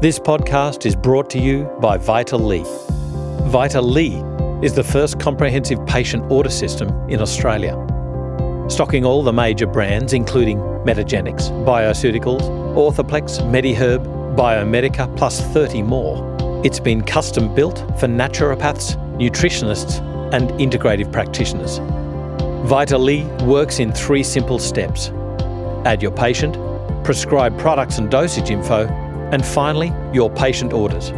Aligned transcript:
This 0.00 0.18
podcast 0.18 0.86
is 0.86 0.96
brought 0.96 1.28
to 1.28 1.38
you 1.38 1.64
by 1.78 1.98
Vital-Lee. 1.98 2.64
Vital-Lee 3.50 4.24
is 4.62 4.72
the 4.72 4.82
first 4.82 5.20
comprehensive 5.20 5.84
patient 5.84 6.24
order 6.32 6.48
system 6.48 6.88
in 7.10 7.20
Australia. 7.20 7.74
Stocking 8.70 9.04
all 9.04 9.22
the 9.22 9.34
major 9.34 9.66
brands, 9.66 10.14
including 10.14 10.56
Metagenics, 10.86 11.50
Bioceuticals, 11.66 12.40
Orthoplex, 12.74 13.42
Mediherb, 13.50 14.02
Biomedica, 14.36 15.14
plus 15.18 15.42
30 15.52 15.82
more. 15.82 16.62
It's 16.64 16.80
been 16.80 17.02
custom 17.02 17.54
built 17.54 17.80
for 18.00 18.06
naturopaths, 18.06 18.96
nutritionists, 19.18 20.00
and 20.32 20.48
integrative 20.52 21.12
practitioners. 21.12 21.76
Vital-Lee 22.66 23.24
works 23.44 23.80
in 23.80 23.92
three 23.92 24.22
simple 24.22 24.58
steps 24.58 25.10
add 25.84 26.00
your 26.00 26.12
patient, 26.12 26.54
prescribe 27.04 27.58
products 27.58 27.98
and 27.98 28.10
dosage 28.10 28.50
info, 28.50 28.86
and 29.32 29.44
finally, 29.44 29.92
your 30.12 30.30
patient 30.30 30.72
orders. 30.72 31.10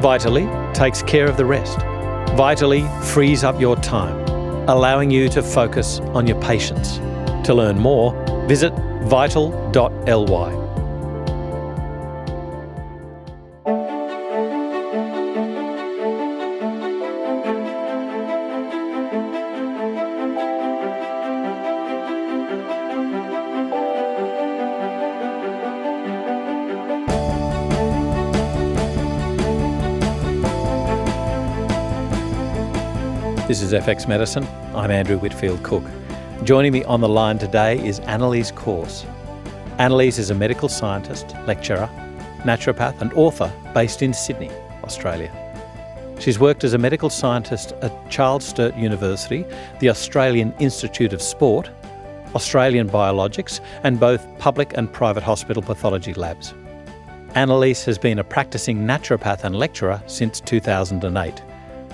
Vital-Lee 0.00 0.48
takes 0.72 1.02
care 1.02 1.26
of 1.26 1.36
the 1.36 1.44
rest. 1.44 1.78
Vital-Lee 2.36 2.86
frees 3.02 3.42
up 3.44 3.60
your 3.60 3.76
time, 3.76 4.16
allowing 4.68 5.10
you 5.10 5.28
to 5.30 5.42
focus 5.42 6.00
on 6.14 6.26
your 6.26 6.40
patients. 6.40 6.98
To 7.46 7.54
learn 7.54 7.78
more, 7.78 8.12
visit 8.46 8.72
vital.ly. 9.04 10.67
is 33.72 33.84
FX 33.84 34.08
Medicine. 34.08 34.46
I'm 34.74 34.90
Andrew 34.90 35.18
Whitfield 35.18 35.62
Cook. 35.62 35.82
Joining 36.42 36.72
me 36.72 36.84
on 36.84 37.02
the 37.02 37.08
line 37.08 37.38
today 37.38 37.86
is 37.86 37.98
Annalise 38.00 38.50
Corse. 38.50 39.04
Annalise 39.76 40.18
is 40.18 40.30
a 40.30 40.34
medical 40.34 40.70
scientist, 40.70 41.34
lecturer, 41.46 41.90
naturopath, 42.44 42.98
and 43.02 43.12
author 43.12 43.52
based 43.74 44.00
in 44.00 44.14
Sydney, 44.14 44.50
Australia. 44.84 45.30
She's 46.18 46.38
worked 46.38 46.64
as 46.64 46.72
a 46.72 46.78
medical 46.78 47.10
scientist 47.10 47.72
at 47.82 48.10
Charles 48.10 48.46
Sturt 48.46 48.74
University, 48.74 49.44
the 49.80 49.90
Australian 49.90 50.54
Institute 50.58 51.12
of 51.12 51.20
Sport, 51.20 51.68
Australian 52.34 52.88
Biologics, 52.88 53.60
and 53.82 54.00
both 54.00 54.26
public 54.38 54.78
and 54.78 54.90
private 54.90 55.22
hospital 55.22 55.62
pathology 55.62 56.14
labs. 56.14 56.54
Annalise 57.34 57.84
has 57.84 57.98
been 57.98 58.18
a 58.18 58.24
practicing 58.24 58.86
naturopath 58.86 59.44
and 59.44 59.54
lecturer 59.54 60.02
since 60.06 60.40
2008. 60.40 61.42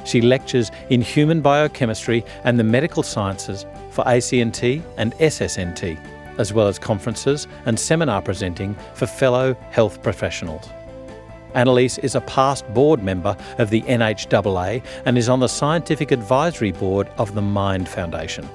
She 0.05 0.21
lectures 0.21 0.71
in 0.91 1.01
human 1.01 1.41
biochemistry 1.41 2.25
and 2.45 2.59
the 2.59 2.65
medical 2.65 3.03
sciences 3.03 3.67
for 3.91 4.05
ACNT 4.05 4.83
and 4.97 5.15
SSNT, 5.15 5.99
as 6.39 6.53
well 6.53 6.69
as 6.69 6.79
conferences 6.79 7.47
and 7.67 7.79
seminar 7.79 8.23
presenting 8.23 8.77
for 8.95 9.07
fellow 9.07 9.55
health 9.71 10.03
professionals. 10.03 10.69
Annalise 11.55 11.99
is 11.99 12.17
a 12.17 12.21
past 12.23 12.67
board 12.75 13.03
member 13.03 13.37
of 13.59 13.71
the 13.71 13.83
NHAA 13.83 14.83
and 15.05 15.17
is 15.17 15.29
on 15.29 15.41
the 15.41 15.49
scientific 15.49 16.11
advisory 16.11 16.73
board 16.73 17.09
of 17.17 17.35
the 17.35 17.43
Mind 17.43 17.89
Foundation. 17.89 18.49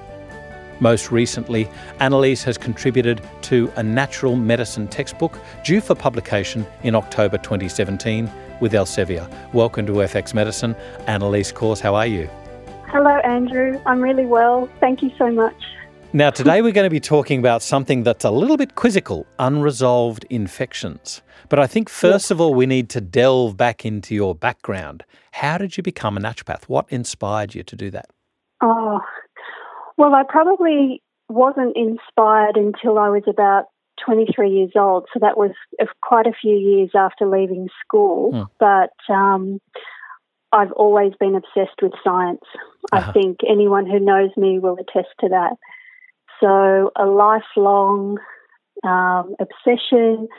Most 0.80 1.12
recently, 1.12 1.70
Annalise 2.00 2.42
has 2.44 2.58
contributed 2.58 3.22
to 3.44 3.72
a 3.76 3.84
natural 3.84 4.38
medicine 4.38 4.88
textbook 4.88 5.38
due 5.64 5.82
for 5.82 5.94
publication 5.94 6.66
in 6.84 6.96
October 6.96 7.38
2017 7.38 8.32
with 8.62 8.72
Elsevier. 8.72 9.30
Welcome 9.54 9.86
to 9.88 9.94
FX 9.94 10.34
Medicine. 10.34 10.76
Annalise 11.08 11.52
Corse, 11.52 11.82
how 11.82 11.96
are 11.96 12.08
you? 12.08 12.30
Hello, 12.88 13.18
Andrew. 13.26 13.80
I'm 13.86 14.00
really 14.00 14.26
well. 14.26 14.70
Thank 14.80 15.02
you 15.02 15.12
so 15.18 15.30
much. 15.30 15.56
Now, 16.14 16.30
today 16.30 16.62
we're 16.62 16.72
going 16.72 16.88
to 16.88 16.90
be 16.90 17.02
talking 17.02 17.40
about 17.40 17.62
something 17.62 18.04
that's 18.04 18.24
a 18.24 18.32
little 18.32 18.58
bit 18.58 18.76
quizzical 18.76 19.28
unresolved 19.38 20.26
infections. 20.30 21.22
But 21.50 21.60
I 21.60 21.68
think, 21.68 21.90
first 21.90 22.32
of 22.32 22.40
all, 22.40 22.54
we 22.54 22.66
need 22.66 22.90
to 22.92 23.02
delve 23.02 23.58
back 23.58 23.86
into 23.86 24.16
your 24.16 24.34
background. 24.34 25.04
How 25.34 25.58
did 25.58 25.76
you 25.76 25.84
become 25.84 26.18
a 26.18 26.22
naturopath? 26.22 26.64
What 26.64 26.86
inspired 26.90 27.54
you 27.54 27.64
to 27.64 27.76
do 27.76 27.92
that? 27.92 28.10
Oh, 28.62 29.02
well, 30.00 30.16
I 30.16 30.24
probably 30.28 31.04
wasn't 31.28 31.76
inspired 31.76 32.56
until 32.56 32.98
I 32.98 33.10
was 33.10 33.24
about 33.28 33.66
23 34.06 34.50
years 34.50 34.72
old, 34.76 35.08
so 35.14 35.20
that 35.20 35.38
was 35.38 35.52
quite 36.02 36.26
a 36.26 36.32
few 36.32 36.56
years 36.56 36.92
after 36.96 37.28
leaving 37.28 37.68
school. 37.86 38.32
Hmm. 38.32 38.44
But 38.60 39.14
um, 39.14 39.60
I've 40.54 40.72
always 40.72 41.12
been 41.20 41.36
obsessed 41.36 41.82
with 41.82 41.92
science. 42.02 42.40
Uh-huh. 42.94 43.10
I 43.10 43.12
think 43.12 43.40
anyone 43.48 43.86
who 43.86 44.00
knows 44.00 44.30
me 44.38 44.58
will 44.58 44.78
attest 44.80 45.10
to 45.20 45.30
that. 45.30 45.58
So, 46.40 46.92
a 46.96 47.06
lifelong 47.06 48.20
um, 48.86 49.36
obsession 49.38 50.30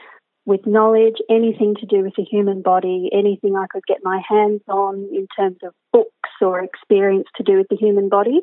with 0.47 0.67
knowledge, 0.67 1.17
anything 1.29 1.75
to 1.81 1.87
do 1.87 2.03
with 2.03 2.15
the 2.17 2.25
human 2.25 2.63
body, 2.63 3.11
anything 3.13 3.57
I 3.57 3.67
could 3.71 3.85
get 3.87 3.99
my 4.03 4.23
hands 4.27 4.63
on 4.69 5.07
in 5.13 5.27
terms 5.37 5.59
of 5.63 5.75
books 5.93 6.31
or 6.41 6.65
experience 6.65 7.29
to 7.37 7.43
do 7.43 7.59
with 7.59 7.67
the 7.69 7.77
human 7.77 8.09
body, 8.09 8.41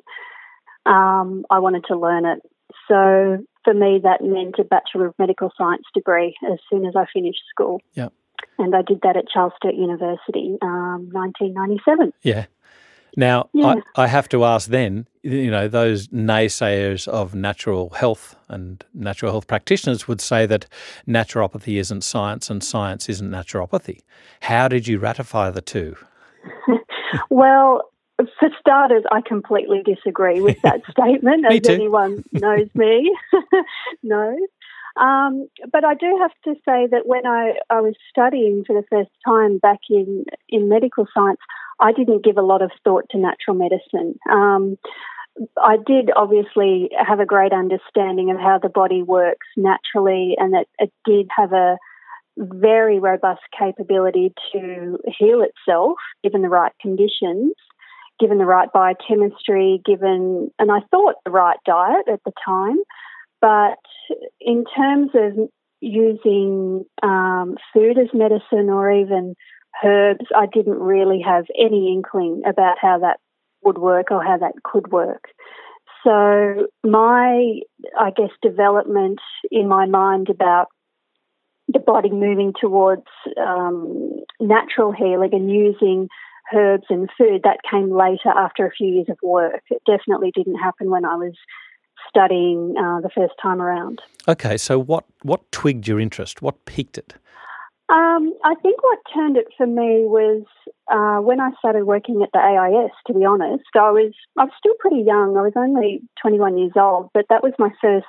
um, 0.87 1.45
I 1.49 1.59
wanted 1.59 1.85
to 1.87 1.97
learn 1.97 2.25
it. 2.25 2.39
So 2.87 3.43
for 3.63 3.73
me, 3.73 3.99
that 4.03 4.21
meant 4.21 4.55
a 4.59 4.63
Bachelor 4.63 5.07
of 5.07 5.13
Medical 5.19 5.51
Science 5.57 5.83
degree 5.93 6.35
as 6.51 6.59
soon 6.69 6.85
as 6.85 6.95
I 6.95 7.05
finished 7.13 7.41
school. 7.49 7.81
Yep. 7.93 8.13
And 8.59 8.75
I 8.75 8.81
did 8.81 9.01
that 9.03 9.17
at 9.17 9.25
Charles 9.31 9.53
Sturt 9.57 9.75
University, 9.75 10.57
um, 10.61 11.09
1997. 11.11 12.13
Yeah. 12.21 12.45
Now, 13.15 13.49
Yeah. 13.53 13.75
I, 13.95 14.03
I 14.03 14.07
have 14.07 14.29
to 14.29 14.45
ask 14.45 14.69
then, 14.69 15.07
you 15.23 15.49
know, 15.49 15.67
those 15.67 16.07
naysayers 16.09 17.07
of 17.07 17.33
natural 17.33 17.89
health 17.89 18.35
and 18.47 18.83
natural 18.93 19.31
health 19.31 19.47
practitioners 19.47 20.07
would 20.07 20.21
say 20.21 20.45
that 20.45 20.67
naturopathy 21.07 21.79
isn't 21.79 22.03
science 22.03 22.49
and 22.49 22.63
science 22.63 23.09
isn't 23.09 23.29
naturopathy. 23.29 24.01
How 24.41 24.67
did 24.67 24.87
you 24.87 24.99
ratify 24.99 25.49
the 25.49 25.61
two? 25.61 25.95
Well, 27.29 27.89
for 28.17 28.49
starters, 28.59 29.03
I 29.11 29.21
completely 29.21 29.81
disagree 29.83 30.41
with 30.41 30.61
that 30.63 30.81
statement, 30.89 31.45
as 31.49 31.61
too. 31.61 31.73
anyone 31.73 32.23
knows 32.31 32.69
me 32.73 33.15
knows. 34.03 34.39
Um, 34.95 35.47
but 35.71 35.85
I 35.85 35.93
do 35.93 36.17
have 36.19 36.31
to 36.45 36.59
say 36.65 36.87
that 36.87 37.05
when 37.05 37.27
I, 37.27 37.53
I 37.69 37.81
was 37.81 37.93
studying 38.09 38.63
for 38.65 38.73
the 38.73 38.87
first 38.89 39.11
time 39.23 39.59
back 39.59 39.79
in, 39.89 40.25
in 40.49 40.69
medical 40.69 41.05
science, 41.13 41.39
I 41.79 41.91
didn't 41.91 42.23
give 42.23 42.37
a 42.37 42.41
lot 42.41 42.63
of 42.63 42.71
thought 42.83 43.05
to 43.11 43.19
natural 43.19 43.55
medicine. 43.55 44.17
Um, 44.31 44.77
I 45.61 45.77
did 45.77 46.09
obviously 46.15 46.89
have 46.97 47.19
a 47.19 47.25
great 47.25 47.53
understanding 47.53 48.31
of 48.31 48.37
how 48.37 48.57
the 48.57 48.69
body 48.69 49.03
works 49.03 49.45
naturally, 49.55 50.35
and 50.39 50.53
that 50.53 50.65
it 50.79 50.91
did 51.05 51.27
have 51.35 51.53
a 51.53 51.77
very 52.37 52.99
robust 52.99 53.41
capability 53.57 54.33
to 54.51 54.97
heal 55.17 55.41
itself 55.43 55.97
given 56.23 56.41
the 56.41 56.49
right 56.49 56.71
conditions, 56.81 57.53
given 58.19 58.37
the 58.37 58.45
right 58.45 58.69
biochemistry, 58.73 59.81
given, 59.85 60.51
and 60.59 60.71
I 60.71 60.79
thought 60.91 61.15
the 61.25 61.31
right 61.31 61.57
diet 61.65 62.07
at 62.11 62.21
the 62.25 62.31
time. 62.45 62.77
But 63.41 63.79
in 64.39 64.65
terms 64.75 65.11
of 65.13 65.49
using 65.79 66.85
um, 67.03 67.55
food 67.73 67.97
as 67.99 68.07
medicine 68.13 68.69
or 68.69 68.91
even 68.91 69.35
herbs, 69.83 70.25
I 70.35 70.47
didn't 70.51 70.79
really 70.79 71.21
have 71.25 71.45
any 71.57 71.93
inkling 71.93 72.41
about 72.47 72.77
how 72.81 72.99
that 72.99 73.19
would 73.63 73.77
work 73.77 74.11
or 74.11 74.23
how 74.23 74.37
that 74.37 74.53
could 74.63 74.91
work. 74.91 75.25
So, 76.03 76.67
my, 76.83 77.59
I 77.99 78.11
guess, 78.15 78.29
development 78.41 79.19
in 79.51 79.67
my 79.67 79.85
mind 79.85 80.29
about 80.29 80.67
the 81.67 81.79
body 81.79 82.09
moving 82.09 82.53
towards 82.59 83.07
um, 83.37 84.21
natural 84.39 84.93
healing 84.93 85.31
and 85.33 85.51
using 85.51 86.07
herbs 86.53 86.85
and 86.89 87.09
food, 87.17 87.41
that 87.43 87.59
came 87.69 87.91
later 87.91 88.29
after 88.29 88.65
a 88.65 88.71
few 88.71 88.87
years 88.87 89.07
of 89.09 89.17
work. 89.23 89.61
It 89.69 89.81
definitely 89.85 90.31
didn't 90.35 90.55
happen 90.55 90.89
when 90.89 91.05
I 91.05 91.15
was 91.15 91.33
studying 92.09 92.75
uh, 92.77 93.01
the 93.01 93.09
first 93.13 93.33
time 93.41 93.61
around. 93.61 94.01
Okay, 94.27 94.57
so 94.57 94.79
what, 94.79 95.05
what 95.23 95.51
twigged 95.51 95.87
your 95.87 95.99
interest? 95.99 96.41
What 96.41 96.65
piqued 96.65 96.97
it? 96.97 97.15
Um, 97.89 98.33
I 98.43 98.53
think 98.61 98.83
what 98.83 98.99
turned 99.13 99.37
it 99.37 99.47
for 99.55 99.65
me 99.65 100.03
was 100.03 100.43
uh, 100.91 101.21
when 101.21 101.39
I 101.39 101.51
started 101.57 101.85
working 101.85 102.21
at 102.21 102.29
the 102.33 102.39
AIS. 102.39 102.91
To 103.07 103.13
be 103.13 103.23
honest, 103.23 103.63
I 103.75 103.91
was 103.91 104.11
I 104.37 104.43
was 104.43 104.53
still 104.57 104.73
pretty 104.79 105.03
young. 105.03 105.37
I 105.37 105.41
was 105.41 105.53
only 105.55 106.01
21 106.21 106.57
years 106.57 106.73
old, 106.75 107.09
but 107.13 107.25
that 107.29 107.43
was 107.43 107.53
my 107.57 107.69
first 107.79 108.05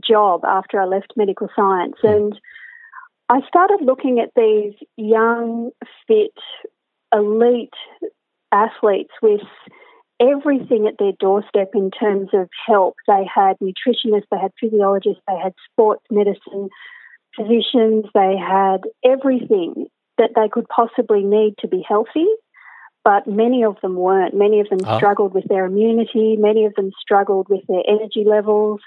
job 0.00 0.44
after 0.44 0.80
I 0.80 0.84
left 0.84 1.14
medical 1.16 1.48
science, 1.56 1.96
and 2.04 2.38
I 3.28 3.40
started 3.48 3.80
looking 3.82 4.20
at 4.20 4.30
these 4.36 4.74
young, 4.96 5.70
fit, 6.06 6.34
elite 7.12 7.74
athletes 8.52 9.12
with 9.22 9.40
everything 10.20 10.86
at 10.86 10.98
their 10.98 11.12
doorstep 11.18 11.70
in 11.74 11.90
terms 11.90 12.28
of 12.32 12.48
help. 12.66 12.96
They 13.06 13.24
had 13.32 13.56
nutritionists, 13.60 14.26
they 14.30 14.38
had 14.38 14.52
physiologists, 14.60 15.22
they 15.26 15.38
had 15.42 15.54
sports 15.72 16.04
medicine 16.10 16.68
physicians, 17.36 18.04
they 18.14 18.36
had 18.36 18.82
everything 19.04 19.86
that 20.18 20.30
they 20.36 20.48
could 20.48 20.68
possibly 20.68 21.22
need 21.22 21.54
to 21.60 21.68
be 21.68 21.82
healthy, 21.86 22.26
but 23.02 23.26
many 23.26 23.64
of 23.64 23.76
them 23.80 23.96
weren't. 23.96 24.34
Many 24.34 24.60
of 24.60 24.68
them 24.68 24.80
oh. 24.84 24.98
struggled 24.98 25.32
with 25.32 25.44
their 25.48 25.64
immunity, 25.64 26.36
many 26.36 26.66
of 26.66 26.74
them 26.74 26.90
struggled 27.00 27.48
with 27.48 27.62
their 27.66 27.82
energy 27.88 28.24
levels, 28.26 28.80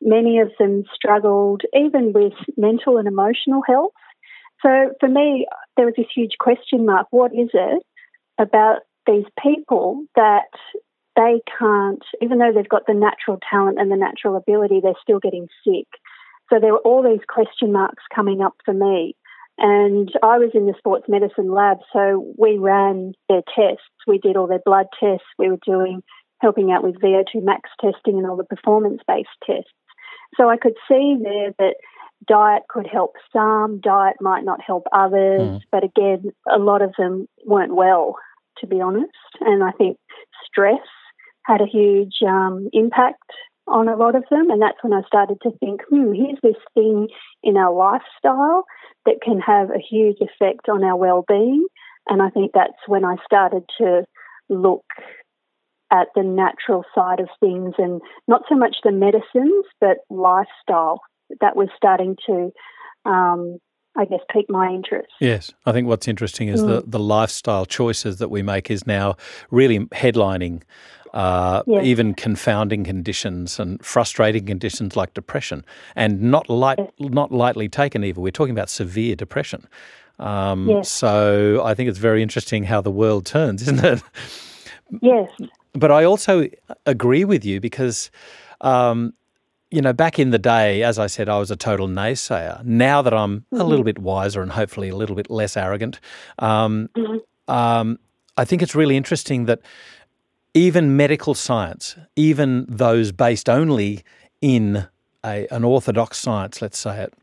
many 0.00 0.40
of 0.40 0.50
them 0.58 0.84
struggled 0.92 1.62
even 1.72 2.12
with 2.12 2.32
mental 2.56 2.98
and 2.98 3.06
emotional 3.06 3.62
health. 3.66 3.92
So 4.62 4.92
for 5.00 5.08
me, 5.08 5.46
there 5.76 5.86
was 5.86 5.94
this 5.96 6.06
huge 6.14 6.38
question 6.38 6.86
mark 6.86 7.08
what 7.10 7.32
is 7.32 7.50
it 7.52 7.82
about 8.38 8.80
these 9.06 9.24
people 9.42 10.04
that 10.14 10.48
they 11.16 11.40
can't, 11.58 12.02
even 12.22 12.38
though 12.38 12.52
they've 12.54 12.68
got 12.68 12.86
the 12.86 12.94
natural 12.94 13.38
talent 13.50 13.78
and 13.78 13.90
the 13.90 13.96
natural 13.96 14.36
ability, 14.36 14.80
they're 14.80 14.92
still 15.02 15.18
getting 15.18 15.48
sick. 15.64 15.88
So 16.50 16.58
there 16.60 16.72
were 16.72 16.78
all 16.80 17.02
these 17.02 17.24
question 17.28 17.72
marks 17.72 18.02
coming 18.14 18.40
up 18.40 18.54
for 18.64 18.74
me. 18.74 19.16
And 19.58 20.10
I 20.22 20.38
was 20.38 20.50
in 20.54 20.66
the 20.66 20.74
sports 20.78 21.06
medicine 21.08 21.52
lab, 21.52 21.78
so 21.92 22.32
we 22.38 22.56
ran 22.56 23.12
their 23.28 23.42
tests. 23.54 23.84
We 24.06 24.18
did 24.18 24.36
all 24.36 24.46
their 24.46 24.62
blood 24.64 24.86
tests. 24.98 25.26
We 25.38 25.50
were 25.50 25.58
doing, 25.64 26.02
helping 26.40 26.72
out 26.72 26.82
with 26.82 27.00
VO2 27.00 27.42
max 27.42 27.68
testing 27.80 28.18
and 28.18 28.26
all 28.26 28.36
the 28.36 28.44
performance 28.44 29.02
based 29.06 29.28
tests. 29.46 29.70
So 30.36 30.48
I 30.48 30.56
could 30.56 30.76
see 30.88 31.16
there 31.22 31.52
that 31.58 31.74
diet 32.26 32.62
could 32.68 32.86
help 32.86 33.12
some, 33.32 33.80
diet 33.80 34.16
might 34.20 34.44
not 34.44 34.60
help 34.60 34.84
others, 34.92 35.40
mm. 35.40 35.60
but 35.70 35.84
again, 35.84 36.32
a 36.52 36.58
lot 36.58 36.82
of 36.82 36.92
them 36.98 37.26
weren't 37.44 37.74
well, 37.74 38.16
to 38.58 38.66
be 38.66 38.80
honest. 38.80 39.12
And 39.40 39.62
I 39.62 39.72
think 39.72 39.96
stress 40.46 40.80
had 41.46 41.60
a 41.60 41.66
huge 41.66 42.16
um, 42.26 42.68
impact 42.72 43.22
on 43.66 43.88
a 43.88 43.96
lot 43.96 44.14
of 44.14 44.24
them. 44.30 44.50
And 44.50 44.60
that's 44.60 44.82
when 44.82 44.92
I 44.92 45.02
started 45.06 45.38
to 45.42 45.50
think, 45.58 45.80
hmm, 45.88 46.12
here's 46.12 46.38
this 46.42 46.60
thing 46.74 47.08
in 47.42 47.56
our 47.56 47.72
lifestyle 47.72 48.64
that 49.06 49.20
can 49.22 49.40
have 49.40 49.70
a 49.70 49.78
huge 49.78 50.18
effect 50.20 50.68
on 50.68 50.84
our 50.84 50.96
well-being. 50.96 51.66
And 52.08 52.20
I 52.22 52.30
think 52.30 52.52
that's 52.54 52.72
when 52.86 53.04
I 53.04 53.16
started 53.24 53.64
to 53.78 54.04
look 54.48 54.84
at 55.92 56.08
the 56.14 56.22
natural 56.22 56.84
side 56.94 57.20
of 57.20 57.28
things 57.38 57.74
and 57.78 58.00
not 58.26 58.42
so 58.48 58.56
much 58.56 58.76
the 58.82 58.92
medicines, 58.92 59.64
but 59.80 59.98
lifestyle. 60.10 61.00
That 61.40 61.56
was 61.56 61.68
starting 61.76 62.16
to 62.26 62.52
um, 63.04 63.58
I 63.94 64.06
guess, 64.06 64.20
pique 64.32 64.48
my 64.48 64.68
interest. 64.68 65.12
Yes, 65.20 65.52
I 65.66 65.72
think 65.72 65.86
what's 65.86 66.08
interesting 66.08 66.48
is 66.48 66.62
mm. 66.62 66.68
the, 66.68 66.84
the 66.86 66.98
lifestyle 66.98 67.66
choices 67.66 68.16
that 68.18 68.30
we 68.30 68.42
make 68.42 68.70
is 68.70 68.86
now 68.86 69.16
really 69.50 69.80
headlining 69.86 70.62
uh, 71.12 71.62
yes. 71.66 71.84
even 71.84 72.14
confounding 72.14 72.84
conditions 72.84 73.58
and 73.58 73.84
frustrating 73.84 74.46
conditions 74.46 74.96
like 74.96 75.12
depression, 75.14 75.64
and 75.94 76.22
not 76.22 76.48
light, 76.48 76.78
yes. 76.78 77.10
not 77.10 77.30
lightly 77.30 77.68
taken. 77.68 78.02
either. 78.02 78.20
we're 78.20 78.30
talking 78.30 78.52
about 78.52 78.70
severe 78.70 79.14
depression. 79.14 79.66
Um, 80.18 80.68
yes. 80.68 80.88
So 80.88 81.62
I 81.64 81.74
think 81.74 81.88
it's 81.90 81.98
very 81.98 82.22
interesting 82.22 82.64
how 82.64 82.80
the 82.80 82.90
world 82.90 83.26
turns, 83.26 83.62
isn't 83.68 83.84
it? 83.84 84.02
Yes. 85.00 85.30
But 85.74 85.90
I 85.90 86.04
also 86.04 86.48
agree 86.86 87.24
with 87.24 87.44
you 87.44 87.60
because 87.60 88.10
um, 88.60 89.14
you 89.72 89.80
know, 89.80 89.94
back 89.94 90.18
in 90.18 90.30
the 90.30 90.38
day, 90.38 90.82
as 90.82 90.98
I 90.98 91.06
said, 91.06 91.30
I 91.30 91.38
was 91.38 91.50
a 91.50 91.56
total 91.56 91.88
naysayer. 91.88 92.62
Now 92.62 93.00
that 93.00 93.14
I'm 93.14 93.40
mm-hmm. 93.40 93.60
a 93.60 93.64
little 93.64 93.84
bit 93.84 93.98
wiser 93.98 94.42
and 94.42 94.52
hopefully 94.52 94.90
a 94.90 94.96
little 94.96 95.16
bit 95.16 95.30
less 95.30 95.56
arrogant, 95.56 95.98
um, 96.38 96.90
mm-hmm. 96.94 97.52
um, 97.52 97.98
I 98.36 98.44
think 98.44 98.60
it's 98.60 98.74
really 98.74 98.98
interesting 98.98 99.46
that 99.46 99.60
even 100.52 100.94
medical 100.94 101.32
science, 101.32 101.96
even 102.16 102.66
those 102.68 103.12
based 103.12 103.48
only 103.48 104.04
in 104.42 104.86
a, 105.24 105.46
an 105.50 105.64
orthodox 105.64 106.18
science, 106.18 106.60
let's 106.60 106.78
say 106.78 107.04
it, 107.04 107.14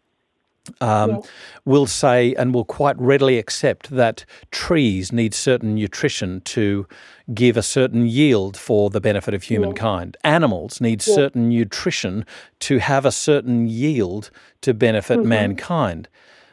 um, 0.82 1.22
will 1.66 1.88
say 1.88 2.34
and 2.36 2.54
will 2.54 2.66
quite 2.66 3.00
readily 3.00 3.38
accept 3.38 3.90
that 3.90 4.26
trees 4.52 5.12
need 5.12 5.34
certain 5.34 5.76
nutrition 5.76 6.42
to 6.42 6.88
give 7.34 7.58
a 7.58 7.62
certain 7.62 8.08
yield 8.08 8.58
for 8.58 8.90
the 8.90 9.02
benefit 9.02 9.34
of 9.34 9.44
humankind. 9.44 10.18
Animals 10.24 10.82
need 10.82 11.02
certain 11.02 11.50
nutrition 11.50 12.26
to 12.60 12.80
have 12.80 13.06
a 13.06 13.12
certain 13.12 13.68
yield 13.68 14.32
to 14.62 14.74
benefit 14.74 15.20
mm-hmm. 15.20 15.30
mankind. 15.30 16.08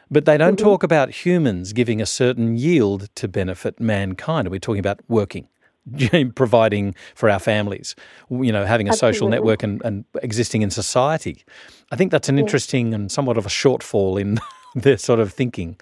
But 0.09 0.25
they 0.25 0.37
don't 0.37 0.55
mm-hmm. 0.55 0.65
talk 0.65 0.83
about 0.83 1.25
humans 1.25 1.73
giving 1.73 2.01
a 2.01 2.05
certain 2.05 2.57
yield 2.57 3.13
to 3.15 3.27
benefit 3.27 3.79
mankind. 3.79 4.47
Are 4.47 4.51
we 4.51 4.59
talking 4.59 4.79
about 4.79 5.01
working? 5.07 5.47
providing 6.35 6.95
for 7.15 7.29
our 7.29 7.39
families, 7.39 7.95
you 8.29 8.51
know, 8.51 8.65
having 8.65 8.87
a 8.87 8.91
Absolutely. 8.91 9.17
social 9.17 9.29
network 9.29 9.63
and, 9.63 9.81
and, 9.83 10.05
existing 10.21 10.61
in 10.61 10.69
society. 10.69 11.43
I 11.91 11.95
think 11.95 12.11
that's 12.11 12.29
an 12.29 12.37
interesting 12.37 12.93
and 12.93 13.11
somewhat 13.11 13.37
of 13.37 13.45
a 13.45 13.49
shortfall 13.49 14.19
in 14.19 14.39
their 14.75 14.97
sort 14.97 15.19
of 15.19 15.31
thinking. 15.31 15.77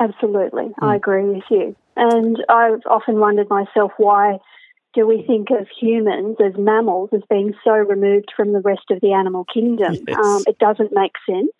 Absolutely, 0.00 0.64
mm. 0.64 0.74
I 0.80 0.96
agree 0.96 1.24
with 1.24 1.44
you. 1.50 1.76
And 1.96 2.38
I've 2.48 2.80
often 2.86 3.18
wondered 3.20 3.50
myself 3.50 3.92
why 3.98 4.38
do 4.94 5.06
we 5.06 5.22
think 5.26 5.50
of 5.50 5.68
humans 5.80 6.36
as 6.44 6.54
mammals 6.58 7.10
as 7.12 7.20
being 7.28 7.54
so 7.62 7.72
removed 7.72 8.32
from 8.36 8.52
the 8.52 8.60
rest 8.60 8.90
of 8.90 9.00
the 9.00 9.12
animal 9.12 9.44
kingdom? 9.52 9.94
Yes. 10.08 10.16
Um, 10.18 10.42
it 10.46 10.58
doesn't 10.58 10.92
make 10.92 11.12
sense 11.28 11.52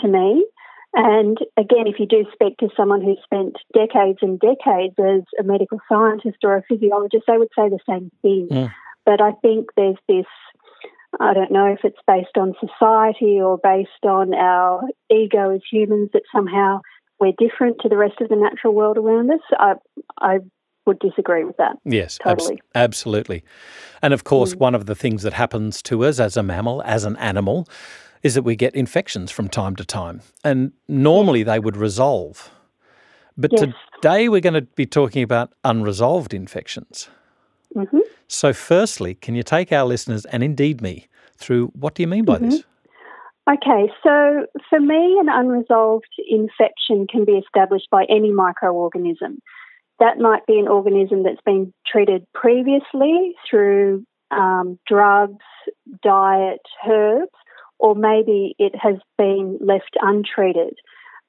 to 0.00 0.08
me. 0.08 0.46
And 0.96 1.36
again, 1.58 1.86
if 1.86 2.00
you 2.00 2.06
do 2.06 2.24
speak 2.32 2.56
to 2.58 2.70
someone 2.74 3.02
who's 3.02 3.20
spent 3.22 3.56
decades 3.74 4.18
and 4.22 4.40
decades 4.40 4.94
as 4.98 5.22
a 5.38 5.42
medical 5.42 5.78
scientist 5.90 6.38
or 6.42 6.56
a 6.56 6.62
physiologist, 6.62 7.24
they 7.28 7.36
would 7.36 7.50
say 7.54 7.68
the 7.68 7.78
same 7.86 8.10
thing. 8.22 8.48
Mm. 8.50 8.72
But 9.04 9.20
I 9.20 9.32
think 9.42 9.68
there's 9.76 9.98
this 10.08 10.24
I 11.20 11.34
don't 11.34 11.52
know 11.52 11.66
if 11.66 11.80
it's 11.84 11.98
based 12.06 12.36
on 12.36 12.54
society 12.60 13.40
or 13.40 13.58
based 13.58 14.04
on 14.04 14.34
our 14.34 14.82
ego 15.10 15.54
as 15.54 15.60
humans 15.70 16.10
that 16.12 16.22
somehow 16.34 16.80
we're 17.18 17.32
different 17.38 17.80
to 17.80 17.88
the 17.88 17.96
rest 17.96 18.20
of 18.20 18.28
the 18.28 18.36
natural 18.36 18.74
world 18.74 18.98
around 18.98 19.30
us. 19.30 19.40
I, 19.52 19.74
I 20.20 20.38
would 20.86 20.98
disagree 20.98 21.44
with 21.44 21.56
that. 21.56 21.76
Yes, 21.84 22.18
totally. 22.22 22.54
Abs- 22.54 22.62
absolutely. 22.74 23.44
And 24.02 24.14
of 24.14 24.24
course, 24.24 24.54
mm. 24.54 24.58
one 24.58 24.74
of 24.74 24.86
the 24.86 24.94
things 24.94 25.22
that 25.22 25.32
happens 25.32 25.82
to 25.82 26.04
us 26.04 26.20
as 26.20 26.36
a 26.36 26.42
mammal, 26.42 26.82
as 26.84 27.04
an 27.04 27.16
animal, 27.16 27.68
is 28.22 28.34
that 28.34 28.42
we 28.42 28.56
get 28.56 28.74
infections 28.74 29.30
from 29.30 29.48
time 29.48 29.76
to 29.76 29.84
time. 29.84 30.20
And 30.44 30.72
normally 30.88 31.42
they 31.42 31.58
would 31.58 31.76
resolve. 31.76 32.50
But 33.36 33.52
yes. 33.52 33.68
today 33.96 34.28
we're 34.28 34.40
going 34.40 34.54
to 34.54 34.62
be 34.62 34.86
talking 34.86 35.22
about 35.22 35.52
unresolved 35.64 36.32
infections. 36.32 37.08
Mm-hmm. 37.74 37.98
So, 38.28 38.52
firstly, 38.52 39.14
can 39.14 39.34
you 39.34 39.42
take 39.42 39.72
our 39.72 39.84
listeners 39.84 40.24
and 40.26 40.42
indeed 40.42 40.80
me 40.80 41.08
through 41.36 41.66
what 41.68 41.94
do 41.94 42.02
you 42.02 42.06
mean 42.06 42.24
by 42.24 42.36
mm-hmm. 42.36 42.50
this? 42.50 42.64
Okay, 43.48 43.92
so 44.02 44.46
for 44.68 44.80
me, 44.80 45.18
an 45.20 45.28
unresolved 45.28 46.06
infection 46.28 47.06
can 47.08 47.24
be 47.24 47.32
established 47.32 47.88
by 47.90 48.04
any 48.08 48.32
microorganism. 48.32 49.38
That 49.98 50.18
might 50.18 50.46
be 50.46 50.58
an 50.58 50.68
organism 50.68 51.22
that's 51.22 51.40
been 51.44 51.72
treated 51.86 52.26
previously 52.34 53.34
through 53.48 54.04
um, 54.30 54.78
drugs, 54.86 55.44
diet, 56.02 56.60
herbs, 56.88 57.30
or 57.78 57.94
maybe 57.94 58.54
it 58.58 58.74
has 58.76 58.96
been 59.18 59.58
left 59.60 59.96
untreated, 60.00 60.74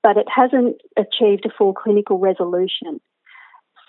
but 0.03 0.17
it 0.17 0.27
hasn't 0.33 0.81
achieved 0.97 1.45
a 1.45 1.53
full 1.57 1.73
clinical 1.73 2.19
resolution. 2.19 2.99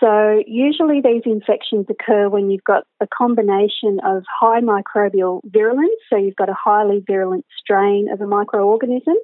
So, 0.00 0.42
usually 0.46 1.00
these 1.00 1.22
infections 1.24 1.86
occur 1.90 2.28
when 2.28 2.50
you've 2.50 2.62
got 2.62 2.84
a 3.00 3.08
combination 3.08 3.98
of 4.04 4.22
high 4.40 4.60
microbial 4.60 5.40
virulence, 5.44 6.00
so 6.08 6.16
you've 6.16 6.36
got 6.36 6.48
a 6.48 6.54
highly 6.54 7.02
virulent 7.04 7.44
strain 7.58 8.08
of 8.12 8.20
a 8.20 8.24
microorganism, 8.24 9.16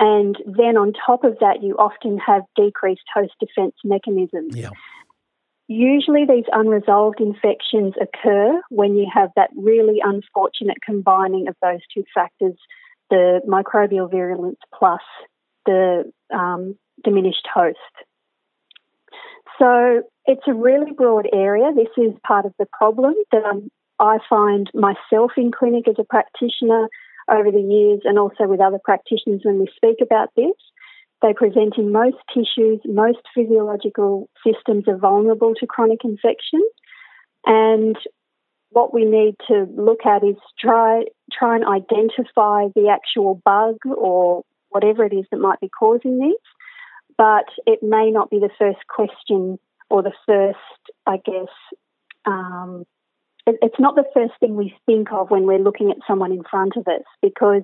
and 0.00 0.34
then 0.46 0.78
on 0.78 0.94
top 0.94 1.24
of 1.24 1.38
that, 1.40 1.62
you 1.62 1.76
often 1.76 2.16
have 2.18 2.42
decreased 2.56 3.04
host 3.14 3.34
defense 3.38 3.74
mechanisms. 3.84 4.56
Yeah. 4.56 4.70
Usually, 5.68 6.24
these 6.26 6.46
unresolved 6.50 7.20
infections 7.20 7.94
occur 8.00 8.60
when 8.70 8.96
you 8.96 9.06
have 9.12 9.28
that 9.36 9.50
really 9.54 10.00
unfortunate 10.02 10.78
combining 10.84 11.46
of 11.46 11.54
those 11.62 11.80
two 11.94 12.02
factors 12.12 12.56
the 13.10 13.40
microbial 13.46 14.08
virulence 14.10 14.58
plus 14.72 15.02
the 15.66 16.10
um, 16.32 16.78
diminished 17.04 17.46
host. 17.52 17.76
So, 19.58 20.02
it's 20.24 20.42
a 20.48 20.54
really 20.54 20.92
broad 20.92 21.28
area. 21.32 21.72
This 21.74 21.92
is 21.98 22.14
part 22.26 22.46
of 22.46 22.54
the 22.58 22.66
problem 22.72 23.14
that 23.32 23.44
um, 23.44 23.70
I 23.98 24.18
find 24.28 24.70
myself 24.72 25.32
in 25.36 25.52
clinic 25.52 25.86
as 25.86 25.96
a 25.98 26.04
practitioner 26.04 26.88
over 27.30 27.50
the 27.50 27.60
years 27.60 28.00
and 28.04 28.18
also 28.18 28.46
with 28.46 28.60
other 28.60 28.80
practitioners 28.82 29.42
when 29.44 29.60
we 29.60 29.68
speak 29.76 29.98
about 30.02 30.30
this. 30.36 30.56
They 31.22 31.34
present 31.34 31.74
in 31.76 31.92
most 31.92 32.16
tissues, 32.32 32.80
most 32.84 33.20
physiological 33.34 34.28
systems 34.44 34.84
are 34.88 34.96
vulnerable 34.96 35.54
to 35.56 35.66
chronic 35.66 36.00
infection. 36.02 36.62
And 37.44 37.96
what 38.70 38.94
we 38.94 39.04
need 39.04 39.34
to 39.48 39.66
look 39.76 40.06
at 40.06 40.24
is 40.24 40.36
try 40.58 41.04
try 41.32 41.56
and 41.56 41.64
identify 41.64 42.68
the 42.74 42.88
actual 42.90 43.40
bug 43.44 43.76
or 43.86 44.44
whatever 44.70 45.04
it 45.04 45.12
is 45.12 45.26
that 45.30 45.38
might 45.38 45.60
be 45.60 45.68
causing 45.68 46.18
this. 46.18 46.40
But 47.18 47.46
it 47.66 47.80
may 47.82 48.10
not 48.10 48.30
be 48.30 48.38
the 48.38 48.50
first 48.58 48.78
question 48.88 49.58
or 49.90 50.02
the 50.02 50.12
first, 50.26 50.58
I 51.06 51.18
guess, 51.18 51.52
um, 52.24 52.84
it's 53.46 53.80
not 53.80 53.96
the 53.96 54.04
first 54.14 54.34
thing 54.40 54.56
we 54.56 54.74
think 54.86 55.12
of 55.12 55.30
when 55.30 55.44
we're 55.44 55.58
looking 55.58 55.90
at 55.90 55.96
someone 56.06 56.32
in 56.32 56.42
front 56.44 56.76
of 56.76 56.86
us 56.86 57.02
because 57.22 57.62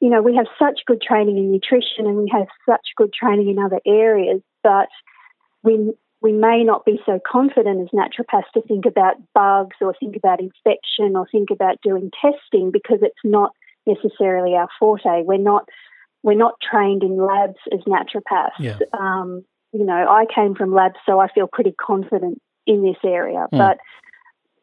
you 0.00 0.10
know, 0.10 0.22
we 0.22 0.36
have 0.36 0.46
such 0.58 0.80
good 0.86 1.02
training 1.02 1.38
in 1.38 1.50
nutrition 1.50 2.06
and 2.06 2.16
we 2.16 2.30
have 2.32 2.46
such 2.68 2.86
good 2.96 3.12
training 3.12 3.48
in 3.48 3.58
other 3.58 3.80
areas, 3.86 4.40
but 4.62 4.88
we 5.62 5.92
we 6.20 6.32
may 6.32 6.64
not 6.64 6.84
be 6.84 7.00
so 7.06 7.20
confident 7.24 7.80
as 7.80 7.88
naturopaths 7.98 8.50
to 8.52 8.62
think 8.62 8.86
about 8.86 9.14
bugs 9.34 9.76
or 9.80 9.94
think 10.00 10.16
about 10.16 10.40
infection 10.40 11.16
or 11.16 11.26
think 11.30 11.50
about 11.50 11.80
doing 11.82 12.10
testing 12.20 12.70
because 12.72 12.98
it's 13.02 13.14
not 13.24 13.52
necessarily 13.86 14.54
our 14.54 14.68
forte. 14.78 15.22
We're 15.24 15.38
not 15.38 15.68
we're 16.22 16.34
not 16.34 16.54
trained 16.60 17.02
in 17.02 17.16
labs 17.16 17.58
as 17.72 17.80
naturopaths. 17.80 18.58
Yeah. 18.58 18.78
Um, 18.92 19.44
you 19.72 19.84
know, 19.84 20.06
I 20.08 20.26
came 20.32 20.54
from 20.54 20.74
labs, 20.74 20.96
so 21.06 21.20
I 21.20 21.28
feel 21.28 21.48
pretty 21.50 21.72
confident 21.72 22.40
in 22.66 22.82
this 22.82 22.96
area, 23.04 23.46
Mm. 23.52 23.58
but 23.58 23.78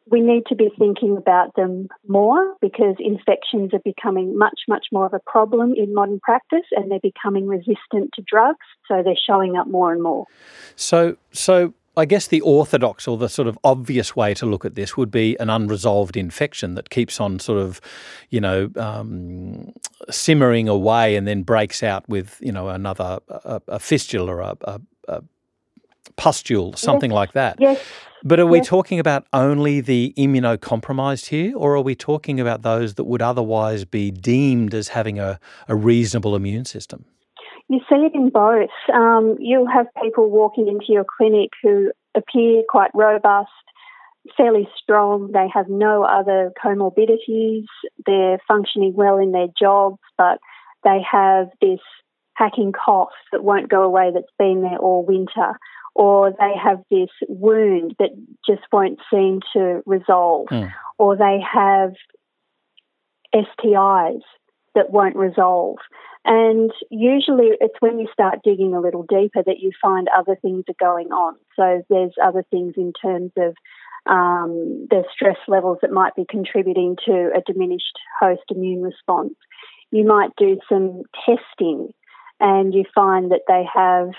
we 0.08 0.20
need 0.20 0.44
to 0.46 0.54
be 0.54 0.70
thinking 0.78 1.16
about 1.16 1.54
them 1.56 1.88
more 2.06 2.54
because 2.60 2.94
infections 2.98 3.74
are 3.74 3.80
becoming 3.84 4.38
much, 4.38 4.60
much 4.68 4.86
more 4.92 5.06
of 5.06 5.12
a 5.12 5.18
problem 5.18 5.74
in 5.74 5.92
modern 5.92 6.20
practice 6.20 6.66
and 6.72 6.90
they're 6.90 7.00
becoming 7.00 7.46
resistant 7.46 8.10
to 8.14 8.22
drugs, 8.26 8.64
so 8.86 9.02
they're 9.02 9.14
showing 9.26 9.56
up 9.56 9.66
more 9.66 9.92
and 9.92 10.02
more. 10.02 10.26
So, 10.76 11.16
so 11.32 11.74
I 11.96 12.04
guess 12.04 12.28
the 12.28 12.40
orthodox 12.42 13.08
or 13.08 13.16
the 13.16 13.28
sort 13.28 13.48
of 13.48 13.58
obvious 13.64 14.14
way 14.14 14.32
to 14.34 14.46
look 14.46 14.64
at 14.64 14.76
this 14.76 14.96
would 14.96 15.10
be 15.10 15.36
an 15.40 15.50
unresolved 15.50 16.16
infection 16.16 16.74
that 16.74 16.90
keeps 16.90 17.20
on 17.20 17.40
sort 17.40 17.58
of, 17.58 17.80
you 18.30 18.40
know, 18.40 18.70
um, 18.76 19.72
simmering 20.08 20.68
away 20.68 21.16
and 21.16 21.26
then 21.26 21.42
breaks 21.42 21.82
out 21.82 22.08
with, 22.08 22.38
you 22.40 22.52
know, 22.52 22.68
another 22.68 23.18
a, 23.28 23.60
a 23.66 23.78
fistula 23.80 24.56
a, 24.62 24.80
a 25.08 25.22
pustule, 26.16 26.74
something 26.74 27.10
like 27.10 27.32
that. 27.32 27.56
Yes, 27.58 27.80
But 28.22 28.40
are 28.40 28.46
we 28.46 28.60
talking 28.60 28.98
about 28.98 29.26
only 29.32 29.80
the 29.80 30.14
immunocompromised 30.16 31.26
here, 31.26 31.56
or 31.56 31.76
are 31.76 31.82
we 31.82 31.94
talking 31.94 32.40
about 32.40 32.62
those 32.62 32.94
that 32.94 33.04
would 33.04 33.22
otherwise 33.22 33.84
be 33.84 34.10
deemed 34.10 34.74
as 34.74 34.88
having 34.88 35.18
a, 35.18 35.38
a 35.68 35.76
reasonable 35.76 36.34
immune 36.34 36.64
system? 36.64 37.04
You 37.68 37.80
see 37.88 37.96
it 37.96 38.14
in 38.14 38.30
both. 38.30 38.70
Um, 38.94 39.36
you'll 39.40 39.68
have 39.68 39.86
people 40.02 40.30
walking 40.30 40.68
into 40.68 40.86
your 40.88 41.04
clinic 41.04 41.50
who 41.62 41.90
appear 42.16 42.62
quite 42.68 42.90
robust, 42.94 43.50
fairly 44.36 44.68
strong. 44.80 45.30
They 45.32 45.48
have 45.52 45.68
no 45.68 46.04
other 46.04 46.52
comorbidities. 46.64 47.64
They're 48.06 48.38
functioning 48.46 48.94
well 48.94 49.18
in 49.18 49.32
their 49.32 49.48
jobs, 49.58 49.98
but 50.16 50.38
they 50.84 51.00
have 51.10 51.48
this 51.60 51.80
hacking 52.34 52.72
cough 52.72 53.08
that 53.32 53.42
won't 53.42 53.68
go 53.68 53.82
away 53.82 54.10
that's 54.12 54.26
been 54.38 54.62
there 54.62 54.78
all 54.78 55.04
winter. 55.04 55.58
Or 55.98 56.30
they 56.30 56.52
have 56.62 56.82
this 56.90 57.08
wound 57.26 57.94
that 57.98 58.10
just 58.46 58.62
won't 58.70 58.98
seem 59.10 59.40
to 59.54 59.82
resolve. 59.86 60.48
Mm. 60.48 60.70
Or 60.98 61.16
they 61.16 61.40
have 61.40 61.92
STIs 63.34 64.20
that 64.74 64.90
won't 64.90 65.16
resolve. 65.16 65.78
And 66.26 66.70
usually 66.90 67.50
it's 67.60 67.80
when 67.80 67.98
you 67.98 68.08
start 68.12 68.40
digging 68.44 68.74
a 68.74 68.80
little 68.80 69.04
deeper 69.08 69.42
that 69.46 69.60
you 69.60 69.70
find 69.80 70.08
other 70.08 70.36
things 70.42 70.64
are 70.68 70.74
going 70.78 71.08
on. 71.12 71.36
So 71.54 71.82
there's 71.88 72.12
other 72.22 72.44
things 72.50 72.74
in 72.76 72.92
terms 73.00 73.32
of 73.38 73.54
um, 74.06 74.86
stress 75.12 75.38
levels 75.48 75.78
that 75.82 75.92
might 75.92 76.14
be 76.14 76.26
contributing 76.28 76.96
to 77.06 77.30
a 77.34 77.40
diminished 77.46 77.98
host 78.20 78.42
immune 78.50 78.82
response. 78.82 79.34
You 79.90 80.04
might 80.04 80.30
do 80.36 80.58
some 80.68 81.02
testing 81.24 81.90
and 82.38 82.74
you 82.74 82.84
find 82.94 83.30
that 83.30 83.42
they 83.48 83.64
have 83.72 84.10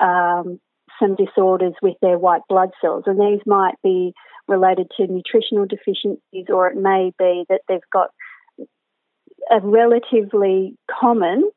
um, 0.00 0.58
some 1.00 1.16
disorders 1.16 1.74
with 1.82 1.96
their 2.00 2.18
white 2.18 2.42
blood 2.48 2.70
cells, 2.80 3.04
and 3.06 3.18
these 3.18 3.40
might 3.46 3.74
be 3.82 4.12
related 4.46 4.90
to 4.96 5.06
nutritional 5.06 5.66
deficiencies, 5.66 6.46
or 6.48 6.68
it 6.68 6.76
may 6.76 7.12
be 7.18 7.44
that 7.48 7.62
they've 7.68 7.80
got 7.92 8.10
a 9.50 9.60
relatively 9.62 10.76
common 11.00 11.50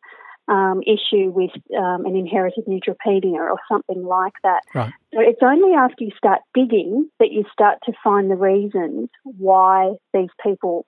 um, 0.48 0.82
issue 0.86 1.30
with 1.30 1.52
um, 1.78 2.06
an 2.06 2.16
inherited 2.16 2.66
neutropenia 2.66 3.40
or 3.40 3.58
something 3.72 4.04
like 4.04 4.34
that. 4.44 4.62
Right. 4.74 4.92
So 5.14 5.22
it's 5.22 5.42
only 5.42 5.74
after 5.74 6.04
you 6.04 6.12
start 6.18 6.42
digging 6.54 7.10
that 7.20 7.32
you 7.32 7.46
start 7.52 7.80
to 7.86 7.94
find 8.04 8.30
the 8.30 8.36
reasons 8.36 9.10
why 9.24 9.94
these 10.14 10.30
people 10.44 10.86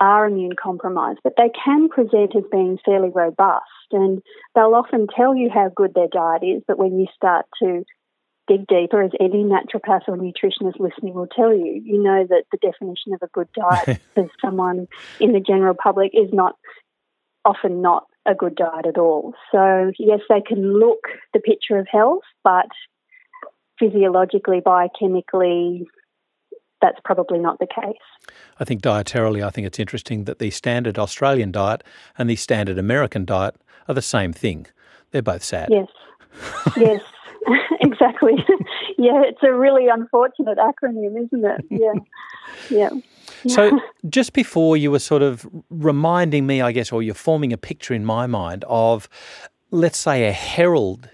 are 0.00 0.26
immune 0.26 0.56
compromised, 0.60 1.20
but 1.24 1.34
they 1.36 1.50
can 1.64 1.88
present 1.88 2.36
as 2.36 2.44
being 2.50 2.78
fairly 2.84 3.08
robust 3.08 3.64
and 3.92 4.22
they'll 4.54 4.74
often 4.74 5.06
tell 5.14 5.34
you 5.34 5.48
how 5.52 5.70
good 5.74 5.94
their 5.94 6.08
diet 6.08 6.42
is, 6.42 6.62
but 6.66 6.78
when 6.78 6.98
you 6.98 7.06
start 7.14 7.46
to 7.62 7.84
dig 8.48 8.66
deeper, 8.66 9.02
as 9.02 9.10
any 9.18 9.44
naturopath 9.44 10.02
or 10.08 10.16
nutritionist 10.16 10.78
listening 10.78 11.14
will 11.14 11.26
tell 11.26 11.52
you, 11.52 11.80
you 11.84 12.02
know 12.02 12.26
that 12.28 12.44
the 12.52 12.58
definition 12.58 13.12
of 13.12 13.22
a 13.22 13.28
good 13.28 13.48
diet 13.54 14.00
for 14.14 14.28
someone 14.40 14.86
in 15.20 15.32
the 15.32 15.40
general 15.40 15.74
public 15.74 16.12
is 16.14 16.32
not 16.32 16.56
often 17.44 17.80
not 17.80 18.04
a 18.26 18.34
good 18.34 18.56
diet 18.56 18.86
at 18.86 18.98
all. 18.98 19.34
So 19.52 19.92
yes, 19.98 20.20
they 20.28 20.40
can 20.40 20.78
look 20.78 21.06
the 21.32 21.40
picture 21.40 21.78
of 21.78 21.86
health, 21.90 22.24
but 22.42 22.68
physiologically, 23.78 24.60
biochemically, 24.60 25.86
that's 26.82 26.98
probably 27.04 27.38
not 27.38 27.58
the 27.58 27.66
case. 27.66 27.96
I 28.60 28.64
think 28.64 28.82
dietarily, 28.82 29.44
I 29.44 29.50
think 29.50 29.66
it's 29.66 29.78
interesting 29.78 30.24
that 30.24 30.38
the 30.38 30.50
standard 30.50 30.98
Australian 30.98 31.52
diet 31.52 31.82
and 32.18 32.28
the 32.28 32.36
standard 32.36 32.78
American 32.78 33.24
diet 33.24 33.56
are 33.88 33.94
the 33.94 34.02
same 34.02 34.32
thing. 34.32 34.66
They're 35.10 35.22
both 35.22 35.42
sad. 35.44 35.68
Yes, 35.70 35.88
yes, 36.76 37.02
exactly. 37.80 38.34
yeah, 38.98 39.22
it's 39.24 39.42
a 39.42 39.52
really 39.52 39.88
unfortunate 39.88 40.58
acronym, 40.58 41.16
isn't 41.24 41.44
it? 41.44 41.64
Yeah, 41.70 41.92
yeah. 42.70 42.90
So, 43.48 43.78
just 44.08 44.32
before 44.32 44.76
you 44.76 44.90
were 44.90 44.98
sort 44.98 45.22
of 45.22 45.46
reminding 45.70 46.46
me, 46.46 46.60
I 46.60 46.72
guess, 46.72 46.90
or 46.92 47.02
you're 47.02 47.14
forming 47.14 47.52
a 47.52 47.58
picture 47.58 47.94
in 47.94 48.04
my 48.04 48.26
mind 48.26 48.64
of, 48.68 49.08
let's 49.70 49.98
say, 49.98 50.26
a 50.26 50.32
herald, 50.32 51.08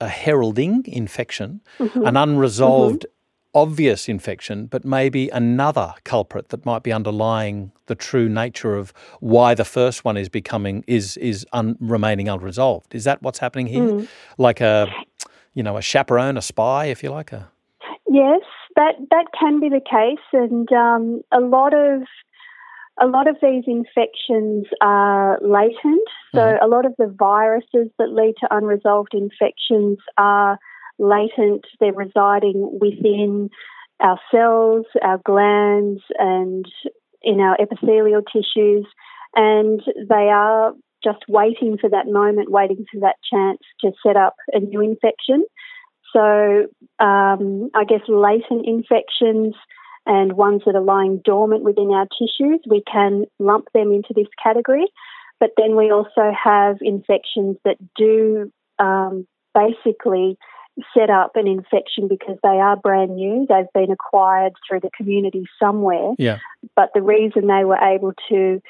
a 0.00 0.08
heralding 0.08 0.84
infection, 0.86 1.60
Mm-hmm. 1.78 2.06
an 2.06 2.16
unresolved, 2.16 3.06
obvious 3.54 4.08
infection, 4.08 4.66
but 4.66 4.84
maybe 4.84 5.28
another 5.28 5.94
culprit 6.04 6.48
that 6.48 6.66
might 6.66 6.82
be 6.82 6.92
underlying 6.92 7.72
the 7.86 7.94
true 7.94 8.28
nature 8.28 8.76
of 8.76 8.92
why 9.20 9.54
the 9.54 9.64
first 9.64 10.04
one 10.04 10.16
is 10.16 10.28
becoming 10.28 10.84
is 10.86 11.16
is 11.18 11.46
un, 11.52 11.76
remaining 11.80 12.28
unresolved. 12.28 12.94
Is 12.94 13.04
that 13.04 13.22
what's 13.22 13.38
happening 13.38 13.66
here? 13.68 13.86
Mm. 13.86 14.08
Like 14.38 14.60
a, 14.60 14.88
you 15.54 15.62
know, 15.62 15.76
a 15.76 15.82
chaperone, 15.82 16.36
a 16.36 16.42
spy, 16.42 16.86
if 16.86 17.02
you 17.02 17.10
like, 17.10 17.32
a 17.32 17.50
Yes, 18.08 18.42
that 18.76 18.94
that 19.10 19.26
can 19.38 19.60
be 19.60 19.68
the 19.68 19.80
case, 19.80 20.24
and 20.32 20.70
um, 20.72 21.22
a 21.32 21.40
lot 21.40 21.74
of 21.74 22.02
a 23.00 23.06
lot 23.06 23.26
of 23.26 23.36
these 23.42 23.64
infections 23.66 24.66
are 24.80 25.38
latent. 25.42 26.08
So 26.32 26.40
Mhm. 26.40 26.58
a 26.62 26.66
lot 26.68 26.86
of 26.86 26.94
the 26.96 27.08
viruses 27.08 27.90
that 27.98 28.10
lead 28.12 28.34
to 28.40 28.56
unresolved 28.56 29.14
infections 29.14 29.98
are 30.16 30.58
latent. 30.98 31.64
They're 31.80 31.92
residing 31.92 32.78
within 32.80 33.50
our 34.00 34.18
cells, 34.30 34.86
our 35.02 35.20
glands, 35.24 36.02
and 36.18 36.64
in 37.22 37.40
our 37.40 37.56
epithelial 37.60 38.22
tissues, 38.22 38.86
and 39.34 39.80
they 40.08 40.28
are 40.30 40.74
just 41.02 41.24
waiting 41.28 41.76
for 41.78 41.90
that 41.90 42.06
moment, 42.06 42.50
waiting 42.50 42.84
for 42.92 43.00
that 43.00 43.16
chance 43.30 43.58
to 43.80 43.92
set 44.06 44.16
up 44.16 44.34
a 44.52 44.60
new 44.60 44.80
infection. 44.80 45.44
So 46.14 46.66
um, 46.98 47.70
I 47.74 47.84
guess 47.86 48.00
latent 48.08 48.66
infections 48.66 49.54
and 50.06 50.34
ones 50.34 50.62
that 50.66 50.76
are 50.76 50.80
lying 50.82 51.20
dormant 51.24 51.62
within 51.62 51.90
our 51.90 52.06
tissues, 52.18 52.60
we 52.68 52.82
can 52.90 53.24
lump 53.38 53.66
them 53.74 53.92
into 53.92 54.14
this 54.14 54.28
category. 54.42 54.86
But 55.40 55.50
then 55.56 55.76
we 55.76 55.90
also 55.90 56.32
have 56.42 56.76
infections 56.80 57.56
that 57.64 57.76
do 57.96 58.52
um, 58.78 59.26
basically 59.54 60.38
set 60.96 61.10
up 61.10 61.32
an 61.36 61.46
infection 61.46 62.08
because 62.08 62.36
they 62.42 62.48
are 62.48 62.76
brand 62.76 63.14
new. 63.14 63.46
They've 63.48 63.72
been 63.72 63.92
acquired 63.92 64.54
through 64.66 64.80
the 64.80 64.90
community 64.96 65.44
somewhere. 65.62 66.12
yeah. 66.18 66.38
But 66.74 66.90
the 66.94 67.02
reason 67.02 67.46
they 67.46 67.64
were 67.64 67.78
able 67.78 68.12
to, 68.30 68.60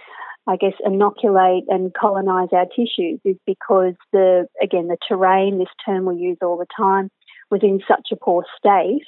I 0.47 0.57
guess, 0.57 0.75
inoculate 0.85 1.65
and 1.69 1.95
colonize 1.95 2.49
our 2.53 2.67
tissues 2.67 3.21
is 3.25 3.37
because 3.47 3.95
the, 4.13 4.47
again, 4.63 4.89
the 4.89 4.99
terrain, 5.09 5.59
this 5.59 5.69
term 5.85 6.05
we 6.05 6.17
use 6.17 6.39
all 6.43 6.59
the 6.59 6.67
time, 6.77 7.11
was 7.51 7.63
in 7.63 7.81
such 7.89 8.09
a 8.13 8.17
poor 8.17 8.45
state 8.59 9.05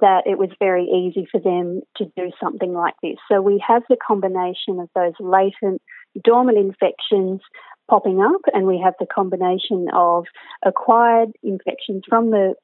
that 0.00 0.26
it 0.26 0.38
was 0.38 0.50
very 0.58 0.84
easy 0.84 1.26
for 1.30 1.40
them 1.40 1.80
to 1.96 2.04
do 2.16 2.30
something 2.40 2.74
like 2.74 2.94
this. 3.02 3.16
So 3.30 3.40
we 3.40 3.62
have 3.66 3.82
the 3.88 3.96
combination 3.96 4.80
of 4.80 4.88
those 4.94 5.14
latent, 5.18 5.80
dormant 6.22 6.58
infections 6.58 7.40
popping 7.88 8.20
up, 8.20 8.42
and 8.52 8.66
we 8.66 8.80
have 8.82 8.94
the 8.98 9.06
combination 9.06 9.88
of 9.92 10.24
acquired 10.64 11.30
infections 11.42 12.04
from 12.08 12.30
the 12.30 12.54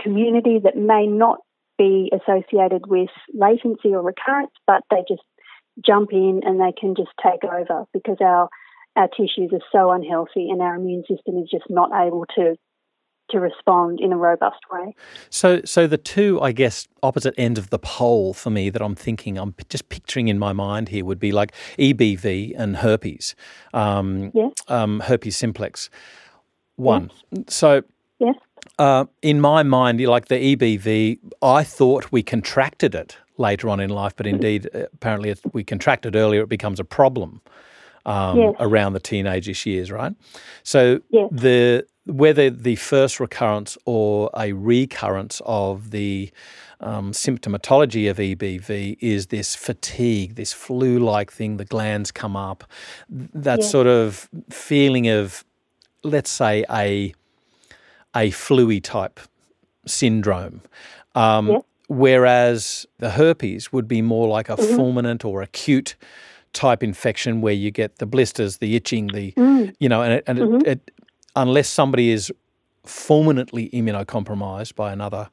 community 0.00 0.60
that 0.62 0.76
may 0.76 1.06
not 1.06 1.38
be 1.78 2.12
associated 2.12 2.86
with 2.86 3.10
latency 3.32 3.94
or 3.94 4.02
recurrence, 4.02 4.52
but 4.66 4.82
they 4.90 5.02
just 5.08 5.22
jump 5.84 6.12
in 6.12 6.42
and 6.44 6.60
they 6.60 6.72
can 6.78 6.94
just 6.94 7.10
take 7.22 7.42
over 7.44 7.84
because 7.92 8.18
our 8.20 8.48
our 8.96 9.08
tissues 9.08 9.50
are 9.52 9.66
so 9.72 9.90
unhealthy 9.90 10.48
and 10.50 10.62
our 10.62 10.76
immune 10.76 11.02
system 11.08 11.36
is 11.36 11.50
just 11.50 11.68
not 11.68 11.90
able 12.06 12.24
to 12.36 12.54
to 13.30 13.40
respond 13.40 14.00
in 14.00 14.12
a 14.12 14.16
robust 14.16 14.60
way. 14.70 14.94
So, 15.30 15.60
so 15.64 15.86
the 15.86 15.98
two, 15.98 16.40
I 16.40 16.52
guess, 16.52 16.86
opposite 17.02 17.34
end 17.36 17.58
of 17.58 17.70
the 17.70 17.78
pole 17.78 18.34
for 18.34 18.50
me 18.50 18.70
that 18.70 18.82
I'm 18.82 18.94
thinking, 18.94 19.38
I'm 19.38 19.54
just 19.68 19.88
picturing 19.88 20.28
in 20.28 20.38
my 20.38 20.52
mind 20.52 20.88
here 20.88 21.04
would 21.04 21.18
be 21.18 21.32
like 21.32 21.52
EBV 21.78 22.54
and 22.56 22.76
herpes, 22.76 23.34
um, 23.72 24.30
yes. 24.34 24.52
um, 24.68 25.00
herpes 25.00 25.36
simplex. 25.36 25.90
One. 26.76 27.10
Yes. 27.30 27.44
So, 27.48 27.82
yes. 28.18 28.34
Uh, 28.78 29.04
in 29.22 29.40
my 29.40 29.62
mind, 29.62 30.00
like 30.00 30.26
the 30.26 30.56
EBV, 30.56 31.18
I 31.42 31.62
thought 31.62 32.10
we 32.10 32.22
contracted 32.22 32.94
it 32.94 33.16
later 33.36 33.68
on 33.68 33.78
in 33.78 33.90
life, 33.90 34.14
but 34.16 34.26
indeed, 34.26 34.68
uh, 34.74 34.86
apparently, 34.92 35.30
if 35.30 35.40
we 35.52 35.62
contracted 35.62 36.16
earlier, 36.16 36.42
it 36.42 36.48
becomes 36.48 36.80
a 36.80 36.84
problem. 36.84 37.40
Um, 38.06 38.38
yes. 38.38 38.54
around 38.60 38.92
the 38.92 39.00
teenageish 39.00 39.64
years, 39.64 39.90
right? 39.90 40.12
So 40.62 41.00
yes. 41.08 41.26
the 41.32 41.86
whether 42.06 42.50
the 42.50 42.76
first 42.76 43.18
recurrence 43.18 43.78
or 43.84 44.30
a 44.36 44.52
recurrence 44.52 45.40
of 45.46 45.90
the 45.90 46.30
um, 46.80 47.12
symptomatology 47.12 48.10
of 48.10 48.18
EBV 48.18 48.98
is 49.00 49.28
this 49.28 49.54
fatigue, 49.54 50.34
this 50.34 50.52
flu 50.52 50.98
like 50.98 51.32
thing, 51.32 51.56
the 51.56 51.64
glands 51.64 52.10
come 52.10 52.36
up, 52.36 52.64
that 53.08 53.60
yes. 53.60 53.70
sort 53.70 53.86
of 53.86 54.28
feeling 54.50 55.08
of, 55.08 55.44
let's 56.02 56.30
say, 56.30 56.64
a, 56.70 57.14
a 58.14 58.30
fluey 58.30 58.82
type 58.82 59.18
syndrome. 59.86 60.60
Um, 61.14 61.48
yes. 61.48 61.62
Whereas 61.88 62.86
the 62.98 63.10
herpes 63.10 63.72
would 63.72 63.86
be 63.86 64.02
more 64.02 64.26
like 64.28 64.48
a 64.48 64.56
mm-hmm. 64.56 64.78
fulminant 64.78 65.24
or 65.24 65.42
acute 65.42 65.96
type 66.54 66.82
infection 66.82 67.40
where 67.40 67.52
you 67.52 67.70
get 67.70 67.96
the 67.96 68.06
blisters, 68.06 68.58
the 68.58 68.76
itching, 68.76 69.08
the 69.08 69.32
mm. 69.32 69.74
you 69.80 69.88
know, 69.88 70.02
and 70.02 70.14
it, 70.14 70.24
and 70.26 70.38
mm-hmm. 70.38 70.66
it, 70.66 70.66
it, 70.66 70.93
unless 71.36 71.68
somebody 71.68 72.10
is 72.10 72.32
fulminantly 72.84 73.70
immunocompromised 73.70 74.74
by 74.74 74.92
another 74.92 75.30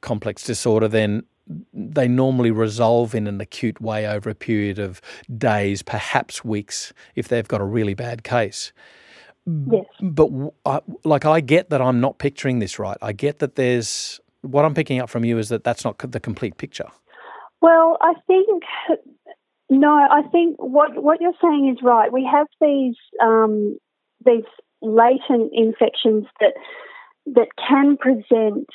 complex 0.00 0.44
disorder, 0.44 0.88
then 0.88 1.24
they 1.72 2.06
normally 2.06 2.50
resolve 2.50 3.14
in 3.14 3.26
an 3.26 3.40
acute 3.40 3.80
way 3.80 4.06
over 4.06 4.30
a 4.30 4.34
period 4.34 4.78
of 4.78 5.00
days, 5.36 5.82
perhaps 5.82 6.44
weeks, 6.44 6.92
if 7.14 7.28
they've 7.28 7.48
got 7.48 7.60
a 7.60 7.64
really 7.64 7.94
bad 7.94 8.22
case. 8.22 8.72
Yes. 9.46 9.84
But 10.00 10.30
I, 10.64 10.80
like, 11.04 11.24
I 11.24 11.40
get 11.40 11.70
that 11.70 11.80
I'm 11.80 12.00
not 12.00 12.18
picturing 12.18 12.60
this 12.60 12.78
right. 12.78 12.98
I 13.02 13.12
get 13.12 13.38
that 13.40 13.56
there's 13.56 14.20
what 14.42 14.64
I'm 14.64 14.74
picking 14.74 15.00
up 15.00 15.10
from 15.10 15.24
you 15.24 15.38
is 15.38 15.48
that 15.48 15.64
that's 15.64 15.84
not 15.84 15.98
the 15.98 16.20
complete 16.20 16.56
picture. 16.56 16.88
Well, 17.60 17.98
I 18.00 18.14
think 18.26 18.62
no. 19.68 19.90
I 19.90 20.22
think 20.30 20.56
what 20.58 21.02
what 21.02 21.20
you're 21.20 21.32
saying 21.42 21.74
is 21.76 21.82
right. 21.82 22.12
We 22.12 22.28
have 22.30 22.46
these 22.60 22.96
um, 23.22 23.76
these 24.24 24.44
latent 24.82 25.52
infections 25.52 26.26
that 26.40 26.54
that 27.26 27.48
can 27.56 27.96
present 27.96 28.68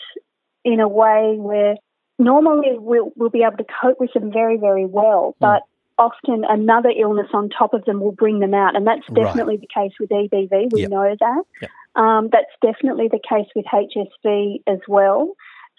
in 0.63 0.79
a 0.79 0.87
way 0.87 1.35
where 1.37 1.75
normally 2.17 2.77
we'll, 2.77 3.11
we'll 3.15 3.29
be 3.29 3.43
able 3.43 3.57
to 3.57 3.65
cope 3.81 3.99
with 3.99 4.13
them 4.13 4.31
very, 4.31 4.57
very 4.57 4.85
well, 4.85 5.35
hmm. 5.37 5.45
but 5.45 5.61
mm. 5.61 6.05
often 6.05 6.43
another 6.47 6.89
illness 6.89 7.27
on 7.33 7.49
top 7.49 7.73
of 7.73 7.85
them 7.85 7.99
will 7.99 8.11
bring 8.11 8.39
them 8.39 8.53
out. 8.53 8.75
And 8.75 8.85
that's 8.85 9.05
definitely 9.13 9.57
right. 9.57 9.61
the 9.61 9.81
case 9.81 9.93
with 9.99 10.09
EBV. 10.09 10.73
We 10.73 10.81
yep. 10.81 10.89
know 10.89 11.15
that. 11.19 11.43
Yep. 11.61 11.71
Um, 11.95 12.29
that's 12.31 12.51
definitely 12.61 13.07
the 13.09 13.19
case 13.19 13.47
with 13.55 13.65
HSV 13.65 14.63
as 14.67 14.79
well. 14.87 15.33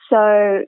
So 0.09 0.65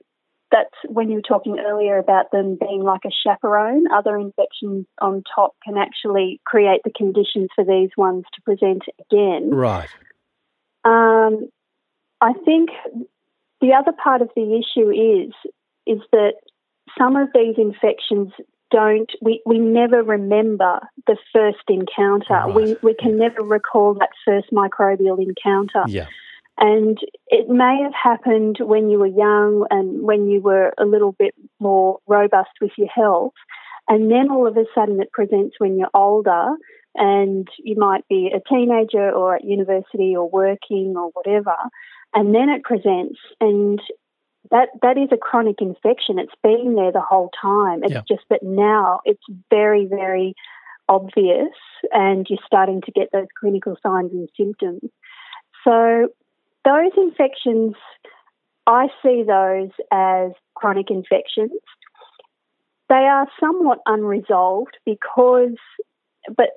that's 0.51 0.75
when 0.87 1.09
you 1.09 1.15
were 1.15 1.21
talking 1.21 1.59
earlier 1.59 1.97
about 1.97 2.31
them 2.31 2.57
being 2.59 2.81
like 2.81 3.01
a 3.05 3.11
chaperone. 3.11 3.85
Other 3.91 4.17
infections 4.17 4.85
on 4.99 5.23
top 5.35 5.55
can 5.63 5.77
actually 5.77 6.41
create 6.45 6.81
the 6.83 6.91
conditions 6.91 7.49
for 7.55 7.63
these 7.63 7.89
ones 7.97 8.25
to 8.33 8.41
present 8.41 8.83
again. 8.99 9.51
Right. 9.51 9.89
Um, 10.83 11.49
I 12.21 12.33
think 12.45 12.69
the 13.61 13.73
other 13.73 13.91
part 13.91 14.21
of 14.21 14.29
the 14.35 14.59
issue 14.59 14.89
is 14.91 15.33
is 15.85 16.01
that 16.11 16.33
some 16.97 17.15
of 17.15 17.29
these 17.33 17.55
infections 17.57 18.31
don't 18.71 19.11
we, 19.21 19.41
we 19.45 19.57
never 19.57 20.03
remember 20.03 20.79
the 21.07 21.17
first 21.33 21.63
encounter. 21.67 22.33
Right. 22.33 22.53
We 22.53 22.75
we 22.83 22.93
can 22.93 23.17
never 23.17 23.41
recall 23.41 23.95
that 23.95 24.09
first 24.25 24.47
microbial 24.51 25.21
encounter. 25.21 25.83
Yeah. 25.87 26.07
And 26.59 26.97
it 27.27 27.47
may 27.47 27.79
have 27.81 27.93
happened 27.93 28.57
when 28.59 28.89
you 28.89 28.99
were 28.99 29.07
young 29.07 29.65
and 29.69 30.03
when 30.03 30.27
you 30.27 30.41
were 30.41 30.73
a 30.77 30.85
little 30.85 31.13
bit 31.13 31.33
more 31.59 31.99
robust 32.05 32.49
with 32.59 32.71
your 32.77 32.89
health. 32.89 33.33
And 33.87 34.11
then 34.11 34.29
all 34.29 34.45
of 34.45 34.57
a 34.57 34.65
sudden 34.75 35.01
it 35.01 35.11
presents 35.11 35.55
when 35.57 35.77
you're 35.77 35.89
older 35.93 36.55
and 36.95 37.47
you 37.59 37.75
might 37.77 38.05
be 38.09 38.29
a 38.35 38.41
teenager 38.47 39.09
or 39.09 39.35
at 39.35 39.45
university 39.45 40.15
or 40.15 40.29
working 40.29 40.95
or 40.97 41.09
whatever. 41.13 41.55
And 42.13 42.35
then 42.35 42.49
it 42.49 42.63
presents 42.63 43.19
and 43.39 43.79
that 44.51 44.69
that 44.81 44.97
is 44.97 45.09
a 45.11 45.17
chronic 45.17 45.61
infection. 45.61 46.19
It's 46.19 46.33
been 46.43 46.75
there 46.75 46.91
the 46.91 47.01
whole 47.01 47.29
time. 47.41 47.83
It's 47.83 47.93
yeah. 47.93 48.01
just 48.07 48.23
that 48.29 48.43
now 48.43 48.99
it's 49.05 49.23
very, 49.49 49.85
very 49.85 50.33
obvious 50.89 51.53
and 51.91 52.25
you're 52.29 52.39
starting 52.45 52.81
to 52.81 52.91
get 52.91 53.09
those 53.13 53.27
clinical 53.39 53.77
signs 53.81 54.11
and 54.11 54.27
symptoms. 54.35 54.89
So 55.63 56.09
those 56.65 56.91
infections, 56.97 57.75
I 58.67 58.87
see 59.01 59.23
those 59.23 59.69
as 59.91 60.31
chronic 60.55 60.89
infections. 60.89 61.51
They 62.89 62.95
are 62.95 63.27
somewhat 63.39 63.79
unresolved 63.85 64.77
because, 64.85 65.57
but 66.35 66.49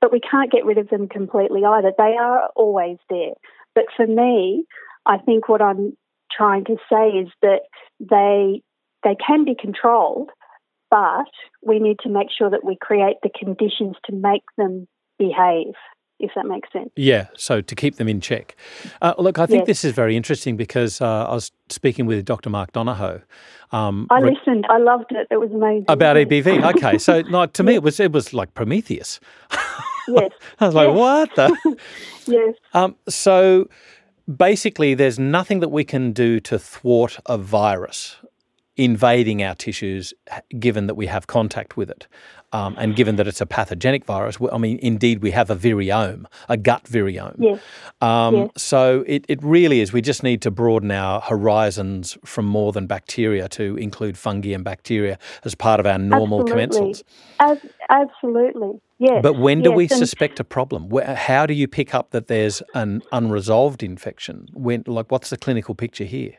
but 0.00 0.12
we 0.12 0.20
can't 0.20 0.52
get 0.52 0.64
rid 0.64 0.78
of 0.78 0.88
them 0.90 1.08
completely 1.08 1.64
either. 1.64 1.92
They 1.96 2.16
are 2.20 2.50
always 2.54 2.98
there. 3.10 3.32
But 3.74 3.86
for 3.96 4.06
me, 4.06 4.64
I 5.06 5.18
think 5.18 5.48
what 5.48 5.60
I'm 5.60 5.96
trying 6.30 6.64
to 6.66 6.76
say 6.90 7.08
is 7.08 7.28
that 7.42 7.62
they 7.98 8.62
they 9.02 9.16
can 9.26 9.44
be 9.44 9.54
controlled, 9.58 10.30
but 10.90 11.30
we 11.62 11.78
need 11.78 11.98
to 12.00 12.08
make 12.08 12.28
sure 12.36 12.50
that 12.50 12.64
we 12.64 12.76
create 12.80 13.16
the 13.22 13.30
conditions 13.30 13.96
to 14.06 14.14
make 14.14 14.44
them 14.56 14.86
behave 15.18 15.74
if 16.18 16.30
that 16.34 16.46
makes 16.46 16.72
sense. 16.72 16.90
Yeah, 16.96 17.28
so 17.36 17.60
to 17.60 17.74
keep 17.74 17.96
them 17.96 18.08
in 18.08 18.20
check. 18.20 18.56
Uh, 19.00 19.14
look, 19.18 19.38
I 19.38 19.46
think 19.46 19.62
yes. 19.62 19.66
this 19.66 19.84
is 19.84 19.92
very 19.92 20.16
interesting 20.16 20.56
because 20.56 21.00
uh, 21.00 21.26
I 21.26 21.34
was 21.34 21.52
speaking 21.68 22.06
with 22.06 22.24
Dr. 22.24 22.50
Mark 22.50 22.72
Donohoe. 22.72 23.22
Um, 23.72 24.06
I 24.10 24.20
listened. 24.20 24.66
I 24.68 24.78
loved 24.78 25.10
it. 25.10 25.28
It 25.30 25.38
was 25.38 25.50
amazing. 25.50 25.86
About 25.88 26.16
EBV. 26.16 26.58
Okay, 26.78 26.98
so 26.98 27.20
like, 27.30 27.52
to 27.54 27.62
me, 27.62 27.74
it 27.74 27.82
was 27.82 27.98
it 28.00 28.12
was 28.12 28.34
like 28.34 28.52
Prometheus. 28.54 29.20
yes. 30.08 30.30
I 30.60 30.66
was 30.66 30.74
like, 30.74 30.94
what 30.94 31.34
the? 31.34 31.76
yes. 32.26 32.54
Um, 32.74 32.96
so 33.08 33.68
basically, 34.34 34.94
there's 34.94 35.18
nothing 35.18 35.60
that 35.60 35.70
we 35.70 35.84
can 35.84 36.12
do 36.12 36.40
to 36.40 36.58
thwart 36.58 37.18
a 37.26 37.38
virus 37.38 38.16
invading 38.78 39.42
our 39.42 39.54
tissues, 39.54 40.14
given 40.58 40.86
that 40.86 40.94
we 40.94 41.06
have 41.06 41.26
contact 41.26 41.76
with 41.76 41.90
it. 41.90 42.06
Um, 42.50 42.76
and 42.78 42.96
given 42.96 43.16
that 43.16 43.28
it's 43.28 43.42
a 43.42 43.46
pathogenic 43.46 44.06
virus, 44.06 44.38
I 44.50 44.56
mean, 44.56 44.78
indeed, 44.80 45.20
we 45.20 45.32
have 45.32 45.50
a 45.50 45.56
viriome, 45.56 46.24
a 46.48 46.56
gut 46.56 46.84
viriome. 46.84 47.36
Yes. 47.38 47.60
Um, 48.00 48.34
yes. 48.34 48.50
So 48.56 49.04
it, 49.06 49.26
it 49.28 49.42
really 49.42 49.80
is. 49.80 49.92
We 49.92 50.00
just 50.00 50.22
need 50.22 50.40
to 50.42 50.50
broaden 50.50 50.90
our 50.90 51.20
horizons 51.20 52.16
from 52.24 52.46
more 52.46 52.72
than 52.72 52.86
bacteria 52.86 53.48
to 53.50 53.76
include 53.76 54.16
fungi 54.16 54.54
and 54.54 54.64
bacteria 54.64 55.18
as 55.44 55.54
part 55.54 55.78
of 55.78 55.84
our 55.84 55.98
normal 55.98 56.40
absolutely. 56.40 56.78
commensals. 56.78 57.02
As, 57.40 57.58
absolutely. 57.90 58.80
Yes. 58.98 59.20
But 59.22 59.34
when 59.38 59.60
do 59.60 59.70
yes. 59.70 59.76
we 59.76 59.88
suspect 59.88 60.40
a 60.40 60.44
problem? 60.44 60.90
How 61.04 61.44
do 61.44 61.52
you 61.52 61.68
pick 61.68 61.94
up 61.94 62.12
that 62.12 62.28
there's 62.28 62.62
an 62.74 63.02
unresolved 63.12 63.82
infection? 63.82 64.48
When, 64.54 64.84
like, 64.86 65.12
what's 65.12 65.28
the 65.28 65.36
clinical 65.36 65.74
picture 65.74 66.04
here? 66.04 66.36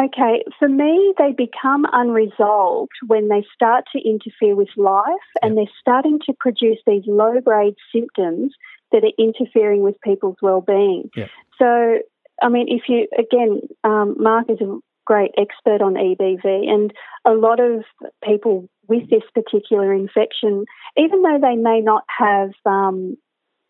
Okay, 0.00 0.42
for 0.58 0.68
me, 0.68 1.14
they 1.18 1.32
become 1.32 1.86
unresolved 1.92 2.92
when 3.06 3.28
they 3.28 3.44
start 3.54 3.84
to 3.94 4.00
interfere 4.00 4.56
with 4.56 4.68
life 4.76 5.06
and 5.42 5.56
they're 5.56 5.64
starting 5.80 6.18
to 6.26 6.32
produce 6.38 6.78
these 6.86 7.02
low 7.06 7.40
grade 7.44 7.74
symptoms 7.94 8.52
that 8.90 9.04
are 9.04 9.12
interfering 9.18 9.82
with 9.82 10.00
people's 10.02 10.36
well-being. 10.40 11.10
Yeah. 11.14 11.28
So, 11.58 11.98
I 12.42 12.48
mean, 12.48 12.66
if 12.68 12.82
you, 12.88 13.06
again, 13.16 13.60
um, 13.84 14.16
Mark 14.18 14.46
is 14.48 14.60
a 14.60 14.78
great 15.04 15.32
expert 15.36 15.82
on 15.82 15.94
EBV, 15.94 16.44
and 16.44 16.92
a 17.26 17.32
lot 17.32 17.60
of 17.60 17.84
people 18.24 18.68
with 18.88 19.08
this 19.10 19.22
particular 19.34 19.92
infection, 19.92 20.64
even 20.96 21.22
though 21.22 21.38
they 21.40 21.56
may 21.56 21.80
not 21.80 22.04
have, 22.18 22.50
um, 22.66 23.16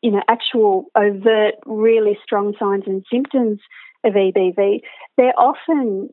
you 0.03 0.11
know, 0.13 0.23
actual 0.29 0.87
overt, 0.95 1.55
really 1.67 2.19
strong 2.25 2.55
signs 2.59 2.85
and 2.87 3.05
symptoms 3.13 3.61
of 4.05 4.15
EBV, 4.15 4.81
they're 5.17 5.39
often 5.39 6.11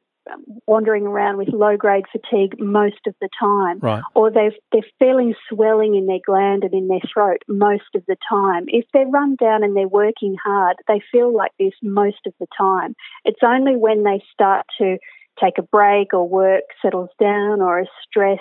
wandering 0.67 1.07
around 1.07 1.37
with 1.37 1.49
low 1.49 1.75
grade 1.77 2.05
fatigue 2.11 2.59
most 2.59 2.99
of 3.07 3.15
the 3.21 3.29
time, 3.39 3.79
right. 3.79 4.03
or 4.15 4.31
they're, 4.31 4.51
they're 4.71 4.81
feeling 4.99 5.33
swelling 5.49 5.95
in 5.95 6.05
their 6.05 6.19
gland 6.25 6.63
and 6.63 6.73
in 6.73 6.87
their 6.87 7.01
throat 7.11 7.41
most 7.47 7.95
of 7.95 8.03
the 8.07 8.17
time. 8.29 8.65
If 8.67 8.85
they're 8.93 9.07
run 9.07 9.35
down 9.35 9.63
and 9.63 9.75
they're 9.75 9.87
working 9.87 10.35
hard, 10.43 10.77
they 10.87 11.01
feel 11.11 11.35
like 11.35 11.51
this 11.59 11.73
most 11.81 12.19
of 12.25 12.33
the 12.39 12.47
time. 12.57 12.95
It's 13.25 13.41
only 13.43 13.75
when 13.75 14.03
they 14.03 14.23
start 14.31 14.65
to 14.79 14.97
take 15.41 15.57
a 15.57 15.63
break 15.63 16.13
or 16.13 16.27
work 16.27 16.63
settles 16.81 17.09
down 17.19 17.61
or 17.61 17.79
a 17.79 17.85
stress 18.07 18.39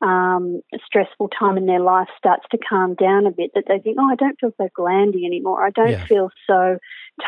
um, 0.00 0.60
a 0.72 0.78
stressful 0.86 1.28
time 1.28 1.56
in 1.56 1.66
their 1.66 1.80
life 1.80 2.06
starts 2.16 2.44
to 2.52 2.58
calm 2.58 2.94
down 2.94 3.26
a 3.26 3.32
bit 3.32 3.50
that 3.56 3.64
they 3.66 3.80
think, 3.80 3.96
oh, 3.98 4.08
I 4.08 4.14
don't 4.14 4.38
feel 4.38 4.52
so 4.56 4.68
glandy 4.72 5.26
anymore. 5.26 5.64
I 5.64 5.70
don't 5.70 5.90
yeah. 5.90 6.06
feel 6.06 6.30
so 6.46 6.78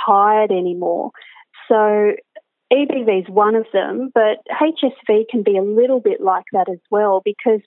tired 0.07 0.53
anymore. 0.53 1.11
So 1.71 2.13
EBV 2.73 3.23
is 3.23 3.29
one 3.29 3.55
of 3.55 3.67
them, 3.73 4.11
but 4.15 4.39
HSV 4.61 5.29
can 5.31 5.43
be 5.43 5.57
a 5.57 5.63
little 5.63 6.01
bit 6.01 6.21
like 6.21 6.45
that 6.53 6.69
as 6.71 6.81
well 6.91 7.23
because 7.25 7.61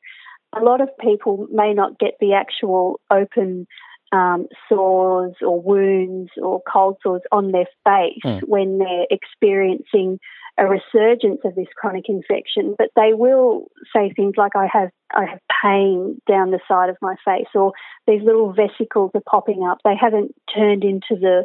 a 0.55 0.61
lot 0.61 0.81
of 0.81 0.89
people 0.99 1.47
may 1.51 1.73
not 1.73 1.97
get 1.99 2.13
the 2.19 2.33
actual 2.33 2.99
open 3.09 3.65
um, 4.11 4.47
sores 4.69 5.33
or 5.41 5.59
wounds 5.59 6.31
or 6.41 6.61
cold 6.71 6.97
sores 7.01 7.21
on 7.31 7.51
their 7.51 7.65
face 7.83 8.19
mm. 8.23 8.41
when 8.47 8.77
they're 8.77 9.07
experiencing 9.09 10.19
a 10.57 10.67
resurgence 10.67 11.39
of 11.43 11.55
this 11.55 11.67
chronic 11.75 12.05
infection, 12.07 12.75
but 12.77 12.89
they 12.95 13.13
will 13.13 13.71
say 13.91 14.13
things 14.15 14.35
like, 14.37 14.55
"I 14.55 14.67
have 14.71 14.91
I 15.11 15.25
have 15.25 15.39
pain 15.63 16.21
down 16.27 16.51
the 16.51 16.59
side 16.67 16.89
of 16.89 16.97
my 17.01 17.15
face," 17.25 17.47
or 17.55 17.73
these 18.05 18.21
little 18.21 18.53
vesicles 18.53 19.09
are 19.15 19.23
popping 19.27 19.63
up. 19.63 19.79
They 19.83 19.95
haven't 19.99 20.35
turned 20.53 20.83
into 20.83 21.15
the 21.19 21.43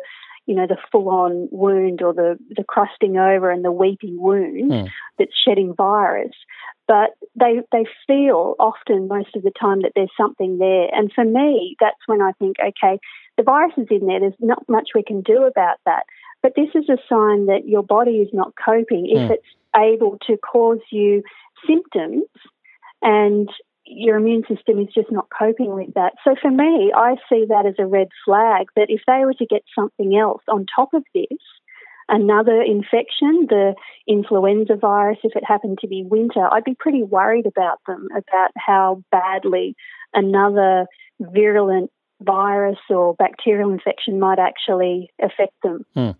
you 0.49 0.55
know, 0.55 0.67
the 0.67 0.79
full 0.91 1.11
on 1.11 1.47
wound 1.53 2.01
or 2.01 2.15
the, 2.15 2.39
the 2.57 2.65
crusting 2.65 3.19
over 3.19 3.51
and 3.51 3.63
the 3.63 3.71
weeping 3.71 4.19
wound 4.19 4.73
mm. 4.73 4.89
that's 5.19 5.39
shedding 5.47 5.75
virus. 5.75 6.33
But 6.89 7.11
they, 7.39 7.61
they 7.71 7.85
feel 8.07 8.55
often, 8.59 9.09
most 9.09 9.37
of 9.37 9.43
the 9.43 9.53
time, 9.61 9.83
that 9.83 9.93
there's 9.95 10.11
something 10.17 10.57
there. 10.57 10.89
And 10.91 11.13
for 11.13 11.25
me, 11.25 11.77
that's 11.79 12.01
when 12.07 12.23
I 12.23 12.33
think, 12.39 12.57
okay, 12.59 12.99
the 13.37 13.43
virus 13.43 13.75
is 13.77 13.89
in 13.91 14.07
there, 14.07 14.21
there's 14.21 14.33
not 14.41 14.65
much 14.69 14.89
we 14.95 15.03
can 15.03 15.21
do 15.21 15.45
about 15.45 15.77
that. 15.85 16.05
But 16.43 16.55
this 16.57 16.71
is 16.75 16.89
a 16.89 16.97
sign 17.11 17.45
that 17.47 17.67
your 17.69 17.83
body 17.83 18.17
is 18.17 18.31
not 18.33 18.55
coping. 18.65 19.05
Mm. 19.05 19.17
If 19.17 19.27
hmm. 19.27 19.33
it's 19.35 19.47
able 19.77 20.17
to 20.29 20.39
cause 20.39 20.81
you 20.91 21.23
symptoms 21.67 22.25
and 23.03 23.51
your 23.91 24.17
immune 24.17 24.45
system 24.49 24.79
is 24.79 24.89
just 24.95 25.11
not 25.11 25.29
coping 25.37 25.75
with 25.75 25.95
that. 25.95 26.15
So 26.25 26.35
for 26.41 26.51
me, 26.51 26.93
I 26.95 27.17
see 27.29 27.47
that 27.49 27.67
as 27.67 27.75
a 27.79 27.87
red 27.87 28.09
flag 28.25 28.67
that 28.77 28.87
if 28.89 29.01
they 29.07 29.25
were 29.25 29.35
to 29.35 29.47
get 29.47 29.63
something 29.75 30.17
else 30.17 30.43
on 30.49 30.67
top 30.75 30.95
of 30.95 31.05
this, 31.15 31.39
another 32.09 32.63
infection, 32.63 33.47
the 33.49 33.75
influenza 34.07 34.77
virus, 34.77 35.19
if 35.23 35.37
it 35.37 35.45
happened 35.47 35.79
to 35.81 35.89
be 35.89 36.05
winter, 36.05 36.47
I'd 36.51 36.65
be 36.65 36.77
pretty 36.79 37.03
worried 37.03 37.47
about 37.47 37.79
them, 37.87 38.09
about 38.11 38.51
how 38.57 39.03
badly 39.11 39.75
another 40.15 40.87
virulent 41.21 41.91
virus 42.21 42.79
or 42.91 43.15
bacterial 43.15 43.71
infection 43.71 44.19
might 44.19 44.39
actually 44.39 45.11
affect 45.23 45.55
them. 45.63 45.85
Hmm. 45.95 46.11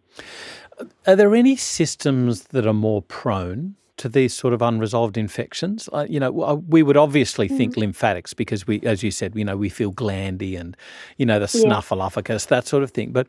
Are 1.07 1.17
there 1.17 1.35
any 1.35 1.57
systems 1.57 2.45
that 2.45 2.67
are 2.67 2.73
more 2.73 3.03
prone 3.03 3.75
to 3.99 4.09
these 4.09 4.35
sort 4.35 4.55
of 4.55 4.63
unresolved 4.63 5.17
infections? 5.17 5.89
Uh, 5.93 6.07
you 6.09 6.19
know, 6.19 6.31
we 6.69 6.83
would 6.83 6.97
obviously 6.97 7.49
think 7.49 7.75
mm. 7.75 7.79
lymphatics 7.79 8.35
because 8.35 8.67
we, 8.67 8.81
as 8.83 9.03
you 9.03 9.11
said, 9.11 9.37
you 9.37 9.45
know, 9.45 9.57
we 9.57 9.69
feel 9.69 9.93
glandy 9.93 10.57
and, 10.57 10.77
you 11.17 11.27
know, 11.27 11.39
the 11.39 11.59
yeah. 11.59 11.65
snuffleupagus, 11.65 12.47
that 12.49 12.67
sort 12.67 12.83
of 12.83 12.91
thing. 12.91 13.13
But 13.13 13.27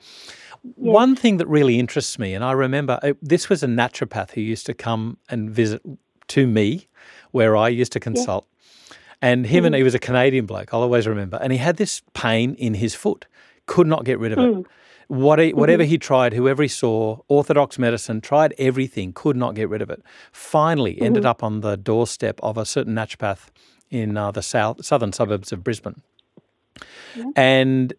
yeah. 0.64 0.92
one 0.92 1.16
thing 1.16 1.38
that 1.38 1.48
really 1.48 1.78
interests 1.78 2.18
me, 2.18 2.34
and 2.34 2.44
I 2.44 2.54
remember 2.54 3.00
uh, 3.04 3.14
this 3.22 3.50
was 3.50 3.64
a 3.64 3.68
naturopath 3.68 4.32
who 4.32 4.42
used 4.42 4.66
to 4.68 4.74
come 4.74 5.18
and 5.30 5.50
visit 5.50 5.82
to 6.30 6.48
me 6.48 6.88
where 7.32 7.58
I 7.58 7.70
used 7.70 7.92
to 7.94 8.00
consult. 8.00 8.46
Yeah. 8.46 8.96
And 9.22 9.46
him 9.46 9.64
mm. 9.64 9.68
and 9.68 9.76
he 9.76 9.84
was 9.84 9.96
a 9.96 10.00
Canadian 10.00 10.46
bloke, 10.46 10.74
I'll 10.74 10.82
always 10.82 11.06
remember. 11.06 11.38
And 11.42 11.52
he 11.52 11.60
had 11.60 11.76
this 11.78 12.02
pain 12.14 12.56
in 12.56 12.76
his 12.76 12.96
foot, 12.96 13.26
could 13.66 13.88
not 13.88 14.06
get 14.06 14.18
rid 14.18 14.32
of 14.32 14.40
it. 14.40 14.66
What 15.10 15.40
he, 15.40 15.54
whatever 15.54 15.82
mm-hmm. 15.82 15.90
he 15.90 15.98
tried, 15.98 16.34
whoever 16.34 16.62
he 16.62 16.70
saw, 16.70 17.18
orthodox 17.28 17.80
medicine, 17.80 18.22
tried 18.22 18.54
everything, 18.60 19.12
could 19.12 19.36
not 19.36 19.56
get 19.56 19.68
rid 19.68 19.82
of 19.82 19.90
it. 19.90 20.04
Finally, 20.32 20.94
mm-hmm. 20.94 21.04
ended 21.04 21.26
up 21.26 21.44
on 21.44 21.62
the 21.62 21.76
doorstep 21.76 22.40
of 22.44 22.58
a 22.58 22.66
certain 22.66 22.94
naturopath 22.94 23.48
in 23.90 24.16
uh, 24.16 24.30
the 24.30 24.44
south 24.44 24.86
southern 24.86 25.12
suburbs 25.12 25.52
of 25.52 25.64
Brisbane. 25.64 26.04
Yeah. 27.16 27.26
And 27.36 27.94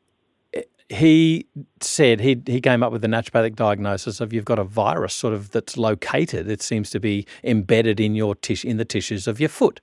he 0.90 1.46
said 1.80 2.20
he 2.20 2.42
he 2.46 2.60
came 2.60 2.82
up 2.82 2.90
with 2.90 3.00
the 3.00 3.08
naturopathic 3.08 3.54
diagnosis 3.54 4.20
of 4.20 4.32
you've 4.32 4.44
got 4.44 4.58
a 4.58 4.64
virus 4.64 5.14
sort 5.14 5.32
of 5.32 5.52
that's 5.52 5.76
located. 5.76 6.50
It 6.50 6.60
seems 6.60 6.90
to 6.90 6.98
be 6.98 7.26
embedded 7.44 8.00
in 8.00 8.16
your 8.16 8.34
tish 8.34 8.64
in 8.64 8.76
the 8.76 8.84
tissues 8.84 9.28
of 9.28 9.38
your 9.38 9.48
foot. 9.48 9.80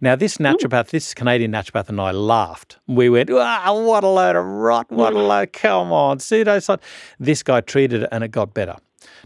Now 0.00 0.16
this 0.16 0.38
naturopath, 0.38 0.90
this 0.90 1.14
Canadian 1.14 1.52
naturopath, 1.52 1.88
and 1.88 2.00
I 2.00 2.10
laughed. 2.10 2.76
We 2.88 3.08
went, 3.08 3.30
"Ah, 3.30 3.72
what 3.72 4.02
a 4.02 4.08
load 4.08 4.34
of 4.34 4.44
rot! 4.44 4.90
What 4.90 5.12
a 5.12 5.18
load! 5.18 5.52
Come 5.52 5.92
on, 5.92 6.18
pseudoscience." 6.18 6.80
This 7.20 7.44
guy 7.44 7.60
treated 7.60 8.02
it, 8.02 8.08
and 8.10 8.24
it 8.24 8.32
got 8.32 8.52
better. 8.52 8.76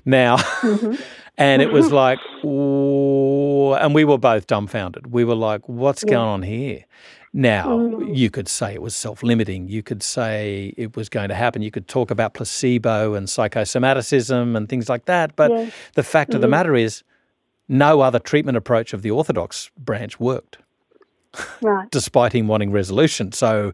Now, 0.04 0.36
mm-hmm. 0.36 1.02
and 1.38 1.62
it 1.62 1.72
was 1.72 1.90
like, 2.02 2.18
and 2.42 3.94
we 3.94 4.04
were 4.04 4.18
both 4.18 4.46
dumbfounded. 4.46 5.12
We 5.12 5.24
were 5.24 5.34
like, 5.34 5.66
"What's 5.66 6.04
yeah. 6.04 6.10
going 6.10 6.28
on 6.28 6.42
here?" 6.42 6.84
Now, 7.34 7.78
mm. 7.78 8.14
you 8.14 8.28
could 8.28 8.46
say 8.46 8.74
it 8.74 8.82
was 8.82 8.94
self 8.94 9.22
limiting. 9.22 9.68
You 9.68 9.82
could 9.82 10.02
say 10.02 10.74
it 10.76 10.96
was 10.96 11.08
going 11.08 11.28
to 11.30 11.34
happen. 11.34 11.62
You 11.62 11.70
could 11.70 11.88
talk 11.88 12.10
about 12.10 12.34
placebo 12.34 13.14
and 13.14 13.26
psychosomaticism 13.26 14.56
and 14.56 14.68
things 14.68 14.88
like 14.88 15.06
that. 15.06 15.34
But 15.34 15.50
yeah. 15.50 15.70
the 15.94 16.02
fact 16.02 16.30
mm-hmm. 16.30 16.36
of 16.36 16.40
the 16.42 16.46
mm-hmm. 16.46 16.50
matter 16.50 16.76
is, 16.76 17.02
no 17.68 18.00
other 18.02 18.18
treatment 18.18 18.58
approach 18.58 18.92
of 18.92 19.02
the 19.02 19.10
orthodox 19.10 19.70
branch 19.78 20.20
worked, 20.20 20.58
right. 21.62 21.90
despite 21.90 22.34
him 22.34 22.48
wanting 22.48 22.70
resolution. 22.70 23.32
So, 23.32 23.72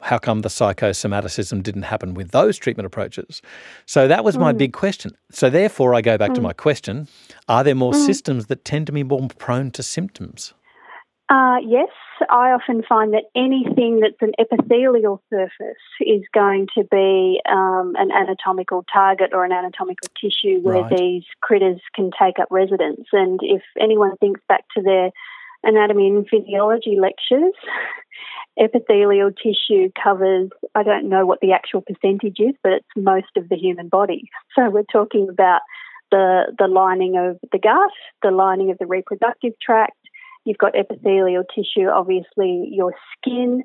how 0.00 0.18
come 0.18 0.42
the 0.42 0.50
psychosomaticism 0.50 1.62
didn't 1.62 1.82
happen 1.82 2.14
with 2.14 2.30
those 2.30 2.58
treatment 2.58 2.86
approaches? 2.86 3.40
So 3.86 4.06
that 4.06 4.22
was 4.22 4.36
my 4.36 4.52
mm. 4.52 4.58
big 4.58 4.72
question. 4.74 5.16
So 5.30 5.48
therefore, 5.48 5.94
I 5.94 6.02
go 6.02 6.18
back 6.18 6.30
mm. 6.30 6.34
to 6.34 6.40
my 6.42 6.52
question: 6.52 7.08
Are 7.48 7.64
there 7.64 7.74
more 7.74 7.92
mm. 7.92 8.06
systems 8.06 8.46
that 8.46 8.64
tend 8.64 8.86
to 8.86 8.92
be 8.92 9.02
more 9.02 9.26
prone 9.38 9.70
to 9.72 9.82
symptoms? 9.82 10.52
Uh, 11.30 11.56
yes, 11.66 11.88
I 12.30 12.52
often 12.52 12.82
find 12.82 13.12
that 13.14 13.24
anything 13.34 14.00
that's 14.00 14.20
an 14.20 14.32
epithelial 14.38 15.22
surface 15.30 15.82
is 16.00 16.22
going 16.32 16.68
to 16.76 16.84
be 16.84 17.40
um, 17.48 17.94
an 17.96 18.10
anatomical 18.12 18.84
target 18.92 19.30
or 19.32 19.44
an 19.44 19.52
anatomical 19.52 20.08
tissue 20.20 20.60
where 20.60 20.82
right. 20.82 20.96
these 20.96 21.24
critters 21.40 21.80
can 21.94 22.10
take 22.18 22.38
up 22.38 22.48
residence. 22.50 23.06
And 23.12 23.40
if 23.42 23.62
anyone 23.80 24.16
thinks 24.16 24.40
back 24.48 24.64
to 24.76 24.82
their 24.82 25.10
anatomy 25.62 26.08
and 26.08 26.26
physiology 26.28 26.96
lectures, 27.00 27.54
epithelial 28.58 29.30
tissue 29.32 29.90
covers, 30.02 30.50
I 30.74 30.82
don't 30.82 31.08
know 31.08 31.26
what 31.26 31.40
the 31.40 31.52
actual 31.52 31.82
percentage 31.82 32.38
is, 32.38 32.54
but 32.62 32.72
it's 32.72 32.86
most 32.96 33.36
of 33.36 33.48
the 33.48 33.56
human 33.56 33.88
body. 33.88 34.30
So 34.54 34.70
we're 34.70 34.84
talking 34.84 35.28
about 35.28 35.60
the, 36.10 36.54
the 36.58 36.68
lining 36.68 37.16
of 37.16 37.38
the 37.50 37.58
gut, 37.58 37.90
the 38.22 38.30
lining 38.30 38.70
of 38.70 38.78
the 38.78 38.86
reproductive 38.86 39.54
tract, 39.60 39.96
You've 40.44 40.58
got 40.58 40.76
epithelial 40.76 41.44
tissue, 41.54 41.88
obviously 41.88 42.68
your 42.70 42.94
skin. 43.16 43.62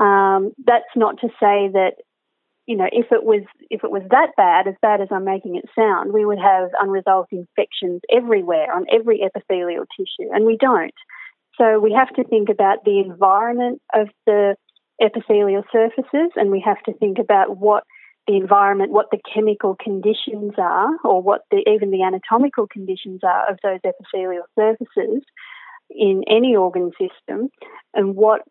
Um, 0.00 0.52
that's 0.64 0.84
not 0.96 1.20
to 1.20 1.28
say 1.40 1.70
that 1.72 1.94
you 2.66 2.76
know 2.76 2.88
if 2.90 3.06
it 3.12 3.22
was 3.22 3.42
if 3.70 3.84
it 3.84 3.90
was 3.90 4.02
that 4.10 4.30
bad, 4.36 4.66
as 4.66 4.74
bad 4.80 5.00
as 5.00 5.08
I'm 5.10 5.24
making 5.24 5.56
it 5.56 5.64
sound, 5.74 6.12
we 6.12 6.24
would 6.24 6.38
have 6.38 6.70
unresolved 6.80 7.32
infections 7.32 8.00
everywhere 8.10 8.72
on 8.72 8.86
every 8.92 9.22
epithelial 9.22 9.84
tissue, 9.96 10.30
and 10.32 10.44
we 10.44 10.56
don't. 10.56 10.94
So 11.58 11.78
we 11.78 11.92
have 11.92 12.10
to 12.14 12.24
think 12.24 12.48
about 12.48 12.84
the 12.84 12.98
environment 12.98 13.80
of 13.94 14.08
the 14.26 14.56
epithelial 15.00 15.64
surfaces, 15.72 16.30
and 16.36 16.50
we 16.50 16.62
have 16.64 16.82
to 16.84 16.92
think 16.94 17.18
about 17.18 17.56
what 17.58 17.84
the 18.26 18.36
environment, 18.36 18.90
what 18.90 19.10
the 19.10 19.20
chemical 19.32 19.76
conditions 19.78 20.54
are, 20.56 20.96
or 21.04 21.22
what 21.22 21.42
the, 21.50 21.62
even 21.68 21.90
the 21.90 22.02
anatomical 22.02 22.66
conditions 22.66 23.20
are 23.22 23.50
of 23.50 23.58
those 23.62 23.80
epithelial 23.84 24.44
surfaces 24.58 25.22
in 25.90 26.22
any 26.28 26.56
organ 26.56 26.90
system 26.98 27.48
and 27.94 28.14
what 28.14 28.42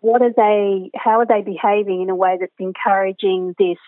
what 0.00 0.22
are 0.22 0.32
they 0.36 0.90
how 0.94 1.20
are 1.20 1.26
they 1.26 1.42
behaving 1.42 2.02
in 2.02 2.10
a 2.10 2.14
way 2.14 2.36
that's 2.38 2.52
encouraging 2.58 3.54
this 3.58 3.78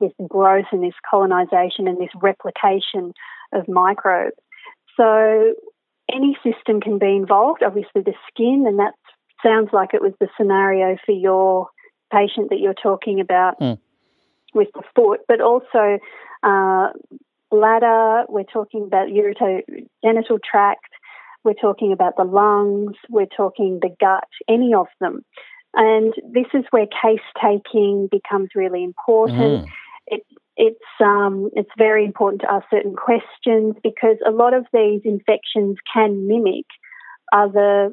this 0.00 0.12
growth 0.28 0.66
and 0.72 0.82
this 0.82 0.94
colonization 1.08 1.86
and 1.86 1.98
this 1.98 2.10
replication 2.20 3.12
of 3.52 3.68
microbes 3.68 4.36
so 4.96 5.54
any 6.12 6.36
system 6.42 6.80
can 6.80 6.98
be 6.98 7.16
involved 7.16 7.62
obviously 7.62 8.02
the 8.02 8.14
skin 8.28 8.64
and 8.66 8.78
that 8.78 8.94
sounds 9.42 9.68
like 9.72 9.94
it 9.94 10.02
was 10.02 10.12
the 10.20 10.28
scenario 10.36 10.96
for 11.04 11.12
your 11.12 11.68
patient 12.12 12.50
that 12.50 12.58
you're 12.58 12.74
talking 12.74 13.20
about 13.20 13.58
mm. 13.60 13.78
with 14.54 14.68
the 14.74 14.82
foot 14.94 15.20
but 15.28 15.40
also 15.40 15.98
uh, 16.42 16.88
bladder 17.50 18.24
we're 18.28 18.42
talking 18.44 18.82
about 18.82 19.08
urogenital 19.08 20.38
tract 20.42 20.93
we're 21.44 21.54
talking 21.54 21.92
about 21.92 22.16
the 22.16 22.24
lungs, 22.24 22.96
we're 23.10 23.26
talking 23.26 23.78
the 23.80 23.94
gut, 24.00 24.28
any 24.48 24.74
of 24.74 24.86
them. 25.00 25.24
And 25.74 26.14
this 26.32 26.46
is 26.54 26.64
where 26.70 26.86
case 26.86 27.20
taking 27.42 28.08
becomes 28.10 28.50
really 28.54 28.84
important. 28.84 29.64
Mm. 29.64 29.68
It, 30.06 30.22
it's 30.56 30.78
um, 31.00 31.50
it's 31.54 31.70
very 31.76 32.04
important 32.04 32.42
to 32.42 32.52
ask 32.52 32.66
certain 32.70 32.94
questions 32.94 33.74
because 33.82 34.16
a 34.26 34.30
lot 34.30 34.54
of 34.54 34.66
these 34.72 35.00
infections 35.04 35.76
can 35.92 36.28
mimic 36.28 36.66
other 37.32 37.92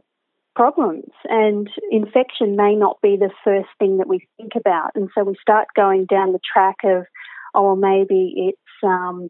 problems, 0.56 1.06
and 1.24 1.70
infection 1.90 2.56
may 2.56 2.76
not 2.76 2.98
be 3.02 3.18
the 3.18 3.32
first 3.44 3.70
thing 3.80 3.98
that 3.98 4.08
we 4.08 4.28
think 4.38 4.52
about. 4.56 4.92
And 4.96 5.10
so 5.16 5.24
we 5.24 5.36
start 5.42 5.68
going 5.76 6.06
down 6.06 6.34
the 6.34 6.40
track 6.54 6.76
of, 6.84 7.06
oh, 7.56 7.76
maybe 7.76 8.34
it's 8.50 8.84
um, 8.84 9.30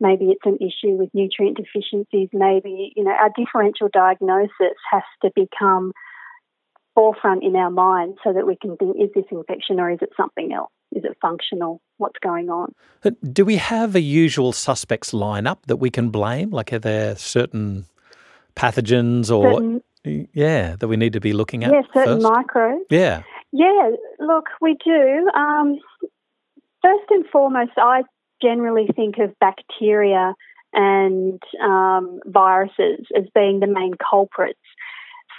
maybe 0.00 0.26
it's 0.26 0.44
an 0.44 0.56
issue 0.56 0.94
with 0.94 1.10
nutrient 1.12 1.56
deficiencies, 1.56 2.28
maybe, 2.32 2.92
you 2.96 3.04
know, 3.04 3.10
our 3.10 3.30
differential 3.36 3.88
diagnosis 3.92 4.76
has 4.90 5.02
to 5.22 5.30
become 5.34 5.92
forefront 6.94 7.44
in 7.44 7.54
our 7.54 7.70
mind 7.70 8.18
so 8.24 8.32
that 8.32 8.46
we 8.46 8.56
can 8.56 8.76
think, 8.76 8.96
is 8.96 9.10
this 9.14 9.24
infection 9.30 9.78
or 9.78 9.90
is 9.90 9.98
it 10.02 10.10
something 10.16 10.52
else? 10.52 10.70
Is 10.92 11.04
it 11.04 11.16
functional? 11.20 11.80
What's 11.98 12.18
going 12.20 12.48
on? 12.48 12.74
Do 13.32 13.44
we 13.44 13.56
have 13.56 13.94
a 13.94 14.00
usual 14.00 14.52
suspects 14.52 15.12
lineup 15.12 15.58
that 15.66 15.76
we 15.76 15.90
can 15.90 16.10
blame? 16.10 16.50
Like, 16.50 16.72
are 16.72 16.78
there 16.78 17.14
certain 17.16 17.86
pathogens 18.56 19.30
or 19.30 19.52
certain, 19.52 19.82
yeah 20.32 20.76
that 20.76 20.88
we 20.88 20.96
need 20.96 21.12
to 21.12 21.20
be 21.20 21.32
looking 21.32 21.62
at? 21.62 21.72
Yeah, 21.72 21.82
certain 21.94 22.20
first? 22.20 22.34
microbes. 22.34 22.84
Yeah. 22.90 23.22
Yeah. 23.52 23.90
Look, 24.18 24.46
we 24.60 24.76
do. 24.84 25.30
Um, 25.36 25.78
first 26.82 27.04
and 27.10 27.24
foremost, 27.30 27.72
I 27.76 28.02
generally 28.42 28.88
think 28.94 29.18
of 29.18 29.38
bacteria 29.38 30.34
and 30.72 31.42
um, 31.62 32.20
viruses 32.26 33.06
as 33.16 33.24
being 33.34 33.60
the 33.60 33.66
main 33.66 33.94
culprits. 34.10 34.60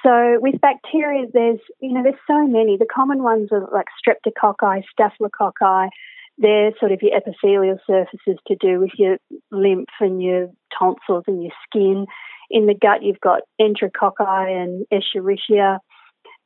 So 0.04 0.38
with 0.40 0.62
bacteria, 0.62 1.26
there's 1.34 1.60
you 1.80 1.94
know 1.94 2.04
there's 2.04 2.16
so 2.28 2.48
many. 2.48 2.78
The 2.78 2.86
common 2.86 3.22
ones 3.22 3.50
are 3.52 3.68
like 3.74 3.88
streptococci, 4.00 4.84
staphylococci. 4.98 5.90
They're 6.38 6.72
sort 6.80 6.94
of 6.94 7.02
your 7.02 7.18
epithelial 7.18 7.80
surfaces 7.86 8.40
to 8.48 8.56
do 8.56 8.80
with 8.80 8.92
your 8.98 9.18
lymph 9.52 9.90
and 10.00 10.24
your 10.24 10.50
tonsils 10.78 11.26
and 11.28 11.44
your 11.44 11.52
skin. 11.68 12.06
In 12.50 12.66
the 12.66 12.74
gut, 12.74 13.04
you've 13.04 13.20
got 13.20 13.42
enterococci 13.60 14.64
and 14.64 14.86
escherichia. 14.92 15.80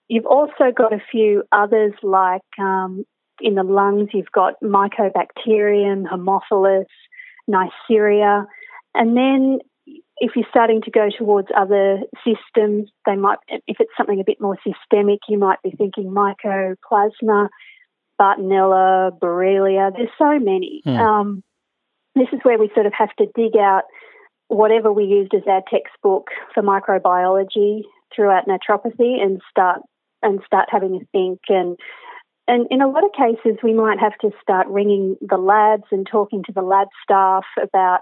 You've 0.07 0.25
also 0.25 0.71
got 0.75 0.93
a 0.93 1.01
few 1.11 1.43
others 1.51 1.93
like 2.01 2.41
um, 2.59 3.05
in 3.43 3.55
the 3.55 3.63
lungs, 3.63 4.09
you've 4.13 4.31
got 4.31 4.53
Mycobacterium, 4.63 6.05
Haemophilus, 6.05 6.85
Neisseria. 7.49 8.45
And 8.95 9.17
then 9.17 9.59
if 10.17 10.31
you're 10.35 10.47
starting 10.49 10.81
to 10.83 10.91
go 10.91 11.09
towards 11.15 11.49
other 11.55 11.99
systems, 12.23 12.89
they 13.05 13.15
might, 13.15 13.37
if 13.49 13.77
it's 13.79 13.91
something 13.97 14.19
a 14.19 14.23
bit 14.23 14.39
more 14.39 14.57
systemic, 14.65 15.19
you 15.27 15.37
might 15.37 15.61
be 15.61 15.71
thinking 15.71 16.05
Mycoplasma, 16.05 17.49
Bartonella, 18.19 19.19
Borrelia. 19.19 19.91
There's 19.93 20.09
so 20.17 20.39
many. 20.39 20.81
Mm. 20.87 20.99
Um, 20.99 21.43
this 22.15 22.27
is 22.31 22.39
where 22.43 22.57
we 22.57 22.71
sort 22.73 22.85
of 22.85 22.93
have 22.97 23.13
to 23.17 23.25
dig 23.35 23.57
out 23.57 23.83
whatever 24.47 24.93
we 24.93 25.03
used 25.03 25.33
as 25.33 25.41
our 25.47 25.63
textbook 25.69 26.27
for 26.53 26.63
microbiology 26.63 27.81
throughout 28.15 28.45
naturopathy 28.47 29.21
and 29.21 29.41
start 29.49 29.81
and 30.21 30.39
start 30.45 30.69
having 30.71 30.95
a 30.95 31.05
think 31.11 31.39
and 31.49 31.77
and 32.47 32.67
in 32.69 32.81
a 32.81 32.87
lot 32.87 33.03
of 33.03 33.11
cases 33.13 33.57
we 33.63 33.73
might 33.73 33.99
have 33.99 34.17
to 34.21 34.31
start 34.41 34.67
ringing 34.67 35.17
the 35.21 35.37
labs 35.37 35.85
and 35.91 36.07
talking 36.09 36.43
to 36.43 36.51
the 36.51 36.61
lab 36.61 36.87
staff 37.03 37.45
about 37.61 38.01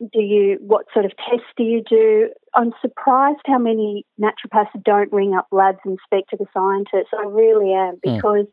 do 0.00 0.20
you 0.20 0.56
what 0.60 0.86
sort 0.92 1.04
of 1.04 1.12
tests 1.16 1.46
do 1.56 1.62
you 1.62 1.82
do 1.88 2.28
i'm 2.54 2.72
surprised 2.80 3.40
how 3.46 3.58
many 3.58 4.06
naturopaths 4.20 4.82
don't 4.84 5.12
ring 5.12 5.34
up 5.34 5.46
labs 5.52 5.78
and 5.84 5.98
speak 6.04 6.26
to 6.28 6.36
the 6.36 6.46
scientists 6.54 7.12
i 7.18 7.24
really 7.26 7.72
am 7.72 7.98
hmm. 8.04 8.16
because 8.16 8.46
mm. 8.46 8.52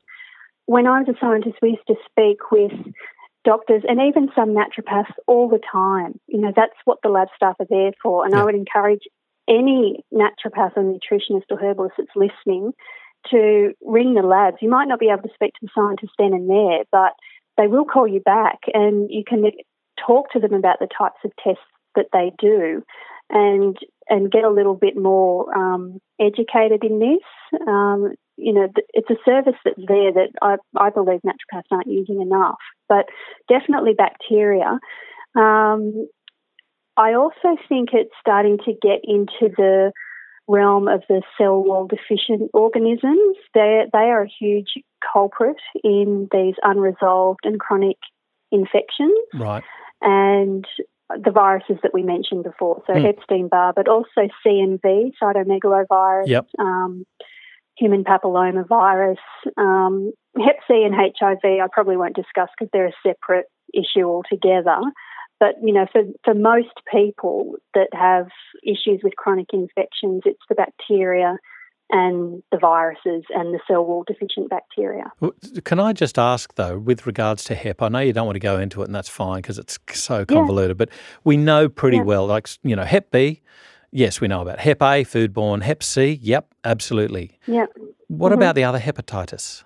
when 0.66 0.88
i 0.88 1.00
was 1.00 1.08
a 1.08 1.20
scientist 1.20 1.56
we 1.62 1.70
used 1.70 1.88
to 1.88 1.96
speak 2.10 2.52
with 2.52 2.72
doctors 3.46 3.84
and 3.88 4.02
even 4.02 4.30
some 4.36 4.50
naturopaths 4.50 5.14
all 5.26 5.48
the 5.48 5.62
time 5.72 6.20
you 6.28 6.40
know 6.40 6.52
that's 6.56 6.76
what 6.84 6.98
the 7.02 7.10
lab 7.10 7.30
staff 7.36 7.56
are 7.60 7.68
there 7.70 7.92
for 8.02 8.26
and 8.26 8.34
yeah. 8.34 8.42
i 8.42 8.44
would 8.44 8.56
encourage 8.56 9.04
any 9.48 10.04
naturopath 10.14 10.76
or 10.76 10.84
nutritionist 10.84 11.46
or 11.50 11.58
herbalist 11.58 11.96
that's 11.98 12.10
listening 12.16 12.74
to 13.32 13.74
ring 13.86 14.14
the 14.14 14.22
labs. 14.22 14.58
You 14.62 14.70
might 14.70 14.88
not 14.88 15.00
be 15.00 15.10
able 15.10 15.24
to 15.24 15.34
speak 15.34 15.54
to 15.54 15.60
the 15.64 15.70
scientists 15.76 16.16
then 16.18 16.34
and 16.34 16.50
there, 16.50 16.84
but 16.92 17.14
they 17.58 17.68
will 17.68 17.86
call 17.86 18.08
you 18.08 18.20
back 18.20 18.60
and 18.74 19.10
you 19.10 19.24
can 19.28 19.44
talk 20.06 20.32
to 20.32 20.40
them 20.40 20.54
about 20.54 20.80
the 20.80 20.88
types 20.88 21.20
of 21.26 21.32
tests 21.44 21.64
that 21.96 22.08
they 22.14 22.32
do 22.40 22.84
and 23.30 23.78
and 24.10 24.32
get 24.32 24.44
a 24.44 24.50
little 24.50 24.76
bit 24.76 24.96
more 24.96 25.54
um, 25.58 26.00
educated 26.20 26.84
in 26.84 27.00
this. 27.00 27.60
Um, 27.68 28.14
you 28.38 28.54
know, 28.54 28.68
it's 28.94 29.10
a 29.10 29.18
service 29.26 29.60
that's 29.66 29.82
there 29.88 30.14
that 30.14 30.30
I, 30.42 30.56
I 30.80 30.92
believe 30.92 31.22
naturopaths 31.26 31.72
aren't 31.72 31.88
using 31.88 32.22
enough, 32.22 32.58
but 32.88 33.08
definitely 33.50 33.94
bacteria. 33.94 34.80
Um, 35.36 36.08
I 36.96 37.14
also 37.14 37.58
think 37.68 37.90
it's 37.94 38.14
starting 38.20 38.60
to 38.60 38.74
get 38.82 39.02
into 39.04 39.54
the 39.58 39.92
realm 40.48 40.88
of 40.88 41.04
the 41.10 41.22
cell 41.38 41.62
wall 41.64 41.88
deficient 41.88 42.50
organisms. 42.54 43.38
They 43.54 43.84
they 43.92 44.00
are 44.00 44.24
a 44.24 44.32
huge 44.40 44.74
culprit 45.14 45.58
in 45.84 46.28
these 46.32 46.56
unresolved 46.64 47.42
and 47.44 47.60
chronic 47.60 47.98
infections. 48.52 49.18
Right. 49.34 49.64
And 50.02 50.66
the 51.10 51.32
viruses 51.32 51.78
that 51.84 51.94
we 51.94 52.04
mentioned 52.04 52.44
before, 52.44 52.84
so 52.86 52.94
mm. 52.94 53.08
Epstein 53.08 53.48
Barr, 53.48 53.74
but 53.74 53.88
also 53.88 54.28
CMV, 54.46 55.12
cytomegalovirus, 55.22 56.28
yep. 56.28 56.48
um, 56.60 57.06
human 57.78 58.04
papillomavirus, 58.04 59.16
um, 59.56 60.12
Hep 60.38 60.58
C 60.68 60.84
and 60.86 60.94
HIV. 60.94 61.40
I 61.44 61.68
probably 61.72 61.98
won't 61.98 62.16
discuss 62.16 62.50
because 62.58 62.70
they're 62.74 62.88
a 62.88 62.92
separate 63.06 63.46
issue 63.74 64.04
altogether. 64.04 64.80
But 65.40 65.56
you 65.62 65.74
know, 65.74 65.86
for 65.92 66.04
for 66.24 66.34
most 66.34 66.74
people 66.92 67.56
that 67.74 67.90
have 67.94 68.28
issues 68.64 69.02
with 69.04 69.16
chronic 69.16 69.48
infections, 69.54 70.24
it's 70.26 70.42
the 70.50 70.56
bacteria 70.56 71.38
and 71.90 72.44
the 72.52 72.58
viruses 72.58 73.24
and 73.30 73.54
the 73.54 73.60
cell 73.68 73.86
wall 73.86 74.04
deficient 74.06 74.50
bacteria. 74.50 75.06
Can 75.64 75.80
I 75.80 75.94
just 75.94 76.20
ask 76.20 76.54
though, 76.56 76.78
with 76.78 77.06
regards 77.06 77.44
to 77.46 77.56
HEP, 77.56 77.82
I 77.82 77.90
know 77.90 78.00
you 78.00 78.14
don't 78.14 78.26
want 78.26 78.36
to 78.36 78.42
go 78.42 78.60
into 78.60 78.82
it, 78.82 78.86
and 78.86 78.96
that's 78.96 79.10
fine 79.10 79.38
because 79.38 79.58
it's 79.58 79.80
so 79.94 80.26
convoluted. 80.26 80.76
Yeah. 80.78 80.86
But 80.86 80.90
we 81.24 81.38
know 81.38 81.70
pretty 81.70 81.98
yeah. 81.98 82.04
well, 82.04 82.26
like 82.28 82.50
you 82.64 82.76
know, 82.76 82.84
Hep 82.84 83.12
B. 83.12 83.42
Yes, 83.92 84.20
we 84.20 84.28
know 84.28 84.42
about 84.42 84.60
Hep 84.60 84.82
A, 84.82 85.06
foodborne. 85.06 85.62
Hep 85.62 85.82
C, 85.82 86.20
yep, 86.22 86.54
absolutely. 86.66 87.40
Yep. 87.48 87.72
What 88.08 88.32
mm-hmm. 88.32 88.38
about 88.38 88.56
the 88.56 88.64
other 88.66 88.80
hepatitis? 88.80 89.64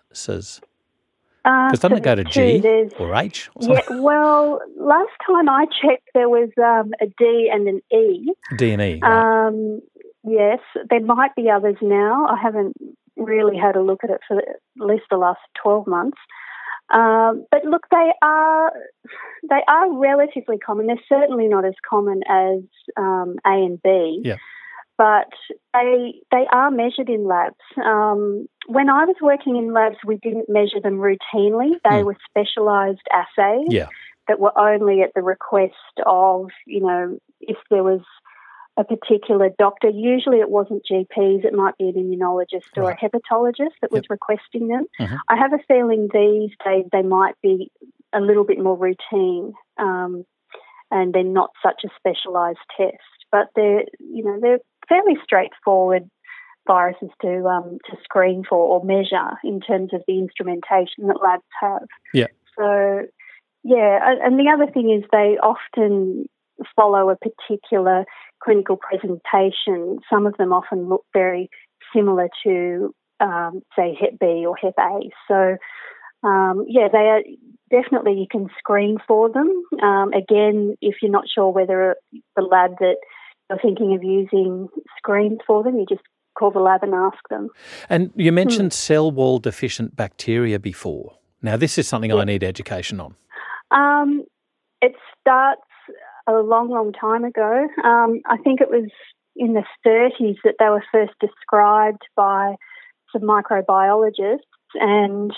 Because 1.43 1.79
uh, 1.79 1.87
doesn't 1.87 1.97
it 1.97 2.03
go 2.03 2.15
to 2.15 2.23
G 2.23 2.89
or 2.99 3.15
H? 3.15 3.49
Or 3.55 3.73
yeah, 3.73 3.81
well, 3.89 4.61
last 4.77 5.11
time 5.25 5.49
I 5.49 5.65
checked, 5.65 6.09
there 6.13 6.29
was 6.29 6.49
um, 6.57 6.91
a 7.01 7.07
D 7.17 7.49
and 7.51 7.67
an 7.67 7.81
E. 7.91 8.31
D 8.57 8.71
and 8.71 8.81
E. 8.81 8.99
Right. 9.01 9.47
Um, 9.47 9.81
yes, 10.23 10.59
there 10.89 11.01
might 11.01 11.35
be 11.35 11.49
others 11.49 11.77
now. 11.81 12.27
I 12.27 12.39
haven't 12.39 12.75
really 13.17 13.57
had 13.57 13.75
a 13.75 13.81
look 13.81 14.03
at 14.03 14.11
it 14.11 14.21
for 14.27 14.37
at 14.37 14.55
least 14.75 15.05
the 15.09 15.17
last 15.17 15.39
twelve 15.61 15.87
months. 15.87 16.19
Um, 16.93 17.45
but 17.49 17.65
look, 17.65 17.87
they 17.89 18.11
are 18.21 18.71
they 19.49 19.61
are 19.67 19.97
relatively 19.97 20.59
common. 20.59 20.85
They're 20.85 20.97
certainly 21.09 21.47
not 21.47 21.65
as 21.65 21.73
common 21.89 22.21
as 22.29 22.59
um, 22.97 23.37
A 23.47 23.51
and 23.51 23.81
B. 23.81 24.21
Yeah 24.23 24.37
but 25.01 25.33
they 25.73 26.13
they 26.29 26.45
are 26.51 26.69
measured 26.69 27.09
in 27.09 27.25
labs. 27.25 27.55
Um, 27.83 28.47
when 28.67 28.87
I 28.87 29.05
was 29.05 29.15
working 29.19 29.57
in 29.57 29.73
labs, 29.73 29.95
we 30.05 30.17
didn't 30.17 30.47
measure 30.47 30.79
them 30.79 30.99
routinely. 30.99 31.71
They 31.83 32.01
mm. 32.01 32.05
were 32.05 32.17
specialised 32.29 33.07
assays 33.11 33.65
yeah. 33.69 33.87
that 34.27 34.39
were 34.39 34.55
only 34.55 35.01
at 35.01 35.09
the 35.15 35.23
request 35.23 35.73
of 36.05 36.49
you 36.67 36.81
know 36.81 37.17
if 37.39 37.57
there 37.71 37.83
was 37.83 38.01
a 38.77 38.83
particular 38.83 39.49
doctor. 39.57 39.89
Usually, 39.89 40.37
it 40.37 40.51
wasn't 40.51 40.85
GPs; 40.85 41.45
it 41.45 41.53
might 41.53 41.75
be 41.79 41.89
an 41.89 41.95
immunologist 41.95 42.69
or 42.77 42.83
right. 42.83 42.97
a 43.01 43.03
hepatologist 43.03 43.73
that 43.81 43.91
was 43.91 44.03
requesting 44.07 44.67
them. 44.67 44.85
Mm-hmm. 44.99 45.15
I 45.27 45.35
have 45.35 45.53
a 45.53 45.63
feeling 45.67 46.09
these 46.13 46.51
days 46.63 46.85
they 46.91 47.01
might 47.01 47.33
be 47.41 47.71
a 48.13 48.21
little 48.21 48.43
bit 48.43 48.59
more 48.59 48.77
routine. 48.77 49.53
Um, 49.79 50.25
and 50.93 51.13
they're 51.13 51.23
not 51.23 51.51
such 51.63 51.85
a 51.85 51.89
specialised 51.97 52.59
test 52.75 53.20
but 53.31 53.47
they're 53.55 53.83
you 53.99 54.23
know 54.23 54.39
they're 54.41 54.59
fairly 54.87 55.17
straightforward 55.23 56.09
viruses 56.67 57.09
to 57.21 57.45
um, 57.45 57.77
to 57.89 57.97
screen 58.03 58.43
for 58.47 58.57
or 58.57 58.83
measure 58.83 59.31
in 59.43 59.59
terms 59.59 59.93
of 59.93 60.01
the 60.07 60.19
instrumentation 60.19 61.07
that 61.07 61.21
labs 61.21 61.43
have. 61.59 61.87
Yeah. 62.13 62.27
So 62.57 63.05
yeah, 63.63 63.99
and 64.23 64.39
the 64.39 64.51
other 64.53 64.71
thing 64.71 64.91
is 64.91 65.07
they 65.11 65.37
often 65.41 66.25
follow 66.75 67.09
a 67.09 67.15
particular 67.15 68.05
clinical 68.43 68.77
presentation. 68.77 69.99
Some 70.09 70.25
of 70.25 70.35
them 70.37 70.51
often 70.51 70.89
look 70.89 71.05
very 71.13 71.49
similar 71.95 72.27
to, 72.43 72.93
um, 73.19 73.61
say, 73.75 73.95
Hep 73.99 74.19
B 74.19 74.45
or 74.47 74.55
Hep 74.55 74.73
A. 74.79 75.09
So, 75.27 75.57
um, 76.27 76.65
yeah, 76.67 76.87
they 76.91 76.97
are 76.97 77.21
definitely 77.69 78.13
you 78.13 78.27
can 78.29 78.47
screen 78.57 78.97
for 79.07 79.29
them. 79.29 79.49
Um, 79.81 80.11
again, 80.13 80.75
if 80.81 80.95
you're 81.01 81.11
not 81.11 81.25
sure 81.33 81.49
whether 81.49 81.95
the 82.35 82.41
lab 82.41 82.77
that 82.79 82.97
you're 83.51 83.59
thinking 83.61 83.93
of 83.95 84.03
using 84.03 84.69
screens 84.97 85.39
for 85.45 85.63
them, 85.63 85.77
you 85.77 85.85
just 85.87 86.01
call 86.37 86.51
the 86.51 86.59
lab 86.59 86.83
and 86.83 86.93
ask 86.93 87.17
them. 87.29 87.49
And 87.89 88.11
you 88.15 88.31
mentioned 88.31 88.71
hmm. 88.71 88.75
cell 88.75 89.11
wall 89.11 89.39
deficient 89.39 89.95
bacteria 89.95 90.59
before. 90.59 91.17
Now, 91.41 91.57
this 91.57 91.77
is 91.77 91.87
something 91.87 92.11
yeah. 92.11 92.17
I 92.17 92.25
need 92.25 92.43
education 92.43 92.99
on. 92.99 93.15
Um, 93.71 94.23
it 94.81 94.93
starts 95.19 95.61
a 96.27 96.33
long, 96.33 96.69
long 96.69 96.93
time 96.93 97.23
ago. 97.23 97.67
Um, 97.83 98.21
I 98.25 98.37
think 98.37 98.61
it 98.61 98.69
was 98.69 98.89
in 99.35 99.53
the 99.53 99.63
30s 99.85 100.37
that 100.43 100.55
they 100.59 100.69
were 100.69 100.83
first 100.91 101.13
described 101.19 102.03
by 102.15 102.55
some 103.11 103.23
microbiologists. 103.23 104.39
And 104.75 105.33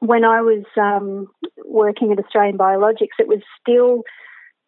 when 0.00 0.24
I 0.24 0.40
was 0.40 0.64
um, 0.76 1.28
working 1.64 2.12
at 2.12 2.18
Australian 2.18 2.58
Biologics, 2.58 3.18
it 3.18 3.28
was 3.28 3.42
still 3.60 4.02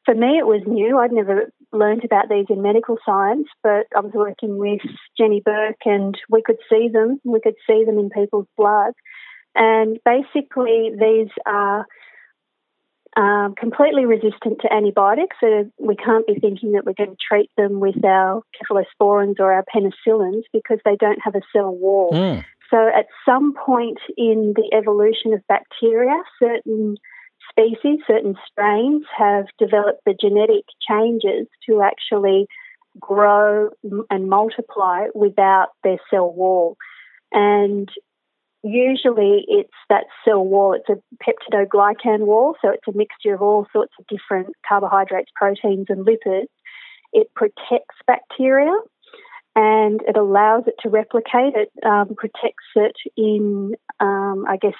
for 0.08 0.14
me, 0.14 0.38
it 0.38 0.46
was 0.46 0.62
new. 0.66 0.98
I'd 0.98 1.12
never 1.12 1.52
learned 1.72 2.04
about 2.04 2.28
these 2.28 2.46
in 2.48 2.62
medical 2.62 2.96
science, 3.04 3.48
but 3.62 3.86
I 3.96 4.00
was 4.00 4.12
working 4.14 4.58
with 4.58 4.80
Jenny 5.16 5.42
Burke 5.44 5.84
and 5.84 6.16
we 6.28 6.42
could 6.42 6.58
see 6.70 6.88
them. 6.88 7.20
We 7.24 7.40
could 7.40 7.56
see 7.68 7.84
them 7.84 7.98
in 7.98 8.10
people's 8.10 8.46
blood. 8.56 8.92
And 9.54 9.98
basically, 10.04 10.90
these 10.98 11.30
are 11.46 11.86
um, 13.16 13.54
completely 13.58 14.04
resistant 14.04 14.60
to 14.60 14.72
antibiotics. 14.72 15.36
So 15.40 15.70
we 15.78 15.96
can't 15.96 16.26
be 16.26 16.38
thinking 16.40 16.72
that 16.72 16.84
we're 16.84 16.92
going 16.92 17.10
to 17.10 17.16
treat 17.16 17.50
them 17.56 17.80
with 17.80 18.04
our 18.04 18.42
cephalosporins 18.62 19.40
or 19.40 19.52
our 19.52 19.64
penicillins 19.74 20.42
because 20.52 20.78
they 20.84 20.96
don't 20.96 21.20
have 21.22 21.34
a 21.34 21.40
cell 21.52 21.74
wall. 21.74 22.12
Mm. 22.12 22.44
So 22.70 22.76
at 22.76 23.06
some 23.24 23.54
point 23.54 23.98
in 24.16 24.54
the 24.54 24.76
evolution 24.76 25.32
of 25.32 25.40
bacteria, 25.48 26.22
certain 26.38 26.96
species, 27.58 28.00
certain 28.06 28.36
strains 28.50 29.04
have 29.16 29.46
developed 29.58 30.02
the 30.06 30.14
genetic 30.18 30.64
changes 30.88 31.46
to 31.68 31.82
actually 31.82 32.46
grow 33.00 33.70
and 34.10 34.28
multiply 34.28 35.06
without 35.14 35.68
their 35.82 35.98
cell 36.10 36.32
wall. 36.32 36.76
And 37.32 37.88
usually 38.62 39.44
it's 39.48 39.70
that 39.88 40.04
cell 40.24 40.44
wall, 40.44 40.74
it's 40.74 40.88
a 40.88 41.02
peptidoglycan 41.24 42.20
wall, 42.20 42.56
so 42.62 42.70
it's 42.70 42.88
a 42.88 42.96
mixture 42.96 43.34
of 43.34 43.42
all 43.42 43.66
sorts 43.72 43.92
of 43.98 44.06
different 44.06 44.54
carbohydrates, 44.68 45.30
proteins, 45.34 45.86
and 45.88 46.06
lipids. 46.06 46.46
It 47.12 47.28
protects 47.34 47.96
bacteria 48.06 48.76
and 49.56 50.00
it 50.06 50.16
allows 50.16 50.64
it 50.66 50.74
to 50.80 50.88
replicate. 50.88 51.54
It 51.54 51.72
um, 51.84 52.14
protects 52.16 52.66
it 52.76 52.96
in, 53.16 53.74
um, 54.00 54.44
I 54.48 54.56
guess, 54.60 54.74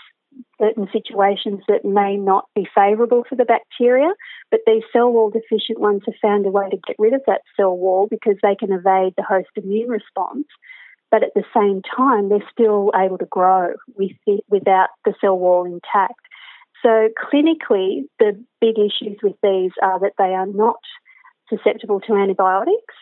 certain 0.61 0.89
situations 0.93 1.61
that 1.69 1.85
may 1.85 2.17
not 2.17 2.47
be 2.55 2.67
favourable 2.75 3.25
for 3.29 3.37
the 3.37 3.45
bacteria. 3.45 4.09
But 4.51 4.61
these 4.67 4.83
cell 4.93 5.11
wall 5.11 5.31
deficient 5.31 5.81
ones 5.81 6.03
have 6.07 6.15
found 6.21 6.47
a 6.47 6.51
way 6.51 6.69
to 6.71 6.79
get 6.87 6.97
rid 6.99 7.15
of 7.15 7.23
that 7.27 7.43
cell 7.57 7.77
wall 7.77 8.09
because 8.11 8.37
they 8.43 8.55
can 8.55 8.73
evade 8.73 9.15
the 9.17 9.25
host 9.29 9.49
immune 9.57 9.89
response. 9.89 10.47
But 11.11 11.23
at 11.23 11.33
the 11.35 11.45
same 11.55 11.83
time, 11.97 12.29
they're 12.29 12.51
still 12.53 12.93
able 12.95 13.19
to 13.19 13.27
grow 13.27 13.75
with 13.97 14.13
the, 14.27 14.41
without 14.49 14.89
the 15.05 15.15
cell 15.21 15.39
wall 15.39 15.65
intact. 15.65 16.21
So 16.83 17.09
clinically, 17.19 18.03
the 18.19 18.43
big 18.61 18.79
issues 18.79 19.19
with 19.23 19.37
these 19.43 19.73
are 19.83 19.99
that 20.01 20.13
they 20.19 20.35
are 20.35 20.47
not 20.47 20.79
susceptible 21.49 22.01
to 22.01 22.15
antibiotics. 22.15 22.95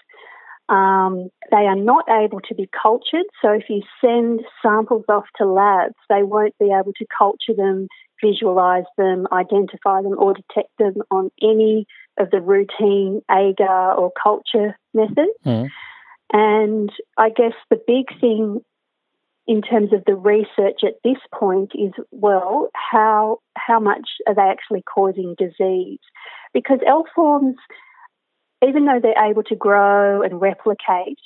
Um, 0.68 1.30
they 1.50 1.66
are 1.66 1.76
not 1.76 2.04
able 2.08 2.40
to 2.40 2.54
be 2.54 2.68
cultured. 2.82 3.26
So 3.40 3.52
if 3.52 3.64
you 3.68 3.82
send 4.00 4.40
samples 4.62 5.04
off 5.08 5.26
to 5.36 5.46
labs, 5.46 5.94
they 6.08 6.22
won't 6.22 6.58
be 6.58 6.66
able 6.66 6.92
to 6.94 7.06
culture 7.16 7.54
them, 7.56 7.86
visualize 8.22 8.84
them, 8.96 9.26
identify 9.30 10.02
them, 10.02 10.16
or 10.18 10.34
detect 10.34 10.70
them 10.78 10.94
on 11.10 11.30
any 11.40 11.86
of 12.18 12.30
the 12.30 12.40
routine 12.40 13.22
agar 13.30 13.92
or 13.92 14.10
culture 14.20 14.76
methods. 14.92 15.30
Mm. 15.44 15.68
And 16.32 16.90
I 17.16 17.30
guess 17.30 17.54
the 17.70 17.80
big 17.86 18.06
thing 18.20 18.60
in 19.46 19.62
terms 19.62 19.92
of 19.92 20.04
the 20.06 20.14
research 20.14 20.80
at 20.82 20.94
this 21.04 21.18
point 21.32 21.70
is 21.74 21.92
well, 22.10 22.68
how 22.74 23.38
how 23.56 23.78
much 23.78 24.08
are 24.26 24.34
they 24.34 24.42
actually 24.42 24.82
causing 24.82 25.36
disease? 25.38 26.00
Because 26.52 26.80
L 26.86 27.04
forms 27.14 27.56
even 28.66 28.86
though 28.86 29.00
they're 29.00 29.30
able 29.30 29.42
to 29.44 29.56
grow 29.56 30.22
and 30.22 30.40
replicate, 30.40 31.18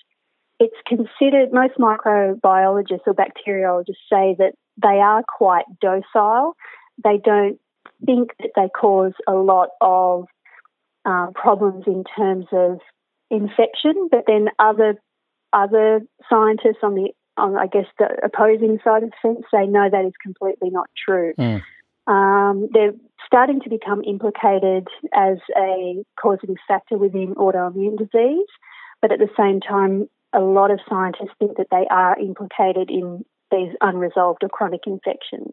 it's 0.58 0.76
considered, 0.86 1.52
most 1.52 1.74
microbiologists 1.78 3.06
or 3.06 3.14
bacteriologists 3.14 4.04
say 4.12 4.36
that 4.38 4.52
they 4.80 5.00
are 5.00 5.22
quite 5.26 5.64
docile. 5.80 6.54
They 7.02 7.18
don't 7.22 7.58
think 8.04 8.32
that 8.38 8.50
they 8.56 8.68
cause 8.68 9.12
a 9.26 9.32
lot 9.32 9.70
of 9.80 10.26
um, 11.04 11.32
problems 11.34 11.84
in 11.86 12.04
terms 12.16 12.46
of 12.52 12.80
infection, 13.30 14.08
but 14.10 14.24
then 14.26 14.48
other 14.58 14.96
other 15.52 16.00
scientists 16.28 16.78
on 16.82 16.94
the 16.94 17.10
on 17.36 17.56
I 17.56 17.66
guess 17.66 17.86
the 17.98 18.08
opposing 18.22 18.78
side 18.84 19.02
of 19.02 19.10
the 19.10 19.16
fence 19.22 19.46
say 19.52 19.66
no, 19.66 19.88
that 19.90 20.04
is 20.04 20.12
completely 20.22 20.70
not 20.70 20.88
true. 21.06 21.32
Mm. 21.38 21.62
Um, 22.06 22.68
they're 22.72 22.92
starting 23.26 23.60
to 23.60 23.70
become 23.70 24.02
implicated 24.04 24.88
as 25.14 25.38
a 25.56 26.02
causative 26.20 26.56
factor 26.66 26.98
within 26.98 27.34
autoimmune 27.34 27.98
disease, 27.98 28.48
but 29.00 29.12
at 29.12 29.18
the 29.18 29.28
same 29.38 29.60
time, 29.60 30.08
a 30.32 30.40
lot 30.40 30.70
of 30.70 30.80
scientists 30.88 31.34
think 31.38 31.56
that 31.56 31.68
they 31.70 31.86
are 31.90 32.18
implicated 32.18 32.90
in 32.90 33.24
these 33.50 33.74
unresolved 33.80 34.42
or 34.42 34.48
chronic 34.48 34.82
infections. 34.86 35.52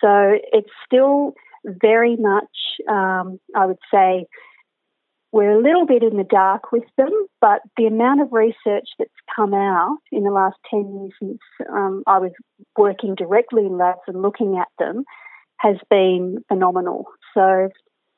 So 0.00 0.38
it's 0.52 0.70
still 0.84 1.34
very 1.64 2.16
much, 2.16 2.44
um, 2.88 3.38
I 3.54 3.66
would 3.66 3.78
say, 3.92 4.26
we're 5.30 5.58
a 5.58 5.62
little 5.62 5.84
bit 5.84 6.02
in 6.02 6.16
the 6.16 6.24
dark 6.24 6.72
with 6.72 6.84
them, 6.96 7.10
but 7.40 7.60
the 7.76 7.86
amount 7.86 8.22
of 8.22 8.32
research 8.32 8.88
that's 8.98 9.10
come 9.36 9.52
out 9.52 9.98
in 10.10 10.24
the 10.24 10.30
last 10.30 10.56
10 10.70 10.80
years 10.80 11.12
since 11.20 11.38
um, 11.70 12.02
I 12.06 12.18
was 12.18 12.32
working 12.78 13.14
directly 13.14 13.66
in 13.66 13.76
labs 13.76 14.00
and 14.06 14.22
looking 14.22 14.56
at 14.58 14.68
them 14.78 15.04
has 15.58 15.76
been 15.90 16.44
phenomenal. 16.48 17.06
So 17.34 17.68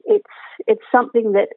it's 0.04 0.24
it's 0.66 0.82
something 0.92 1.32
that 1.32 1.48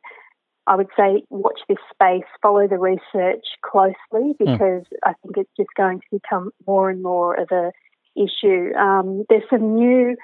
I 0.66 0.76
would 0.76 0.90
say 0.98 1.24
watch 1.30 1.60
this 1.68 1.78
space, 1.92 2.28
follow 2.42 2.68
the 2.68 2.78
research 2.78 3.46
closely 3.62 3.96
hmm. 4.14 4.32
because 4.40 4.84
mm. 4.84 4.98
I 5.04 5.14
think 5.22 5.38
it's 5.38 5.52
just 5.58 5.70
going 5.76 6.00
to 6.00 6.06
become 6.12 6.52
more 6.66 6.90
and 6.90 7.04
more 7.04 7.36
of 7.36 7.50
a 7.52 7.72
issue. 8.16 8.74
Um, 8.76 9.26
there's 9.30 9.44
some 9.50 9.76
new, 9.76 10.16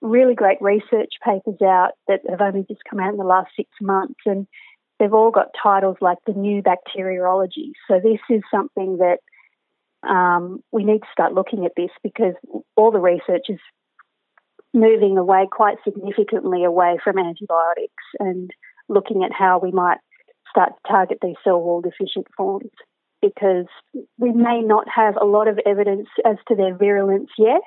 really 0.00 0.34
great 0.34 0.58
research 0.60 1.14
papers 1.24 1.60
out 1.62 1.92
that 2.06 2.20
have 2.28 2.40
only 2.40 2.64
just 2.68 2.80
come 2.88 3.00
out 3.00 3.12
in 3.12 3.18
the 3.18 3.24
last 3.24 3.50
six 3.56 3.68
months, 3.80 4.20
and 4.26 4.46
they've 4.98 5.12
all 5.12 5.30
got 5.30 5.48
titles 5.60 5.96
like 6.00 6.18
the 6.26 6.32
new 6.32 6.62
bacteriology. 6.62 7.72
So 7.88 8.00
this 8.00 8.20
is 8.30 8.42
something 8.52 8.98
that 8.98 9.18
um, 10.08 10.62
we 10.70 10.84
need 10.84 11.00
to 11.00 11.08
start 11.12 11.34
looking 11.34 11.64
at 11.64 11.72
this 11.76 11.90
because 12.04 12.34
all 12.76 12.92
the 12.92 13.00
research 13.00 13.46
is 13.48 13.58
moving 14.74 15.18
away 15.18 15.46
quite 15.50 15.76
significantly 15.84 16.64
away 16.64 16.98
from 17.02 17.18
antibiotics 17.18 18.04
and 18.18 18.50
looking 18.88 19.24
at 19.24 19.32
how 19.32 19.58
we 19.58 19.70
might 19.70 19.98
start 20.50 20.70
to 20.70 20.92
target 20.92 21.18
these 21.22 21.36
cell 21.44 21.60
wall 21.60 21.80
deficient 21.80 22.26
forms 22.36 22.70
because 23.20 23.66
we 24.18 24.32
may 24.32 24.60
not 24.60 24.86
have 24.88 25.16
a 25.20 25.24
lot 25.24 25.48
of 25.48 25.58
evidence 25.66 26.08
as 26.24 26.36
to 26.46 26.54
their 26.54 26.76
virulence 26.76 27.30
yet, 27.36 27.62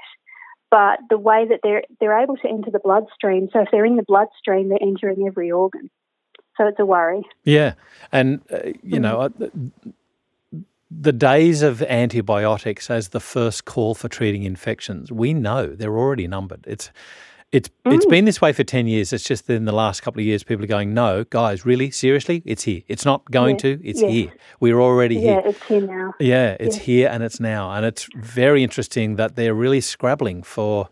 but 0.69 0.99
the 1.09 1.17
way 1.17 1.45
that 1.49 1.59
they're 1.63 1.83
they're 1.99 2.21
able 2.21 2.37
to 2.37 2.47
enter 2.47 2.71
the 2.71 2.79
bloodstream. 2.79 3.49
So 3.51 3.61
if 3.61 3.67
they're 3.71 3.85
in 3.85 3.97
the 3.97 4.03
bloodstream, 4.03 4.69
they're 4.69 4.81
entering 4.81 5.27
every 5.27 5.51
organ. 5.51 5.89
So 6.57 6.67
it's 6.67 6.79
a 6.79 6.85
worry. 6.85 7.23
Yeah, 7.43 7.73
and 8.11 8.41
uh, 8.51 8.59
you 8.83 8.99
mm-hmm. 8.99 9.01
know 9.01 9.29
the 10.91 11.13
days 11.13 11.61
of 11.61 11.81
antibiotics 11.83 12.89
as 12.89 13.09
the 13.09 13.19
first 13.19 13.65
call 13.65 13.95
for 13.95 14.09
treating 14.09 14.43
infections, 14.43 15.11
we 15.11 15.33
know 15.33 15.67
they're 15.67 15.97
already 15.97 16.27
numbered. 16.27 16.65
It's 16.67 16.91
it's 17.51 17.69
mm. 17.85 17.93
it's 17.93 18.05
been 18.05 18.25
this 18.25 18.41
way 18.41 18.53
for 18.53 18.63
ten 18.63 18.87
years. 18.87 19.13
It's 19.13 19.23
just 19.23 19.49
in 19.49 19.65
the 19.65 19.71
last 19.71 20.01
couple 20.01 20.19
of 20.19 20.25
years, 20.25 20.43
people 20.43 20.63
are 20.63 20.67
going, 20.67 20.93
"No, 20.93 21.23
guys, 21.25 21.65
really, 21.65 21.91
seriously, 21.91 22.41
it's 22.45 22.63
here. 22.63 22.81
It's 22.87 23.05
not 23.05 23.29
going 23.31 23.55
yeah. 23.55 23.61
to. 23.61 23.87
It's 23.87 24.01
yeah. 24.01 24.07
here. 24.09 24.33
We're 24.59 24.79
already 24.81 25.15
yeah, 25.15 25.21
here. 25.21 25.41
Yeah, 25.41 25.49
it's 25.49 25.63
here 25.63 25.81
now. 25.81 26.13
Yeah, 26.19 26.57
it's 26.59 26.75
here 26.77 27.09
and 27.09 27.23
it's 27.23 27.39
now. 27.39 27.71
And 27.71 27.85
it's 27.85 28.07
very 28.15 28.63
interesting 28.63 29.15
that 29.15 29.35
they're 29.35 29.55
really 29.55 29.81
scrabbling 29.81 30.43
for." 30.43 30.89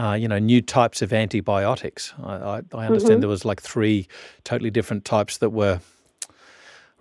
Uh, 0.00 0.14
you 0.14 0.28
know, 0.28 0.38
new 0.38 0.62
types 0.62 1.02
of 1.02 1.12
antibiotics. 1.12 2.14
I, 2.22 2.34
I, 2.34 2.62
I 2.72 2.86
understand 2.86 3.14
mm-hmm. 3.14 3.20
there 3.22 3.28
was 3.28 3.44
like 3.44 3.60
three 3.60 4.06
totally 4.44 4.70
different 4.70 5.04
types 5.04 5.38
that 5.38 5.50
were 5.50 5.80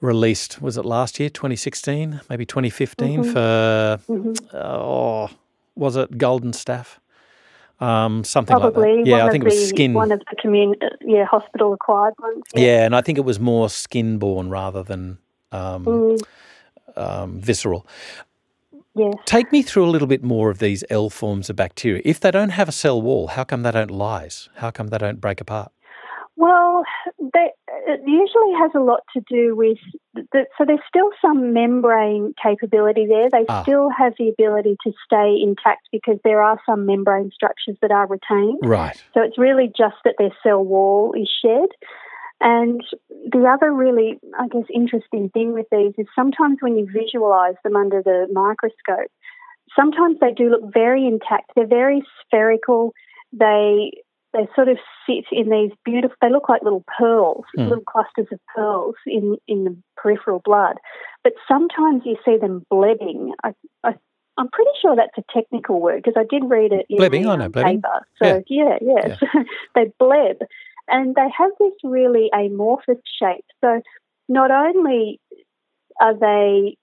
released, 0.01 0.61
was 0.61 0.77
it 0.77 0.85
last 0.85 1.19
year, 1.19 1.29
2016, 1.29 2.21
maybe 2.29 2.45
2015 2.45 3.23
mm-hmm. 3.23 3.31
for, 3.31 3.99
mm-hmm. 4.11 4.57
oh, 4.57 5.29
was 5.75 5.95
it 5.95 6.17
Golden 6.17 6.51
Staph? 6.51 6.97
Um, 7.79 8.23
something 8.23 8.57
Probably 8.57 8.97
like 8.97 9.05
that. 9.05 9.09
Yeah, 9.09 9.25
I 9.25 9.29
think 9.29 9.43
it 9.43 9.45
was 9.45 9.69
skin. 9.69 9.93
One 9.93 10.11
of 10.11 10.19
the 10.19 10.35
commun- 10.41 10.75
yeah, 11.01 11.25
hospital 11.25 11.73
acquired 11.73 12.15
ones. 12.19 12.43
Yeah. 12.55 12.61
yeah. 12.61 12.85
and 12.85 12.95
I 12.95 13.01
think 13.01 13.17
it 13.17 13.25
was 13.25 13.39
more 13.39 13.69
skin 13.69 14.17
borne 14.17 14.49
rather 14.49 14.81
than 14.81 15.19
um, 15.51 15.85
mm. 15.85 16.21
um, 16.95 17.39
visceral. 17.39 17.85
Yes. 18.95 19.13
Take 19.25 19.51
me 19.51 19.61
through 19.61 19.85
a 19.85 19.91
little 19.91 20.07
bit 20.07 20.23
more 20.23 20.49
of 20.49 20.57
these 20.57 20.83
L 20.89 21.11
forms 21.11 21.51
of 21.51 21.55
bacteria. 21.55 22.01
If 22.03 22.19
they 22.19 22.31
don't 22.31 22.49
have 22.49 22.67
a 22.67 22.71
cell 22.71 22.99
wall, 22.99 23.27
how 23.27 23.43
come 23.43 23.61
they 23.61 23.71
don't 23.71 23.91
lyse? 23.91 24.49
How 24.55 24.71
come 24.71 24.87
they 24.87 24.97
don't 24.97 25.21
break 25.21 25.39
apart? 25.39 25.71
Well, 26.37 26.83
they, 27.19 27.49
it 27.87 28.01
usually 28.05 28.53
has 28.59 28.69
a 28.75 28.79
lot 28.79 28.99
to 29.15 29.21
do 29.27 29.55
with 29.55 29.79
the, 30.13 30.45
so 30.55 30.65
there's 30.67 30.79
still 30.87 31.09
some 31.19 31.51
membrane 31.51 32.35
capability 32.41 33.07
there. 33.07 33.27
They 33.31 33.45
ah. 33.49 33.63
still 33.63 33.89
have 33.89 34.13
the 34.19 34.29
ability 34.29 34.77
to 34.85 34.91
stay 35.03 35.35
intact 35.41 35.89
because 35.91 36.19
there 36.23 36.43
are 36.43 36.59
some 36.63 36.85
membrane 36.85 37.31
structures 37.33 37.75
that 37.81 37.89
are 37.89 38.05
retained. 38.05 38.59
Right. 38.61 38.95
So 39.15 39.21
it's 39.21 39.39
really 39.39 39.67
just 39.75 39.95
that 40.05 40.13
their 40.19 40.29
cell 40.43 40.63
wall 40.63 41.13
is 41.19 41.27
shed. 41.41 41.69
And 42.39 42.81
the 43.09 43.51
other 43.51 43.73
really, 43.73 44.19
I 44.39 44.47
guess, 44.47 44.69
interesting 44.71 45.29
thing 45.29 45.53
with 45.53 45.65
these 45.71 45.93
is 45.97 46.05
sometimes 46.15 46.57
when 46.61 46.77
you 46.77 46.85
visualize 46.85 47.55
them 47.63 47.75
under 47.75 48.03
the 48.03 48.27
microscope, 48.31 49.09
sometimes 49.75 50.17
they 50.21 50.33
do 50.33 50.51
look 50.51 50.71
very 50.71 51.07
intact. 51.07 51.51
They're 51.55 51.65
very 51.65 52.03
spherical. 52.21 52.93
They 53.33 54.03
they 54.37 54.47
sort 54.55 54.69
of 54.69 54.77
sit 55.05 55.25
in 55.31 55.49
these 55.49 55.71
beautiful, 55.83 56.15
they 56.21 56.29
look 56.29 56.47
like 56.47 56.61
little 56.61 56.85
pearls, 56.97 57.43
mm. 57.57 57.67
little 57.67 57.83
clusters 57.83 58.27
of 58.31 58.39
pearls 58.55 58.95
in, 59.07 59.37
in 59.47 59.63
the 59.63 59.75
peripheral 59.95 60.41
blood. 60.45 60.75
But 61.23 61.33
sometimes 61.47 62.03
you 62.05 62.17
see 62.23 62.37
them 62.37 62.65
blebbing. 62.71 63.31
I, 63.43 63.53
I 63.83 63.95
I'm 64.37 64.49
pretty 64.49 64.69
sure 64.81 64.95
that's 64.95 65.17
a 65.17 65.33
technical 65.33 65.81
word 65.81 66.03
because 66.03 66.13
I 66.15 66.25
did 66.29 66.47
read 66.47 66.71
it 66.71 66.85
in 66.89 66.99
blebbing, 66.99 67.23
the 67.23 67.29
I 67.29 67.35
know 67.37 67.49
blebbing. 67.49 67.81
paper. 67.81 68.07
So 68.21 68.43
yeah, 68.47 68.77
yeah, 68.79 69.17
yeah. 69.33 69.43
they 69.75 69.91
bleb, 69.97 70.37
and 70.87 71.15
they 71.15 71.27
have 71.35 71.51
this 71.59 71.73
really 71.83 72.29
amorphous 72.31 72.99
shape. 73.19 73.45
So 73.61 73.81
not 74.29 74.51
only 74.51 75.19
are 75.99 76.13
they 76.13 76.77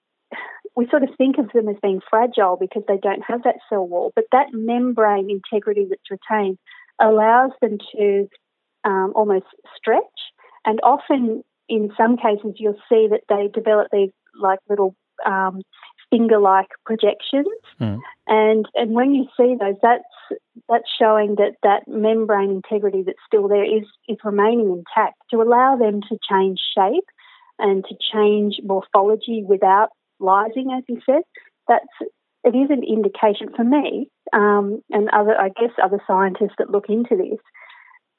we 0.75 0.87
sort 0.89 1.03
of 1.03 1.09
think 1.17 1.37
of 1.37 1.49
them 1.53 1.69
as 1.69 1.77
being 1.81 2.01
fragile 2.09 2.57
because 2.59 2.83
they 2.87 2.97
don't 2.97 3.23
have 3.25 3.43
that 3.43 3.55
cell 3.69 3.87
wall, 3.87 4.11
but 4.15 4.25
that 4.33 4.47
membrane 4.51 5.29
integrity 5.29 5.87
that's 5.89 6.11
retained 6.11 6.57
allows 6.99 7.51
them 7.61 7.77
to 7.95 8.27
um, 8.83 9.13
almost 9.15 9.45
stretch. 9.75 10.03
And 10.65 10.79
often, 10.83 11.43
in 11.67 11.91
some 11.97 12.17
cases, 12.17 12.55
you'll 12.57 12.81
see 12.89 13.07
that 13.09 13.21
they 13.29 13.49
develop 13.53 13.87
these 13.91 14.11
like 14.39 14.59
little 14.69 14.95
um, 15.25 15.61
finger-like 16.09 16.69
projections. 16.85 17.47
Mm. 17.79 17.99
And 18.27 18.65
and 18.75 18.91
when 18.91 19.13
you 19.13 19.25
see 19.37 19.55
those, 19.59 19.75
that's 19.81 20.03
that's 20.69 20.89
showing 20.99 21.35
that 21.35 21.55
that 21.63 21.87
membrane 21.87 22.49
integrity 22.51 23.03
that's 23.05 23.17
still 23.25 23.47
there 23.47 23.65
is 23.65 23.85
is 24.07 24.17
remaining 24.23 24.69
intact 24.69 25.15
to 25.31 25.41
allow 25.41 25.75
them 25.75 26.01
to 26.09 26.17
change 26.29 26.59
shape 26.75 27.05
and 27.59 27.85
to 27.85 27.95
change 28.13 28.59
morphology 28.63 29.43
without 29.47 29.89
lysing, 30.21 30.75
as 30.77 30.83
you 30.87 31.01
said. 31.05 31.21
That's 31.67 31.85
it 32.45 32.55
is 32.55 32.69
an 32.69 32.83
indication 32.83 33.47
for 33.55 33.63
me, 33.63 34.09
um, 34.31 34.81
and 34.91 35.09
other 35.09 35.35
I 35.39 35.49
guess 35.49 35.71
other 35.83 36.01
scientists 36.07 36.55
that 36.59 36.69
look 36.69 36.87
into 36.89 37.15
this. 37.17 37.39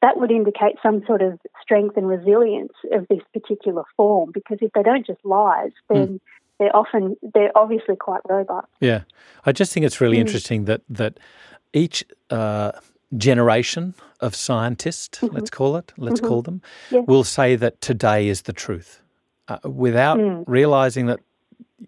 That 0.02 0.18
would 0.18 0.30
indicate 0.30 0.76
some 0.82 1.02
sort 1.06 1.22
of 1.22 1.40
strength 1.62 1.96
and 1.96 2.06
resilience 2.06 2.74
of 2.92 3.08
this 3.08 3.22
particular 3.32 3.82
form, 3.96 4.30
because 4.32 4.58
if 4.60 4.70
they 4.74 4.82
don't 4.82 5.06
just 5.06 5.24
lyse, 5.24 5.72
then 5.88 6.06
mm. 6.06 6.20
they're 6.58 6.76
often 6.76 7.16
they're 7.32 7.56
obviously 7.56 7.96
quite 7.96 8.20
robust. 8.28 8.68
Yeah, 8.80 9.02
I 9.46 9.52
just 9.52 9.72
think 9.72 9.86
it's 9.86 10.00
really 10.00 10.18
mm. 10.18 10.26
interesting 10.26 10.66
that 10.66 10.82
that 10.90 11.18
each 11.72 12.04
uh, 12.30 12.72
generation 13.16 13.94
of 14.20 14.34
scientists, 14.34 15.18
mm-hmm. 15.18 15.34
let's 15.34 15.50
call 15.50 15.76
it, 15.76 15.92
let's 15.96 16.20
mm-hmm. 16.20 16.28
call 16.28 16.42
them, 16.42 16.60
yeah. 16.90 17.00
will 17.00 17.24
say 17.24 17.56
that 17.56 17.80
today 17.80 18.28
is 18.28 18.42
the 18.42 18.52
truth, 18.52 19.00
uh, 19.48 19.58
without 19.64 20.18
mm. 20.18 20.44
realizing 20.46 21.06
that 21.06 21.20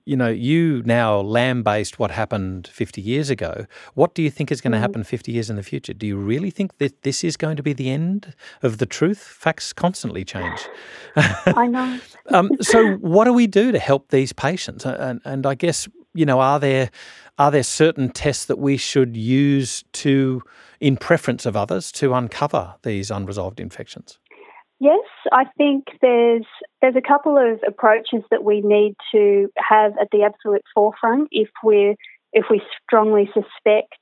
you 0.05 0.17
know, 0.17 0.29
you 0.29 0.83
now 0.85 1.19
lamb-based 1.21 1.99
what 1.99 2.11
happened 2.11 2.67
50 2.69 3.01
years 3.01 3.31
ago. 3.31 3.67
What 3.95 4.15
do 4.15 4.23
you 4.23 4.31
think 4.31 4.53
is 4.53 4.61
going 4.61 4.73
to 4.73 4.79
mm. 4.79 4.83
happen 4.83 5.05
50 5.05 5.33
years 5.33 5.51
in 5.51 5.57
the 5.57 5.63
future? 5.63 5.95
Do 5.95 6.07
you 6.07 6.17
really 6.17 6.51
think 6.51 6.79
that 6.79 7.03
this 7.03 7.25
is 7.25 7.37
going 7.37 7.57
to 7.57 7.63
be 7.63 7.73
the 7.73 7.91
end 7.91 8.35
of 8.63 8.79
the 8.79 8.87
truth? 8.87 9.19
Facts 9.19 9.73
constantly 9.73 10.25
change. 10.25 10.61
I 11.17 11.67
know. 11.67 12.01
um, 12.31 12.51
so, 12.61 12.95
what 12.97 13.25
do 13.25 13.33
we 13.33 13.47
do 13.47 13.73
to 13.73 13.79
help 13.79 14.09
these 14.09 14.33
patients? 14.33 14.85
And, 14.85 15.21
and 15.25 15.47
I 15.47 15.55
guess 15.55 15.89
you 16.15 16.27
know, 16.27 16.41
are 16.41 16.59
there 16.59 16.91
are 17.39 17.51
there 17.53 17.63
certain 17.63 18.11
tests 18.11 18.47
that 18.47 18.59
we 18.59 18.77
should 18.77 19.17
use 19.17 19.85
to, 19.93 20.43
in 20.81 20.97
preference 20.97 21.47
of 21.47 21.57
others, 21.57 21.93
to 21.93 22.13
uncover 22.13 22.75
these 22.83 23.13
unresolved 23.13 23.61
infections? 23.61 24.19
Yes, 24.81 25.05
I 25.33 25.45
think 25.57 25.87
there's 26.01 26.47
there's 26.81 26.95
a 26.97 27.07
couple 27.07 27.37
of 27.37 27.61
approaches 27.67 28.23
that 28.31 28.45
we 28.45 28.61
need 28.61 28.95
to 29.13 29.49
have 29.57 29.93
at 30.01 30.09
the 30.13 30.23
absolute 30.23 30.63
forefront 30.75 31.29
if 31.33 31.49
we 31.65 31.97
if 32.33 32.45
we 32.49 32.63
strongly 32.85 33.27
suspect 33.27 33.99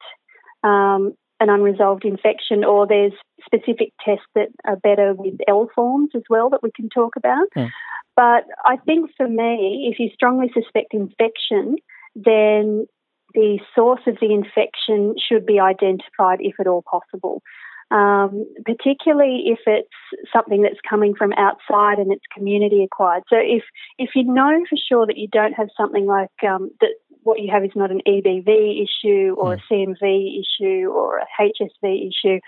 um, 0.63 1.15
an 1.41 1.49
unresolved 1.49 2.05
infection, 2.05 2.63
or 2.63 2.87
there's 2.87 3.13
specific 3.45 3.93
tests 4.05 4.27
that 4.35 4.49
are 4.67 4.77
better 4.77 5.15
with 5.15 5.39
L 5.49 5.71
forms 5.75 6.11
as 6.15 6.23
well 6.29 6.51
that 6.51 6.63
we 6.63 6.71
can 6.75 6.91
talk 6.91 7.17
about. 7.17 7.49
Mm. 7.57 7.71
But 8.15 8.45
I 8.65 8.77
think 8.77 9.11
for 9.17 9.29
me, 9.29 9.89
if 9.91 9.99
you 9.99 10.11
strongly 10.13 10.51
suspect 10.53 10.93
infection, 10.93 11.77
then 12.15 12.87
the 13.35 13.59
source 13.75 14.01
of 14.07 14.17
the 14.21 14.33
infection 14.33 15.15
should 15.19 15.45
be 15.45 15.61
identified 15.61 16.39
if 16.41 16.55
at 16.59 16.67
all 16.67 16.83
possible 16.91 17.43
um, 17.91 18.47
particularly 18.65 19.45
if 19.47 19.61
it's 19.67 20.33
something 20.33 20.63
that's 20.63 20.81
coming 20.89 21.15
from 21.15 21.33
outside 21.35 21.99
and 21.99 22.13
it's 22.13 22.25
community 22.35 22.83
acquired. 22.83 23.23
So 23.29 23.37
if 23.39 23.63
if 23.99 24.11
you 24.15 24.25
know 24.25 24.65
for 24.69 24.77
sure 24.77 25.07
that 25.07 25.17
you 25.17 25.29
don't 25.29 25.53
have 25.53 25.69
something 25.77 26.07
like 26.07 26.31
um, 26.47 26.71
that, 26.81 26.95
what 27.23 27.41
you 27.41 27.51
have 27.53 27.65
is 27.65 27.71
not 27.75 27.91
an 27.91 28.01
EBV 28.07 28.83
issue 28.83 29.35
or 29.39 29.55
a 29.55 29.59
hmm. 29.59 29.75
CMV 29.75 30.41
issue 30.41 30.89
or 30.89 31.19
a 31.19 31.27
HSV 31.41 32.09
issue, 32.09 32.41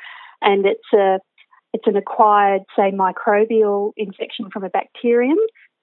and 0.43 0.67
it's 0.67 0.93
a 0.93 1.19
it's 1.73 1.87
an 1.87 1.97
acquired, 1.97 2.63
say, 2.75 2.91
microbial 2.91 3.93
infection 3.97 4.51
from 4.51 4.65
a 4.65 4.71
bacterium. 4.71 5.39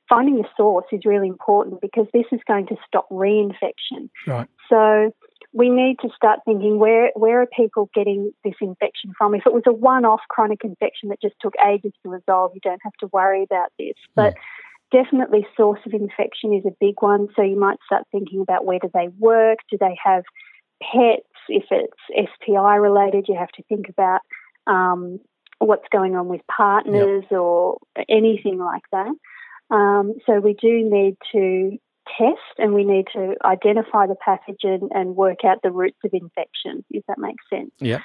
Finding 0.09 0.37
the 0.37 0.47
source 0.55 0.85
is 0.91 1.01
really 1.05 1.27
important 1.27 1.81
because 1.81 2.05
this 2.13 2.25
is 2.31 2.39
going 2.47 2.67
to 2.67 2.75
stop 2.87 3.09
reinfection. 3.09 4.09
Right. 4.27 4.47
So 4.69 5.11
we 5.55 5.69
need 5.69 5.97
to 6.01 6.09
start 6.13 6.41
thinking 6.43 6.79
where 6.79 7.11
where 7.15 7.41
are 7.41 7.47
people 7.47 7.89
getting 7.95 8.31
this 8.43 8.55
infection 8.59 9.13
from? 9.17 9.33
If 9.33 9.43
it 9.45 9.53
was 9.53 9.63
a 9.65 9.71
one-off 9.71 10.19
chronic 10.29 10.65
infection 10.65 11.09
that 11.09 11.21
just 11.21 11.35
took 11.41 11.53
ages 11.65 11.93
to 12.03 12.09
resolve, 12.09 12.51
you 12.53 12.59
don't 12.61 12.81
have 12.83 12.93
to 12.99 13.07
worry 13.13 13.41
about 13.43 13.71
this. 13.79 13.95
But 14.15 14.35
yeah. 14.91 15.03
definitely, 15.03 15.47
source 15.55 15.79
of 15.85 15.93
infection 15.93 16.53
is 16.53 16.65
a 16.65 16.75
big 16.81 16.95
one. 16.99 17.29
So 17.37 17.41
you 17.41 17.57
might 17.57 17.77
start 17.85 18.03
thinking 18.11 18.41
about 18.41 18.65
where 18.65 18.79
do 18.79 18.89
they 18.93 19.07
work? 19.17 19.59
Do 19.71 19.77
they 19.79 19.97
have 20.03 20.23
pets? 20.83 21.23
If 21.47 21.65
it's 21.71 22.29
STI 22.41 22.75
related, 22.75 23.25
you 23.29 23.37
have 23.37 23.51
to 23.51 23.63
think 23.69 23.87
about 23.87 24.21
um, 24.67 25.21
what's 25.59 25.87
going 25.89 26.17
on 26.17 26.27
with 26.27 26.41
partners 26.47 27.23
yep. 27.31 27.39
or 27.39 27.77
anything 28.09 28.59
like 28.59 28.83
that. 28.91 29.13
Um, 29.69 30.15
so 30.25 30.39
we 30.39 30.53
do 30.53 30.89
need 30.89 31.15
to 31.31 31.77
test 32.17 32.57
and 32.57 32.73
we 32.73 32.83
need 32.83 33.05
to 33.13 33.35
identify 33.43 34.07
the 34.07 34.15
pathogen 34.15 34.89
and 34.91 35.15
work 35.15 35.39
out 35.45 35.59
the 35.63 35.71
roots 35.71 35.97
of 36.03 36.11
infection, 36.13 36.83
if 36.89 37.03
that 37.07 37.17
makes 37.17 37.43
sense. 37.49 37.71
Yeah. 37.79 37.99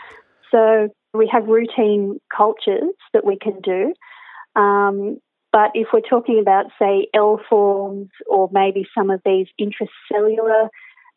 So 0.50 0.88
we 1.14 1.28
have 1.32 1.46
routine 1.46 2.20
cultures 2.34 2.94
that 3.12 3.24
we 3.24 3.36
can 3.36 3.60
do. 3.60 3.94
Um, 4.60 5.18
but 5.52 5.70
if 5.74 5.88
we're 5.92 6.00
talking 6.00 6.38
about, 6.40 6.66
say, 6.78 7.08
L 7.14 7.40
forms 7.48 8.08
or 8.28 8.48
maybe 8.52 8.86
some 8.96 9.10
of 9.10 9.20
these 9.24 9.46
intracellular 9.60 10.68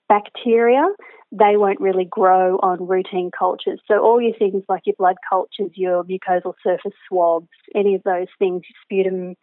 bacteria, 0.10 0.86
they 1.32 1.58
won't 1.58 1.80
really 1.80 2.06
grow 2.06 2.58
on 2.58 2.88
routine 2.88 3.32
cultures. 3.38 3.80
So 3.88 4.00
all 4.00 4.22
your 4.22 4.36
things 4.38 4.64
like 4.70 4.84
your 4.86 4.96
blood 4.98 5.16
cultures, 5.28 5.72
your 5.76 6.04
mucosal 6.04 6.54
surface 6.64 6.94
swabs, 7.08 7.48
any 7.76 7.96
of 7.96 8.04
those 8.04 8.28
things, 8.38 8.64
sputum 8.84 9.36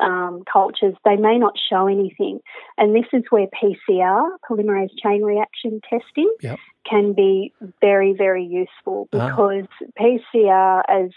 um, 0.00 0.44
cultures, 0.50 0.94
they 1.04 1.16
may 1.16 1.38
not 1.38 1.54
show 1.70 1.86
anything. 1.86 2.40
And 2.76 2.94
this 2.94 3.06
is 3.12 3.24
where 3.30 3.46
PCR, 3.46 4.30
polymerase 4.48 4.90
chain 5.02 5.22
reaction 5.22 5.80
testing, 5.88 6.32
yep. 6.40 6.58
can 6.88 7.12
be 7.12 7.52
very, 7.80 8.14
very 8.16 8.44
useful 8.44 9.08
ah. 9.12 9.28
because 9.28 9.66
ah. 9.82 10.00
PCR, 10.00 10.82
as 10.88 11.10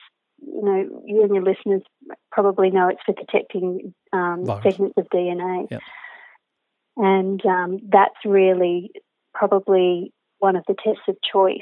you 0.45 0.61
know, 0.63 1.03
you 1.05 1.23
and 1.23 1.33
your 1.33 1.43
listeners 1.43 1.81
probably 2.31 2.69
know, 2.69 2.89
it's 2.89 3.01
for 3.05 3.13
detecting 3.13 3.93
um, 4.11 4.45
segments 4.63 4.97
of 4.97 5.07
DNA. 5.09 5.67
Yep. 5.71 5.81
And 6.97 7.45
um, 7.45 7.79
that's 7.89 8.17
really 8.25 8.91
probably 9.33 10.13
one 10.39 10.55
of 10.55 10.63
the 10.67 10.75
tests 10.75 11.03
of 11.07 11.15
choice. 11.23 11.61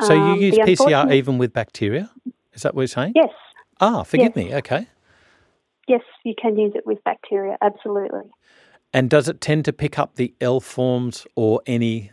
So 0.00 0.14
you 0.14 0.20
um, 0.20 0.40
use 0.40 0.56
PCR 0.56 1.12
even 1.12 1.36
with 1.36 1.52
bacteria? 1.52 2.10
Is 2.54 2.62
that 2.62 2.74
what 2.74 2.82
you're 2.82 2.88
saying? 2.88 3.12
Yes. 3.14 3.28
Ah, 3.80 4.02
forgive 4.02 4.32
yes. 4.34 4.36
me. 4.36 4.54
Okay 4.54 4.86
yes, 5.92 6.02
you 6.24 6.34
can 6.40 6.56
use 6.56 6.72
it 6.74 6.86
with 6.86 7.04
bacteria, 7.04 7.56
absolutely. 7.60 8.30
And 8.94 9.08
does 9.08 9.28
it 9.28 9.40
tend 9.40 9.64
to 9.66 9.72
pick 9.72 9.98
up 9.98 10.16
the 10.16 10.34
L 10.40 10.60
forms 10.60 11.26
or 11.36 11.60
any 11.66 12.12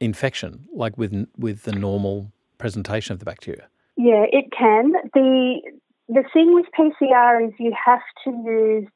infection, 0.00 0.66
like 0.72 0.96
with 0.96 1.26
with 1.36 1.62
the 1.62 1.72
normal 1.72 2.32
presentation 2.58 3.12
of 3.12 3.18
the 3.18 3.24
bacteria? 3.24 3.68
Yeah, 3.96 4.24
it 4.30 4.46
can. 4.56 4.92
the 5.14 5.60
The 6.08 6.24
thing 6.32 6.54
with 6.54 6.66
PCR 6.78 7.46
is 7.46 7.52
you 7.58 7.72
have 7.86 8.06
to 8.24 8.30
use 8.30 8.88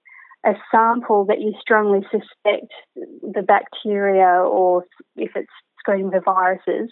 a 0.44 0.54
sample 0.70 1.24
that 1.26 1.40
you 1.40 1.52
strongly 1.60 2.00
suspect 2.10 2.72
the 2.96 3.42
bacteria, 3.42 4.42
or 4.42 4.84
if 5.16 5.32
it's 5.36 5.56
screening 5.78 6.10
for 6.10 6.20
viruses, 6.20 6.90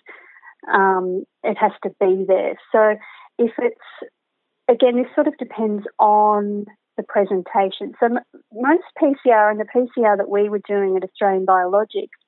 um, 0.73 1.25
it 1.43 1.57
has 1.59 1.73
to 1.83 1.91
be 2.01 2.25
there. 2.27 2.55
So 2.73 2.97
if 3.39 3.53
it's 3.59 4.11
again, 4.69 4.97
this 4.97 5.13
sort 5.15 5.27
of 5.27 5.37
depends 5.39 5.85
on 5.99 6.67
the 7.01 7.07
presentation. 7.09 7.95
So 7.99 8.09
most 8.53 8.85
PCR 9.01 9.51
and 9.51 9.61
the 9.61 9.65
PCR 9.65 10.17
that 10.17 10.29
we 10.29 10.49
were 10.49 10.61
doing 10.67 10.97
at 10.97 11.05
Australian 11.05 11.47
Biologics, 11.47 12.19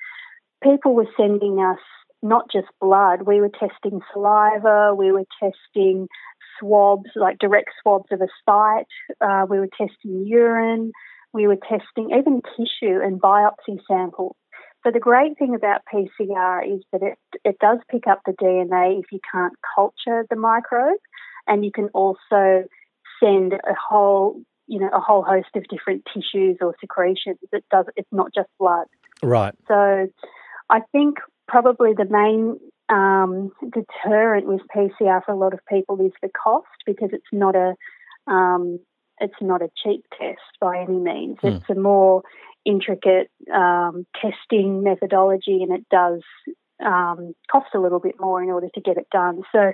people 0.62 0.94
were 0.94 1.08
sending 1.16 1.58
us 1.58 1.78
not 2.22 2.50
just 2.50 2.68
blood, 2.80 3.22
we 3.26 3.40
were 3.40 3.50
testing 3.50 4.00
saliva, 4.12 4.94
we 4.96 5.10
were 5.10 5.24
testing 5.40 6.06
swabs, 6.58 7.10
like 7.16 7.38
direct 7.38 7.70
swabs 7.82 8.06
of 8.12 8.20
a 8.20 8.28
site, 8.48 8.86
uh, 9.20 9.44
we 9.48 9.58
were 9.58 9.68
testing 9.76 10.24
urine, 10.26 10.92
we 11.32 11.46
were 11.46 11.56
testing 11.56 12.10
even 12.16 12.40
tissue 12.56 13.00
and 13.02 13.20
biopsy 13.20 13.78
samples. 13.88 14.36
So 14.84 14.90
the 14.92 15.00
great 15.00 15.38
thing 15.38 15.54
about 15.54 15.82
PCR 15.92 16.64
is 16.64 16.82
that 16.92 17.02
it, 17.02 17.18
it 17.44 17.58
does 17.60 17.78
pick 17.90 18.06
up 18.06 18.20
the 18.24 18.32
DNA 18.32 19.00
if 19.00 19.06
you 19.10 19.20
can't 19.32 19.54
culture 19.74 20.26
the 20.30 20.36
microbe, 20.36 20.98
and 21.46 21.64
you 21.64 21.72
can 21.72 21.88
also 21.88 22.64
send 23.22 23.52
a 23.52 23.74
whole 23.88 24.40
you 24.66 24.78
know, 24.78 24.90
a 24.92 25.00
whole 25.00 25.22
host 25.22 25.48
of 25.54 25.64
different 25.68 26.06
tissues 26.12 26.58
or 26.60 26.74
secretions. 26.80 27.38
It 27.52 27.64
does. 27.70 27.86
It's 27.96 28.08
not 28.12 28.32
just 28.34 28.48
blood. 28.58 28.86
Right. 29.22 29.54
So, 29.68 30.08
I 30.70 30.80
think 30.92 31.18
probably 31.48 31.92
the 31.94 32.06
main 32.06 32.58
um, 32.88 33.50
deterrent 33.62 34.46
with 34.46 34.60
PCR 34.74 35.24
for 35.24 35.32
a 35.32 35.36
lot 35.36 35.54
of 35.54 35.60
people 35.68 36.00
is 36.04 36.12
the 36.22 36.28
cost 36.28 36.66
because 36.86 37.10
it's 37.12 37.24
not 37.32 37.54
a 37.56 37.74
um, 38.26 38.78
it's 39.18 39.40
not 39.40 39.62
a 39.62 39.68
cheap 39.82 40.04
test 40.18 40.40
by 40.60 40.78
any 40.78 40.98
means. 40.98 41.38
Mm. 41.42 41.56
It's 41.56 41.70
a 41.70 41.74
more 41.74 42.22
intricate 42.64 43.30
um, 43.52 44.06
testing 44.20 44.82
methodology, 44.82 45.62
and 45.62 45.72
it 45.72 45.86
does 45.90 46.22
um, 46.84 47.34
cost 47.50 47.68
a 47.74 47.80
little 47.80 48.00
bit 48.00 48.16
more 48.18 48.42
in 48.42 48.50
order 48.50 48.68
to 48.74 48.80
get 48.80 48.96
it 48.96 49.06
done. 49.10 49.42
So, 49.52 49.72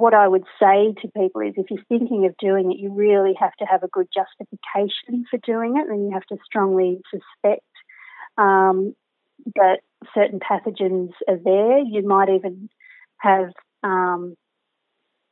what 0.00 0.14
I 0.14 0.26
would 0.26 0.44
say 0.58 0.94
to 1.02 1.08
people 1.08 1.42
is 1.42 1.54
if 1.56 1.70
you're 1.70 1.84
thinking 1.88 2.26
of 2.26 2.36
doing 2.38 2.72
it, 2.72 2.78
you 2.78 2.92
really 2.92 3.34
have 3.38 3.54
to 3.58 3.66
have 3.66 3.82
a 3.82 3.88
good 3.88 4.08
justification 4.12 5.26
for 5.30 5.38
doing 5.44 5.76
it, 5.76 5.88
and 5.88 6.06
you 6.06 6.12
have 6.12 6.24
to 6.26 6.38
strongly 6.44 7.00
suspect 7.10 7.66
um, 8.38 8.94
that 9.56 9.80
certain 10.14 10.40
pathogens 10.40 11.10
are 11.28 11.38
there. 11.42 11.78
You 11.78 12.06
might 12.06 12.30
even 12.30 12.70
have 13.18 13.52
um, 13.82 14.34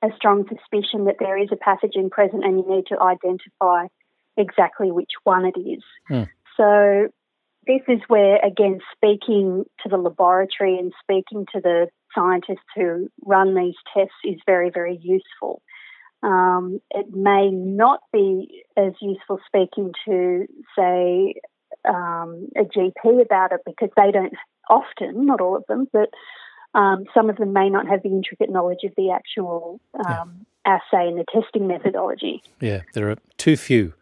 a 0.02 0.08
strong 0.16 0.44
suspicion 0.48 1.06
that 1.06 1.16
there 1.18 1.38
is 1.38 1.48
a 1.50 1.56
pathogen 1.56 2.10
present 2.10 2.44
and 2.44 2.58
you 2.58 2.76
need 2.76 2.86
to 2.88 3.00
identify 3.00 3.86
exactly 4.36 4.90
which 4.92 5.12
one 5.24 5.44
it 5.46 5.58
is. 5.58 5.82
Mm. 6.10 6.28
So, 6.56 7.08
this 7.68 7.82
is 7.86 8.00
where, 8.08 8.38
again, 8.44 8.80
speaking 8.96 9.64
to 9.82 9.88
the 9.88 9.98
laboratory 9.98 10.78
and 10.78 10.92
speaking 11.02 11.46
to 11.52 11.60
the 11.60 11.88
scientists 12.14 12.66
who 12.74 13.08
run 13.24 13.54
these 13.54 13.74
tests 13.94 14.14
is 14.24 14.40
very, 14.46 14.70
very 14.70 14.98
useful. 15.00 15.60
Um, 16.22 16.80
it 16.90 17.14
may 17.14 17.50
not 17.50 18.00
be 18.10 18.64
as 18.76 18.94
useful 19.00 19.38
speaking 19.46 19.92
to, 20.06 20.46
say, 20.76 21.34
um, 21.86 22.48
a 22.56 22.64
GP 22.64 23.22
about 23.22 23.52
it 23.52 23.60
because 23.66 23.90
they 23.96 24.10
don't 24.10 24.32
often, 24.70 25.26
not 25.26 25.42
all 25.42 25.56
of 25.56 25.64
them, 25.68 25.86
but 25.92 26.08
um, 26.74 27.04
some 27.12 27.28
of 27.28 27.36
them 27.36 27.52
may 27.52 27.68
not 27.68 27.86
have 27.86 28.02
the 28.02 28.08
intricate 28.08 28.50
knowledge 28.50 28.84
of 28.84 28.92
the 28.96 29.10
actual 29.10 29.78
um, 30.06 30.46
yeah. 30.66 30.78
assay 30.78 31.06
and 31.06 31.18
the 31.18 31.24
testing 31.30 31.68
methodology. 31.68 32.42
Yeah, 32.60 32.82
there 32.94 33.10
are 33.10 33.16
too 33.36 33.56
few 33.56 33.92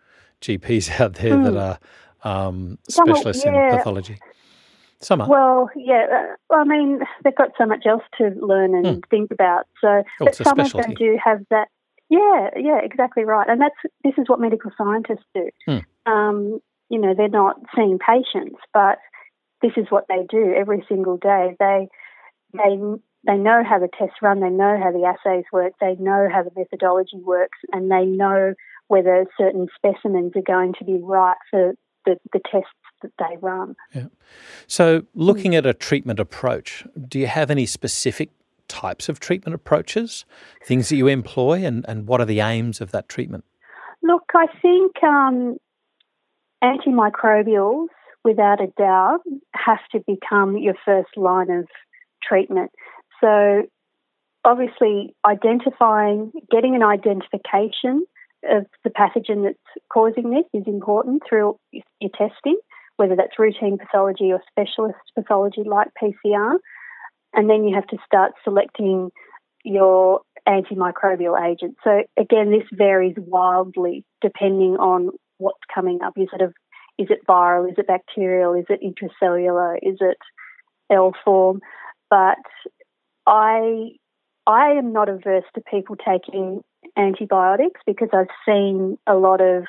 GPs 0.41 1.01
out 1.01 1.15
there 1.15 1.33
mm. 1.33 1.45
that 1.45 1.53
hmm. 1.53 1.59
are 1.59 1.79
um, 2.25 2.79
specialists 2.89 3.43
Some, 3.43 3.55
yeah. 3.55 3.71
in 3.71 3.77
pathology. 3.79 4.19
Some 5.01 5.21
are. 5.21 5.29
Well, 5.29 5.71
yeah. 5.77 6.07
Uh, 6.51 6.55
I 6.55 6.65
mean, 6.65 7.01
they've 7.23 7.37
got 7.37 7.51
so 7.59 7.67
much 7.67 7.85
else 7.87 8.03
to 8.19 8.31
learn 8.41 8.75
and 8.75 8.87
mm. 8.87 9.11
think 9.11 9.31
about. 9.31 9.67
So, 9.81 9.89
oh, 9.89 10.03
but 10.25 10.35
some 10.35 10.59
of 10.59 10.73
them 10.73 10.95
do 10.95 11.19
have 11.23 11.41
that. 11.51 11.69
Yeah, 12.09 12.51
yeah, 12.57 12.79
exactly 12.83 13.25
right. 13.25 13.49
And 13.49 13.61
that's 13.61 13.75
this 14.05 14.15
is 14.17 14.29
what 14.29 14.41
medical 14.41 14.71
scientists 14.79 15.27
do. 15.35 15.51
Mm. 15.69 15.85
Um, 16.07 16.61
you 16.89 16.99
know, 16.99 17.15
they're 17.17 17.29
not 17.29 17.57
seeing 17.75 17.99
patients, 17.99 18.59
but 18.73 18.99
this 19.61 19.73
is 19.77 19.87
what 19.91 20.07
they 20.09 20.25
do 20.29 20.55
every 20.57 20.85
single 20.89 21.17
day. 21.17 21.57
They 21.59 21.89
they 22.55 22.79
they 23.27 23.37
know 23.37 23.63
how 23.69 23.79
the 23.79 23.89
tests 23.99 24.17
run, 24.23 24.41
they 24.41 24.51
know 24.51 24.79
how 24.81 24.93
the 24.93 25.05
assays 25.05 25.45
work, 25.53 25.73
they 25.81 25.97
know 25.97 26.29
how 26.33 26.43
the 26.43 26.53
methodology 26.57 27.19
works, 27.19 27.59
and 27.73 27.91
they 27.91 28.05
know 28.05 28.55
whether 28.89 29.27
certain 29.37 29.67
specimens 29.75 30.33
are 30.37 30.43
going 30.43 30.75
to 30.79 30.85
be 30.85 31.01
right 31.03 31.37
for 31.51 31.75
the, 32.07 32.17
the 32.33 32.41
tests 32.51 32.71
that 33.03 33.13
they 33.19 33.37
run. 33.41 33.77
Yeah. 33.95 34.07
So, 34.67 35.03
looking 35.15 35.53
mm. 35.53 35.59
at 35.59 35.67
a 35.67 35.75
treatment 35.75 36.19
approach, 36.19 36.85
do 37.09 37.19
you 37.19 37.27
have 37.27 37.51
any 37.51 37.67
specific 37.67 38.31
types 38.69 39.09
of 39.09 39.21
treatment 39.21 39.55
approaches, 39.55 40.25
things 40.65 40.89
that 40.89 40.97
you 40.97 41.07
employ, 41.07 41.65
and, 41.65 41.85
and 41.89 42.07
what 42.07 42.21
are 42.21 42.25
the 42.25 42.41
aims 42.41 42.81
of 42.81 42.93
that 42.93 43.09
treatment? 43.09 43.45
Look, 44.03 44.25
I 44.35 44.47
think 44.63 45.03
um, 45.03 45.57
antimicrobials, 46.63 47.89
without 48.25 48.61
a 48.61 48.69
doubt, 48.79 49.21
have 49.55 49.81
to 49.93 50.01
become 50.07 50.57
your 50.57 50.75
first 50.85 51.17
line 51.17 51.51
of 51.51 51.67
treatment. 52.23 52.71
So, 53.21 53.63
obviously, 54.45 55.15
identifying, 55.27 56.33
getting 56.51 56.75
an 56.75 56.83
identification 56.83 58.07
of 58.45 58.67
the 58.85 58.91
pathogen 58.91 59.45
that's 59.45 59.85
causing 59.93 60.31
this 60.31 60.45
is 60.53 60.67
important 60.67 61.23
through 61.29 61.59
your 61.73 62.11
testing, 62.17 62.57
whether 62.97 63.17
that's 63.17 63.39
routine 63.39 63.79
pathology 63.79 64.33
or 64.33 64.41
specialist 64.51 64.99
pathology 65.15 65.63
like 65.65 65.89
PCR. 66.03 66.57
And 67.35 67.51
then 67.51 67.65
you 67.65 67.75
have 67.75 67.87
to 67.89 67.99
start 68.07 68.33
selecting 68.45 69.11
your 69.65 70.21
antimicrobial 70.49 71.41
agent. 71.41 71.77
So, 71.83 72.03
again, 72.17 72.51
this 72.51 72.67
varies 72.73 73.17
wildly 73.17 74.05
depending 74.23 74.77
on 74.77 75.11
what's 75.39 75.59
coming 75.75 76.01
up. 76.03 76.15
Is 76.17 76.29
it 76.33 76.41
a 76.41 76.53
is 76.99 77.09
it 77.11 77.27
viral? 77.29 77.69
Is 77.69 77.75
it 77.77 77.87
bacterial? 77.87 78.55
Is 78.55 78.65
it 78.71 78.81
intracellular? 78.81 79.77
Is 79.83 79.99
it 80.01 80.17
L 80.91 81.13
form? 81.25 81.61
But 82.09 82.39
I 83.27 83.91
I 84.47 84.71
am 84.73 84.93
not 84.93 85.09
averse 85.09 85.45
to 85.55 85.61
people 85.69 85.97
taking 85.97 86.63
antibiotics 86.97 87.81
because 87.87 88.09
I've 88.13 88.27
seen 88.47 88.99
a 89.07 89.15
lot 89.15 89.41
of 89.41 89.65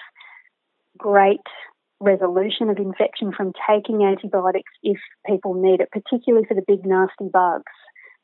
great 0.97 1.39
resolution 1.99 2.69
of 2.69 2.77
infection 2.77 3.31
from 3.35 3.53
taking 3.69 4.03
antibiotics 4.03 4.71
if 4.83 4.97
people 5.25 5.53
need 5.53 5.81
it, 5.81 5.89
particularly 5.91 6.45
for 6.47 6.53
the 6.53 6.63
big 6.67 6.85
nasty 6.85 7.29
bugs 7.31 7.71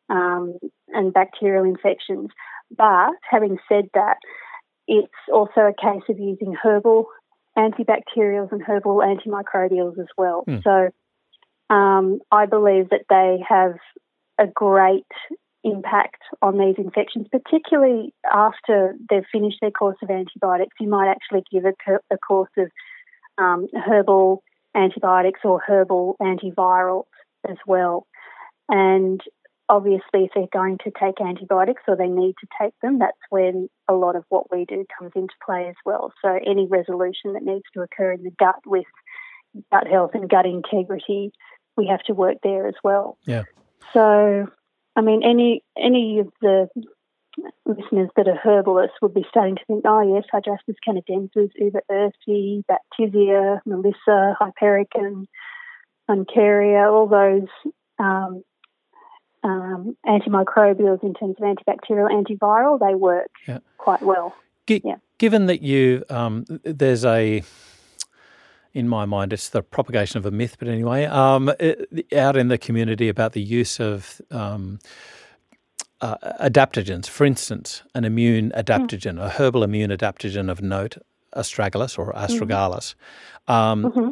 um, 0.09 0.57
and 0.89 1.13
bacterial 1.13 1.63
infections. 1.63 2.29
But 2.75 3.11
having 3.29 3.57
said 3.67 3.85
that, 3.93 4.17
it's 4.87 5.11
also 5.31 5.61
a 5.61 5.73
case 5.73 6.03
of 6.09 6.19
using 6.19 6.55
herbal 6.61 7.07
antibacterials 7.57 8.51
and 8.51 8.61
herbal 8.61 8.97
antimicrobials 8.97 9.99
as 9.99 10.07
well. 10.17 10.43
Mm. 10.47 10.63
So 10.63 11.73
um, 11.73 12.19
I 12.31 12.45
believe 12.45 12.89
that 12.89 13.05
they 13.09 13.43
have 13.47 13.75
a 14.37 14.47
great 14.47 15.05
impact 15.63 16.21
on 16.41 16.57
these 16.57 16.75
infections, 16.77 17.27
particularly 17.31 18.13
after 18.31 18.95
they've 19.09 19.25
finished 19.31 19.57
their 19.61 19.71
course 19.71 19.97
of 20.01 20.09
antibiotics. 20.09 20.75
You 20.79 20.89
might 20.89 21.09
actually 21.09 21.43
give 21.51 21.65
a, 21.65 21.73
a 22.11 22.17
course 22.17 22.51
of 22.57 22.69
um, 23.37 23.67
herbal 23.73 24.43
antibiotics 24.75 25.41
or 25.43 25.61
herbal 25.65 26.17
antivirals 26.21 27.05
as 27.49 27.57
well. 27.65 28.07
And 28.69 29.21
obviously, 29.69 30.25
if 30.25 30.31
they're 30.35 30.47
going 30.51 30.77
to 30.83 30.91
take 30.91 31.21
antibiotics 31.21 31.83
or 31.87 31.95
they 31.95 32.07
need 32.07 32.35
to 32.39 32.47
take 32.61 32.73
them, 32.81 32.99
that's 32.99 33.17
when 33.29 33.69
a 33.87 33.93
lot 33.93 34.15
of 34.15 34.23
what 34.29 34.51
we 34.51 34.65
do 34.65 34.85
comes 34.97 35.11
into 35.15 35.33
play 35.45 35.67
as 35.69 35.75
well. 35.85 36.13
So, 36.23 36.39
any 36.45 36.67
resolution 36.67 37.33
that 37.33 37.43
needs 37.43 37.65
to 37.73 37.81
occur 37.81 38.13
in 38.13 38.23
the 38.23 38.31
gut 38.39 38.59
with 38.65 38.85
gut 39.71 39.87
health 39.87 40.11
and 40.13 40.29
gut 40.29 40.45
integrity, 40.45 41.31
we 41.77 41.87
have 41.87 42.03
to 42.03 42.13
work 42.13 42.37
there 42.43 42.67
as 42.67 42.75
well. 42.83 43.17
Yeah. 43.25 43.43
So, 43.93 44.47
I 44.95 45.01
mean, 45.01 45.21
any 45.23 45.63
any 45.77 46.19
of 46.19 46.31
the 46.41 46.69
listeners 47.65 48.09
that 48.15 48.27
are 48.27 48.39
herbalists 48.43 48.97
would 49.01 49.13
be 49.13 49.25
starting 49.29 49.55
to 49.55 49.65
think, 49.65 49.85
oh 49.85 50.01
yes, 50.01 50.23
Hydrastis 50.33 50.75
canadensis, 50.87 51.49
Uva 51.55 51.81
ursi, 51.89 52.63
Baptisia, 52.65 53.59
Melissa, 53.65 54.37
Hypericum, 54.39 55.25
Uncaria, 56.09 56.91
all 56.91 57.07
those 57.07 57.47
um, 57.99 58.43
um, 59.43 59.97
antimicrobials 60.05 61.03
in 61.03 61.13
terms 61.13 61.35
of 61.39 61.43
antibacterial, 61.43 62.09
antiviral, 62.11 62.79
they 62.79 62.95
work 62.95 63.31
yeah. 63.47 63.59
quite 63.77 64.01
well. 64.01 64.35
G- 64.67 64.81
yeah. 64.83 64.95
Given 65.17 65.47
that 65.47 65.61
you, 65.61 66.03
um, 66.09 66.45
there's 66.63 67.05
a 67.05 67.43
in 68.73 68.87
my 68.87 69.05
mind, 69.05 69.33
it's 69.33 69.49
the 69.49 69.61
propagation 69.61 70.17
of 70.17 70.25
a 70.25 70.31
myth. 70.31 70.57
But 70.57 70.67
anyway, 70.67 71.05
um, 71.05 71.51
it, 71.59 72.11
out 72.13 72.35
in 72.35 72.47
the 72.47 72.57
community 72.57 73.07
about 73.07 73.33
the 73.33 73.41
use 73.41 73.79
of 73.79 74.21
um, 74.31 74.79
uh, 76.01 76.17
adaptogens, 76.41 77.07
for 77.07 77.25
instance, 77.25 77.83
an 77.93 78.03
immune 78.03 78.51
adaptogen, 78.55 79.15
mm. 79.15 79.23
a 79.23 79.29
herbal 79.29 79.63
immune 79.63 79.91
adaptogen 79.91 80.49
of 80.49 80.61
note, 80.61 80.97
astragalus 81.35 81.97
or 81.97 82.11
mm-hmm. 82.11 82.25
astragalus. 82.25 82.95
Mm-hmm. 83.47 83.51
Um, 83.51 83.83
mm-hmm. 83.83 84.09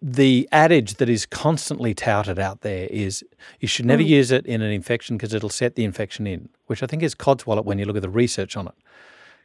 The 0.00 0.48
adage 0.52 0.94
that 0.94 1.08
is 1.08 1.26
constantly 1.26 1.92
touted 1.92 2.38
out 2.38 2.60
there 2.60 2.86
is 2.88 3.24
you 3.58 3.66
should 3.66 3.86
never 3.86 4.02
mm. 4.02 4.06
use 4.06 4.30
it 4.30 4.46
in 4.46 4.62
an 4.62 4.70
infection 4.70 5.16
because 5.16 5.34
it'll 5.34 5.48
set 5.48 5.74
the 5.74 5.84
infection 5.84 6.26
in, 6.26 6.50
which 6.66 6.82
I 6.82 6.86
think 6.86 7.02
is 7.02 7.14
codswallop 7.14 7.64
when 7.64 7.78
you 7.78 7.84
look 7.84 7.96
at 7.96 8.02
the 8.02 8.10
research 8.10 8.56
on 8.56 8.68
it 8.68 8.74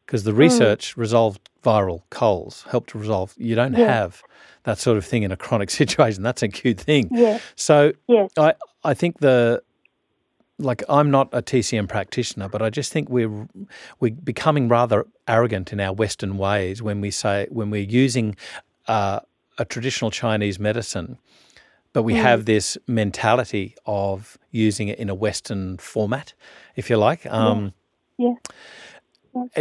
because 0.06 0.24
the 0.24 0.32
mm. 0.32 0.38
research 0.38 0.96
mm. 0.96 0.98
resolved 0.98 1.50
viral 1.64 2.02
colds, 2.10 2.66
helped 2.70 2.92
to 2.92 2.98
resolve. 2.98 3.34
You 3.38 3.56
don't 3.56 3.74
yeah. 3.74 3.92
have 3.92 4.24
that 4.64 4.78
sort 4.78 4.98
of 4.98 5.06
thing 5.06 5.24
in 5.24 5.32
a 5.32 5.38
chronic 5.38 5.70
situation. 5.82 6.24
That's 6.24 6.42
a 6.42 6.46
acute 6.46 6.80
thing. 6.80 7.10
Yeah. 7.12 7.40
So 7.56 7.94
yeah. 8.08 8.28
I 8.38 8.54
I 8.84 8.94
think 8.94 9.20
the 9.20 9.62
like 10.58 10.84
I'm 10.90 11.12
not 11.12 11.30
a 11.32 11.42
TCM 11.42 11.88
practitioner, 11.88 12.48
but 12.48 12.62
I 12.62 12.70
just 12.70 12.92
think 12.92 13.10
we're 13.10 13.48
we're 14.00 14.12
becoming 14.12 14.68
rather 14.68 15.06
arrogant 15.28 15.74
in 15.74 15.80
our 15.80 15.94
Western 15.94 16.38
ways 16.38 16.82
when 16.82 17.02
we 17.02 17.12
say 17.12 17.48
when 17.50 17.70
we're 17.70 17.82
using 17.82 18.36
uh, 18.88 19.20
a 19.58 19.66
traditional 19.66 20.12
Chinese 20.12 20.60
medicine, 20.60 21.18
but 21.94 22.04
we 22.04 22.14
mm. 22.14 22.22
have 22.22 22.46
this 22.46 22.78
mentality 22.88 23.76
of 23.86 24.38
using 24.52 24.88
it 24.88 25.00
in 25.00 25.10
a 25.10 25.16
Western 25.16 25.78
format, 25.78 26.34
if 26.76 26.90
you 26.90 26.98
like. 26.98 27.26
Um, 27.26 27.74
yeah. 28.18 28.30
yeah. 28.30 28.36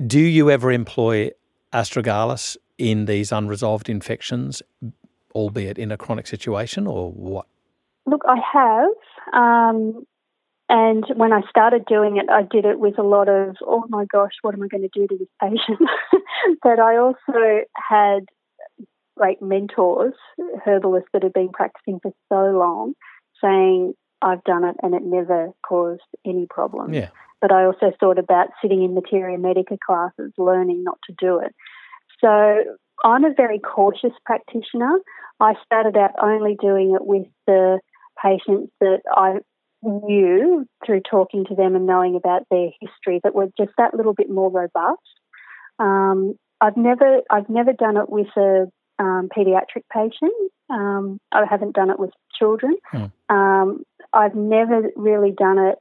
Do 0.07 0.21
you 0.21 0.51
ever 0.51 0.71
employ 0.73 1.31
astragalus 1.73 2.57
in 2.79 3.05
these 3.05 3.33
unresolved 3.33 3.89
infections, 3.89 4.63
albeit 5.35 5.79
in 5.79 5.93
a 5.93 5.97
chronic 5.97 6.27
situation, 6.27 6.87
or 6.87 7.13
what? 7.13 7.47
look, 8.11 8.23
I 8.27 8.37
have. 8.53 9.33
Um, 9.33 10.07
and 10.69 11.05
when 11.17 11.33
I 11.33 11.41
started 11.49 11.85
doing 11.87 12.17
it, 12.17 12.31
I 12.31 12.43
did 12.43 12.65
it 12.65 12.79
with 12.79 12.99
a 12.99 13.03
lot 13.03 13.29
of, 13.29 13.57
oh 13.63 13.85
my 13.89 14.05
gosh, 14.05 14.33
what 14.43 14.55
am 14.55 14.63
I 14.63 14.69
going 14.69 14.89
to 14.89 14.91
do 14.93 15.07
to 15.07 15.17
this 15.17 15.29
patient? 15.41 15.89
but 16.63 16.79
I 16.79 16.97
also 16.99 17.65
had 17.75 18.27
great 19.17 19.43
mentors, 19.43 20.15
herbalists 20.65 21.09
that 21.13 21.23
had 21.23 21.33
been 21.33 21.49
practicing 21.49 21.99
for 22.01 22.13
so 22.29 22.57
long, 22.57 22.95
saying, 23.43 23.95
I've 24.23 24.45
done 24.45 24.65
it 24.65 24.77
and 24.83 24.95
it 24.95 25.03
never 25.03 25.51
caused 25.67 26.03
any 26.27 26.47
problems. 26.49 26.95
Yeah. 26.95 27.09
But 27.41 27.53
I 27.53 27.65
also 27.65 27.93
thought 27.99 28.19
about 28.19 28.49
sitting 28.61 28.83
in 28.83 28.95
materia 28.95 29.39
medica 29.39 29.79
classes, 29.85 30.33
learning 30.37 30.85
not 30.85 30.99
to 31.07 31.15
do 31.19 31.41
it. 31.41 31.55
So 32.21 32.29
I'm 33.05 33.25
a 33.25 33.35
very 33.35 33.59
cautious 33.59 34.13
practitioner. 34.25 34.99
I 35.41 35.55
started 35.65 35.97
out 35.97 36.11
only 36.23 36.57
doing 36.61 36.95
it 36.95 37.07
with 37.07 37.27
the 37.47 37.81
patients 38.23 38.73
that 38.81 39.01
I 39.11 39.39
knew 39.83 40.67
through 40.85 41.01
talking 41.11 41.47
to 41.47 41.55
them 41.55 41.75
and 41.75 41.87
knowing 41.87 42.15
about 42.15 42.43
their 42.51 42.69
history 42.81 43.21
that 43.25 43.35
were 43.35 43.49
just 43.59 43.73
that 43.79 43.95
little 43.95 44.13
bit 44.13 44.29
more 44.29 44.51
robust. 44.51 45.01
Um, 45.79 46.35
I've 46.61 46.77
never 46.77 47.23
I've 47.31 47.49
never 47.49 47.73
done 47.73 47.97
it 47.97 48.11
with 48.11 48.29
a 48.37 48.67
um, 48.99 49.31
pediatric 49.35 49.85
patient. 49.91 50.35
Um, 50.69 51.19
I 51.33 51.47
haven't 51.49 51.75
done 51.75 51.89
it 51.89 51.99
with 51.99 52.11
children. 52.39 52.77
Hmm. 52.91 53.07
I've 54.13 54.35
never 54.35 54.91
really 54.97 55.33
done 55.33 55.59
it 55.59 55.79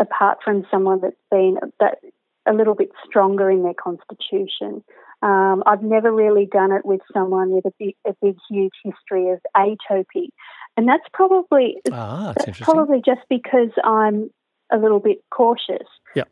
apart 0.00 0.38
from 0.42 0.66
someone 0.70 1.00
that's 1.00 1.14
been 1.30 1.58
that 1.78 1.98
a 2.46 2.52
little 2.52 2.74
bit 2.74 2.90
stronger 3.06 3.50
in 3.50 3.62
their 3.62 3.74
constitution. 3.74 4.82
Um, 5.22 5.62
I've 5.66 5.82
never 5.82 6.10
really 6.10 6.46
done 6.50 6.72
it 6.72 6.84
with 6.84 7.02
someone 7.12 7.50
with 7.50 7.66
a 7.66 7.72
big, 7.78 7.94
a 8.06 8.14
big, 8.22 8.36
huge 8.48 8.72
history 8.82 9.30
of 9.30 9.40
atopy, 9.54 10.28
and 10.76 10.88
that's 10.88 11.04
probably 11.12 11.76
Ah, 11.92 12.32
that's, 12.34 12.46
that's 12.46 12.60
probably 12.60 13.02
just 13.04 13.20
because 13.28 13.70
I'm 13.84 14.30
a 14.72 14.78
little 14.78 15.00
bit 15.00 15.18
cautious. 15.30 15.86
Yep. 16.14 16.28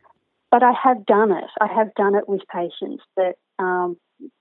But 0.49 0.63
I 0.63 0.71
have 0.71 1.05
done 1.05 1.31
it. 1.31 1.49
I 1.61 1.67
have 1.67 1.93
done 1.93 2.15
it 2.15 2.27
with 2.27 2.41
patients 2.51 3.03
that 3.15 3.35
um, 3.59 3.97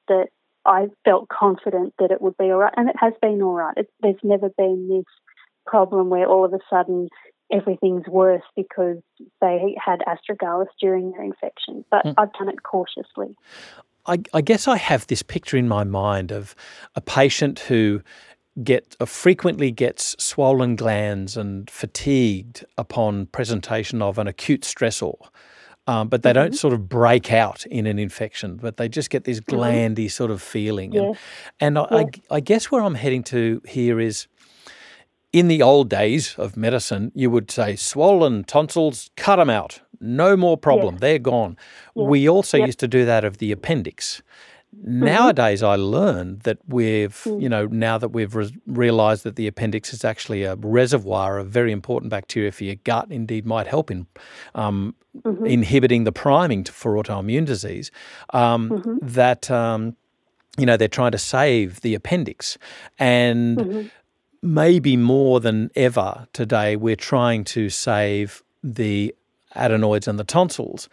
that 0.09 0.29
I 0.64 0.87
felt 1.05 1.29
confident 1.29 1.93
that 1.99 2.11
it 2.11 2.22
would 2.22 2.37
be 2.39 2.45
all 2.45 2.59
right, 2.59 2.74
and 2.76 2.89
it 2.89 2.97
has 2.99 3.12
been 3.20 3.43
all 3.43 3.55
right. 3.55 3.76
It, 3.76 3.91
there's 4.01 4.16
never 4.22 4.49
been 4.57 4.89
this 4.89 5.05
problem 5.66 6.09
where 6.09 6.26
all 6.26 6.47
of 6.47 6.55
a 6.55 6.61
sudden 6.70 7.09
everything's 7.53 8.07
worse 8.07 8.42
because 8.57 8.99
they 9.40 9.74
had 9.84 10.01
astragalus 10.01 10.66
during 10.80 11.11
their 11.12 11.22
infection. 11.22 11.84
But 11.90 12.03
Hmm. 12.05 12.12
I've 12.18 12.32
done 12.34 12.49
it 12.49 12.62
cautiously. 12.62 13.34
I, 14.07 14.18
I 14.32 14.40
guess 14.40 14.66
I 14.66 14.76
have 14.76 15.07
this 15.07 15.22
picture 15.22 15.57
in 15.57 15.68
my 15.68 15.84
mind 15.84 16.30
of 16.32 16.55
a 16.94 17.01
patient 17.01 17.59
who 17.61 18.03
get 18.62 18.96
uh, 19.01 19.05
frequently 19.05 19.70
gets 19.70 20.16
swollen 20.22 20.76
glands 20.76 21.36
and 21.36 21.70
fatigued 21.70 22.64
upon 22.76 23.26
presentation 23.26 24.03
of 24.03 24.18
an 24.18 24.26
acute 24.26 24.62
stressor. 24.62 25.14
Um, 25.86 26.09
but 26.09 26.22
they 26.22 26.34
don't 26.34 26.55
sort 26.55 26.74
of 26.74 26.86
break 26.86 27.32
out 27.32 27.64
in 27.64 27.86
an 27.86 27.99
infection, 27.99 28.57
but 28.57 28.76
they 28.76 28.90
just 28.90 29.09
get 29.09 29.24
this 29.24 29.40
glandy 29.40 30.11
sort 30.11 30.30
of 30.30 30.42
feeling. 30.42 30.94
And, 30.94 31.07
Yes. 31.14 31.18
and 31.61 31.78
I, 31.78 31.82
I, 31.90 32.05
I 32.30 32.40
guess 32.40 32.70
where 32.70 32.82
I'm 32.82 32.94
heading 32.94 33.22
to 33.24 33.62
here 33.66 33.99
is 33.99 34.26
in 35.33 35.49
the 35.49 35.62
old 35.62 35.89
days 35.91 36.35
of 36.39 36.57
medicine, 36.57 37.12
you 37.14 37.31
would 37.31 37.51
say 37.51 37.76
swollen 37.76 38.45
tonsils, 38.45 39.11
cut 39.16 39.37
them 39.37 39.51
out, 39.51 39.81
no 40.01 40.37
more 40.37 40.57
problem, 40.57 40.99
they're 40.99 41.18
gone. 41.18 41.57
We 41.95 42.29
also 42.29 42.57
Yep. 42.57 42.66
used 42.66 42.79
to 42.81 42.89
do 42.89 43.05
that 43.05 43.24
of 43.24 43.39
the 43.39 43.53
appendix. 43.53 44.22
Nowadays, 44.85 45.62
I 45.62 45.76
learned 45.76 46.41
that 46.41 46.59
we've, 46.68 47.20
you 47.26 47.49
know, 47.49 47.66
now 47.66 47.99
that 47.99 48.11
we've 48.11 48.35
re- 48.35 48.53
realized 48.66 49.24
that 49.24 49.37
the 49.37 49.47
appendix 49.47 49.93
is 49.93 50.05
actually 50.05 50.45
a 50.45 50.57
reservoir 50.57 51.39
of 51.39 51.49
very 51.49 51.72
important 51.72 52.11
bacteria 52.11 52.53
for 52.53 52.64
your 52.64 52.76
gut, 52.85 53.07
indeed 53.11 53.45
might 53.47 53.66
help 53.66 53.91
in 53.91 54.07
um, 54.55 54.95
inhibiting 55.45 56.05
the 56.05 56.12
priming 56.12 56.64
to, 56.64 56.72
for 56.72 56.95
autoimmune 56.95 57.47
disease, 57.47 57.91
um, 58.35 58.99
that, 59.03 59.51
um, 59.51 59.97
you 60.59 60.66
know, 60.66 60.76
they're 60.76 60.87
trying 60.87 61.12
to 61.12 61.18
save 61.18 61.81
the 61.81 61.95
appendix. 61.95 62.59
And 62.99 63.91
maybe 64.43 64.97
more 64.97 65.41
than 65.41 65.70
ever 65.74 66.26
today, 66.32 66.76
we're 66.76 66.97
trying 66.97 67.45
to 67.45 67.70
save 67.70 68.43
the 68.62 69.14
adenoids 69.55 70.09
and 70.09 70.18
the 70.18 70.24
tonsils. 70.24 70.89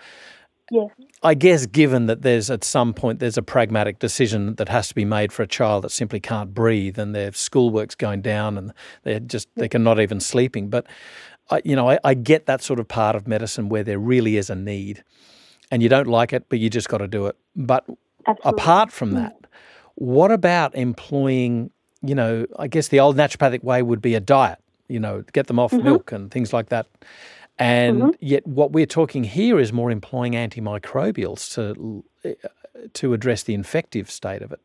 Yes. 0.72 0.90
I 1.22 1.34
guess, 1.34 1.66
given 1.66 2.08
that 2.08 2.22
there's 2.22 2.50
at 2.50 2.64
some 2.64 2.94
point 2.94 3.20
there's 3.20 3.38
a 3.38 3.44
pragmatic 3.44 4.00
decision 4.00 4.56
that 4.56 4.70
has 4.70 4.88
to 4.90 4.96
be 4.96 5.06
made 5.06 5.32
for 5.32 5.44
a 5.44 5.48
child 5.48 5.84
that 5.84 5.92
simply 5.92 6.20
can't 6.20 6.54
breathe 6.54 6.98
and 6.98 7.14
their 7.14 7.32
schoolwork's 7.34 7.96
going 7.96 8.22
down 8.22 8.58
and 8.58 8.74
they're 9.04 9.20
just 9.20 9.48
they 9.56 9.68
can 9.68 9.84
not 9.84 10.00
even 10.00 10.20
sleeping. 10.20 10.70
But 10.70 10.88
I, 11.50 11.62
you 11.64 11.76
know, 11.76 11.90
I, 11.90 12.00
I 12.04 12.14
get 12.14 12.48
that 12.48 12.62
sort 12.62 12.80
of 12.80 12.88
part 12.88 13.16
of 13.16 13.28
medicine 13.28 13.70
where 13.70 13.84
there 13.84 14.00
really 14.00 14.38
is 14.38 14.50
a 14.50 14.56
need, 14.56 15.04
and 15.72 15.84
you 15.84 15.90
don't 15.90 16.08
like 16.08 16.34
it, 16.34 16.46
but 16.50 16.60
you 16.60 16.70
just 16.70 16.90
got 16.90 17.00
to 17.00 17.08
do 17.08 17.28
it. 17.28 17.36
But 17.56 17.86
Absolutely. 18.28 18.62
apart 18.62 18.92
from 18.92 19.12
mm. 19.12 19.16
that, 19.16 19.36
what 19.96 20.32
about 20.32 20.76
employing? 20.76 21.72
You 22.08 22.16
know, 22.16 22.46
I 22.58 22.68
guess 22.68 22.90
the 22.90 23.00
old 23.00 23.18
naturopathic 23.18 23.64
way 23.64 23.82
would 23.82 24.02
be 24.02 24.16
a 24.16 24.20
diet. 24.20 24.60
You 24.88 25.00
know, 25.00 25.24
get 25.34 25.48
them 25.48 25.60
off 25.60 25.72
mm-hmm. 25.72 25.84
milk 25.84 26.12
and 26.12 26.30
things 26.30 26.54
like 26.54 26.70
that. 26.70 26.88
And 27.58 28.02
mm-hmm. 28.02 28.10
yet, 28.20 28.46
what 28.46 28.72
we're 28.72 28.86
talking 28.86 29.24
here 29.24 29.60
is 29.60 29.72
more 29.72 29.90
employing 29.90 30.34
antimicrobials 30.34 31.54
to 31.56 32.04
eh, 32.24 32.36
to 32.94 33.14
address 33.14 33.44
the 33.44 33.54
infective 33.54 34.12
state 34.12 34.42
of 34.42 34.52
it. 34.52 34.60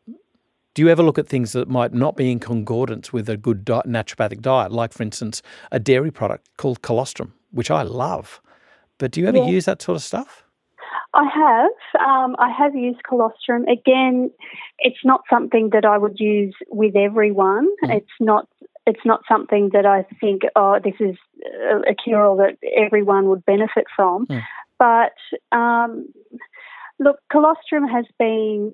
Do 0.75 0.83
you 0.83 0.89
ever 0.89 1.03
look 1.03 1.19
at 1.19 1.29
things 1.29 1.53
that 1.53 1.69
might 1.69 1.93
not 1.93 2.17
be 2.17 2.31
in 2.31 2.39
concordance 2.39 3.13
with 3.13 3.29
a 3.29 3.37
good 3.37 3.65
di- 3.65 3.83
naturopathic 3.87 4.41
diet, 4.41 4.71
like, 4.71 4.93
for 4.93 5.03
instance, 5.03 5.43
a 5.73 5.81
dairy 5.81 6.11
product 6.11 6.49
called 6.57 6.83
colostrum, 6.83 7.35
which 7.51 7.71
I 7.71 7.83
love? 7.83 8.41
But 8.99 9.11
do 9.11 9.21
you 9.21 9.27
ever 9.27 9.39
Yeah. 9.39 9.49
use 9.49 9.65
that 9.65 9.83
sort 9.83 9.97
of 9.97 10.03
stuff? 10.03 10.45
I 11.13 11.25
have. 11.25 12.01
Um, 12.01 12.37
I 12.39 12.51
have 12.57 12.75
used 12.75 13.03
colostrum. 13.03 13.65
Again, 13.67 14.31
it's 14.79 15.05
not 15.05 15.23
something 15.29 15.71
that 15.73 15.85
I 15.85 15.99
would 15.99 16.21
use 16.21 16.55
with 16.69 16.95
everyone. 16.97 17.69
It's 17.83 18.07
not. 18.21 18.49
It's 18.87 19.05
not 19.05 19.21
something 19.29 19.71
that 19.73 19.87
I 19.87 20.07
think, 20.21 20.43
oh, 20.57 20.79
this 20.83 20.95
is 21.01 21.17
a, 21.71 21.91
a 21.91 21.95
cure-all 21.95 22.37
that 22.39 22.57
everyone 22.77 23.29
would 23.29 23.45
benefit 23.45 23.85
from. 23.95 24.27
Mm. 24.27 24.43
But 24.79 25.57
um, 25.57 26.07
look, 26.99 27.17
colostrum 27.31 27.87
has 27.87 28.07
been 28.19 28.73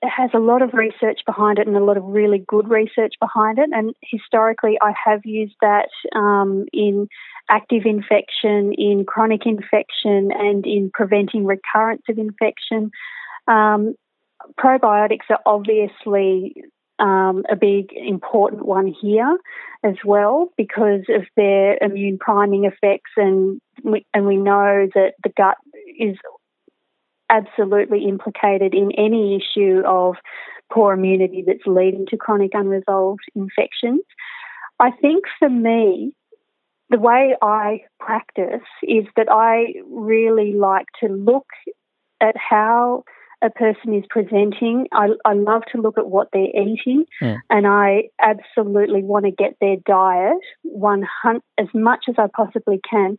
it 0.00 0.10
has 0.16 0.30
a 0.32 0.38
lot 0.38 0.62
of 0.62 0.74
research 0.74 1.20
behind 1.26 1.58
it 1.58 1.66
and 1.66 1.76
a 1.76 1.82
lot 1.82 1.96
of 1.96 2.04
really 2.04 2.44
good 2.46 2.68
research 2.68 3.14
behind 3.20 3.58
it. 3.58 3.70
And 3.72 3.94
historically, 4.02 4.78
I 4.80 4.92
have 5.04 5.22
used 5.24 5.56
that 5.60 5.88
um, 6.14 6.66
in 6.72 7.08
active 7.48 7.82
infection, 7.84 8.72
in 8.74 9.04
chronic 9.06 9.46
infection, 9.46 10.30
and 10.32 10.66
in 10.66 10.90
preventing 10.92 11.44
recurrence 11.44 12.02
of 12.08 12.18
infection. 12.18 12.90
Um, 13.46 13.94
probiotics 14.60 15.30
are 15.30 15.40
obviously 15.46 16.54
um, 16.98 17.44
a 17.50 17.56
big 17.56 17.92
important 17.92 18.64
one 18.64 18.92
here 19.00 19.38
as 19.84 19.94
well 20.04 20.48
because 20.56 21.02
of 21.08 21.22
their 21.36 21.78
immune 21.80 22.18
priming 22.18 22.64
effects, 22.64 23.10
and 23.16 23.60
we, 23.84 24.04
and 24.12 24.26
we 24.26 24.36
know 24.36 24.88
that 24.94 25.12
the 25.22 25.30
gut 25.36 25.56
is 25.98 26.16
absolutely 27.30 28.06
implicated 28.08 28.74
in 28.74 28.90
any 28.92 29.36
issue 29.36 29.82
of 29.86 30.16
poor 30.72 30.92
immunity 30.92 31.44
that's 31.46 31.66
leading 31.66 32.06
to 32.06 32.16
chronic 32.16 32.50
unresolved 32.54 33.20
infections. 33.34 34.02
I 34.80 34.90
think 34.90 35.24
for 35.38 35.48
me, 35.48 36.12
the 36.90 36.98
way 36.98 37.34
I 37.42 37.82
practice 38.00 38.66
is 38.82 39.04
that 39.16 39.28
I 39.30 39.74
really 39.90 40.54
like 40.54 40.86
to 41.02 41.08
look 41.08 41.46
at 42.20 42.34
how 42.36 43.04
a 43.42 43.50
person 43.50 43.94
is 43.94 44.04
presenting. 44.10 44.86
I, 44.92 45.10
I 45.24 45.34
love 45.34 45.62
to 45.72 45.80
look 45.80 45.96
at 45.98 46.08
what 46.08 46.28
they're 46.32 46.48
eating, 46.48 47.04
Mm. 47.22 47.38
and 47.50 47.66
I 47.66 48.08
absolutely 48.20 49.02
want 49.02 49.26
to 49.26 49.30
get 49.30 49.56
their 49.60 49.76
diet 49.86 50.42
100, 50.62 51.42
as 51.58 51.68
much 51.74 52.06
as 52.08 52.16
I 52.18 52.26
possibly 52.34 52.80
can, 52.88 53.16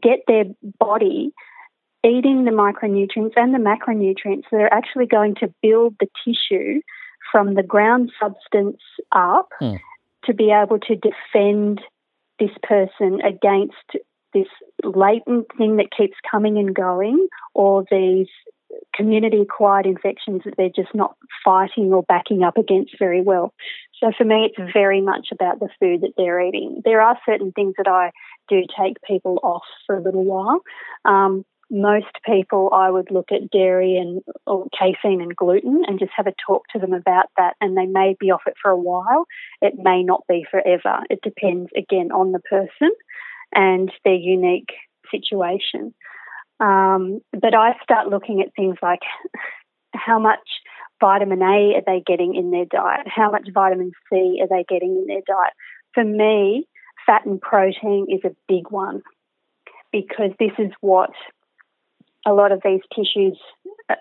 get 0.00 0.20
their 0.26 0.44
body 0.78 1.32
eating 2.04 2.44
the 2.44 2.50
micronutrients 2.52 3.32
and 3.36 3.52
the 3.52 3.58
macronutrients 3.58 4.44
that 4.50 4.60
are 4.60 4.72
actually 4.72 5.06
going 5.06 5.34
to 5.34 5.52
build 5.62 5.96
the 5.98 6.06
tissue 6.24 6.80
from 7.32 7.54
the 7.54 7.62
ground 7.62 8.12
substance 8.20 8.80
up 9.12 9.48
Mm. 9.60 9.80
to 10.24 10.32
be 10.34 10.50
able 10.50 10.78
to 10.78 10.94
defend 10.96 11.80
this 12.38 12.50
person 12.62 13.20
against 13.22 13.74
this 14.34 14.46
latent 14.84 15.46
thing 15.56 15.76
that 15.76 15.90
keeps 15.96 16.16
coming 16.30 16.58
and 16.58 16.74
going 16.74 17.28
or 17.54 17.84
these 17.90 18.28
community 18.94 19.40
acquired 19.40 19.86
infections 19.86 20.42
that 20.44 20.54
they're 20.56 20.68
just 20.68 20.94
not 20.94 21.16
fighting 21.44 21.92
or 21.92 22.02
backing 22.02 22.42
up 22.42 22.56
against 22.56 22.98
very 22.98 23.22
well. 23.22 23.54
So 24.00 24.12
for 24.16 24.24
me, 24.24 24.50
it's 24.50 24.72
very 24.72 25.00
much 25.00 25.28
about 25.32 25.58
the 25.60 25.68
food 25.80 26.02
that 26.02 26.12
they're 26.16 26.40
eating. 26.40 26.82
There 26.84 27.00
are 27.00 27.18
certain 27.26 27.52
things 27.52 27.74
that 27.78 27.88
I 27.88 28.10
do 28.48 28.62
take 28.78 28.96
people 29.06 29.38
off 29.42 29.64
for 29.86 29.96
a 29.96 30.02
little 30.02 30.24
while. 30.24 30.60
Um, 31.04 31.44
most 31.70 32.06
people, 32.24 32.70
I 32.72 32.90
would 32.90 33.10
look 33.10 33.30
at 33.30 33.50
dairy 33.50 33.96
and 33.96 34.22
casein 34.78 35.20
and 35.20 35.36
gluten 35.36 35.82
and 35.86 35.98
just 35.98 36.12
have 36.16 36.26
a 36.26 36.34
talk 36.46 36.64
to 36.72 36.78
them 36.78 36.92
about 36.92 37.26
that. 37.36 37.56
And 37.60 37.76
they 37.76 37.86
may 37.86 38.16
be 38.18 38.30
off 38.30 38.42
it 38.46 38.54
for 38.60 38.70
a 38.70 38.76
while. 38.76 39.26
It 39.60 39.74
may 39.76 40.02
not 40.02 40.24
be 40.28 40.46
forever. 40.50 41.00
It 41.10 41.20
depends 41.22 41.70
again 41.76 42.10
on 42.10 42.32
the 42.32 42.40
person 42.40 42.90
and 43.54 43.92
their 44.04 44.14
unique 44.14 44.72
situation. 45.10 45.94
Um, 46.60 47.20
but 47.32 47.54
I 47.54 47.74
start 47.82 48.08
looking 48.08 48.40
at 48.40 48.54
things 48.54 48.76
like 48.82 49.00
how 49.94 50.18
much 50.18 50.48
vitamin 51.00 51.42
A 51.42 51.74
are 51.76 51.82
they 51.86 52.02
getting 52.04 52.34
in 52.34 52.50
their 52.50 52.64
diet? 52.64 53.06
How 53.06 53.30
much 53.30 53.48
vitamin 53.52 53.92
C 54.10 54.38
are 54.40 54.48
they 54.48 54.64
getting 54.68 54.96
in 54.96 55.06
their 55.06 55.22
diet? 55.26 55.52
For 55.94 56.04
me, 56.04 56.66
fat 57.06 57.26
and 57.26 57.40
protein 57.40 58.06
is 58.08 58.20
a 58.24 58.34
big 58.48 58.70
one 58.70 59.02
because 59.92 60.30
this 60.38 60.52
is 60.58 60.72
what 60.80 61.10
a 62.26 62.32
lot 62.32 62.52
of 62.52 62.60
these 62.64 62.80
tissues 62.94 63.38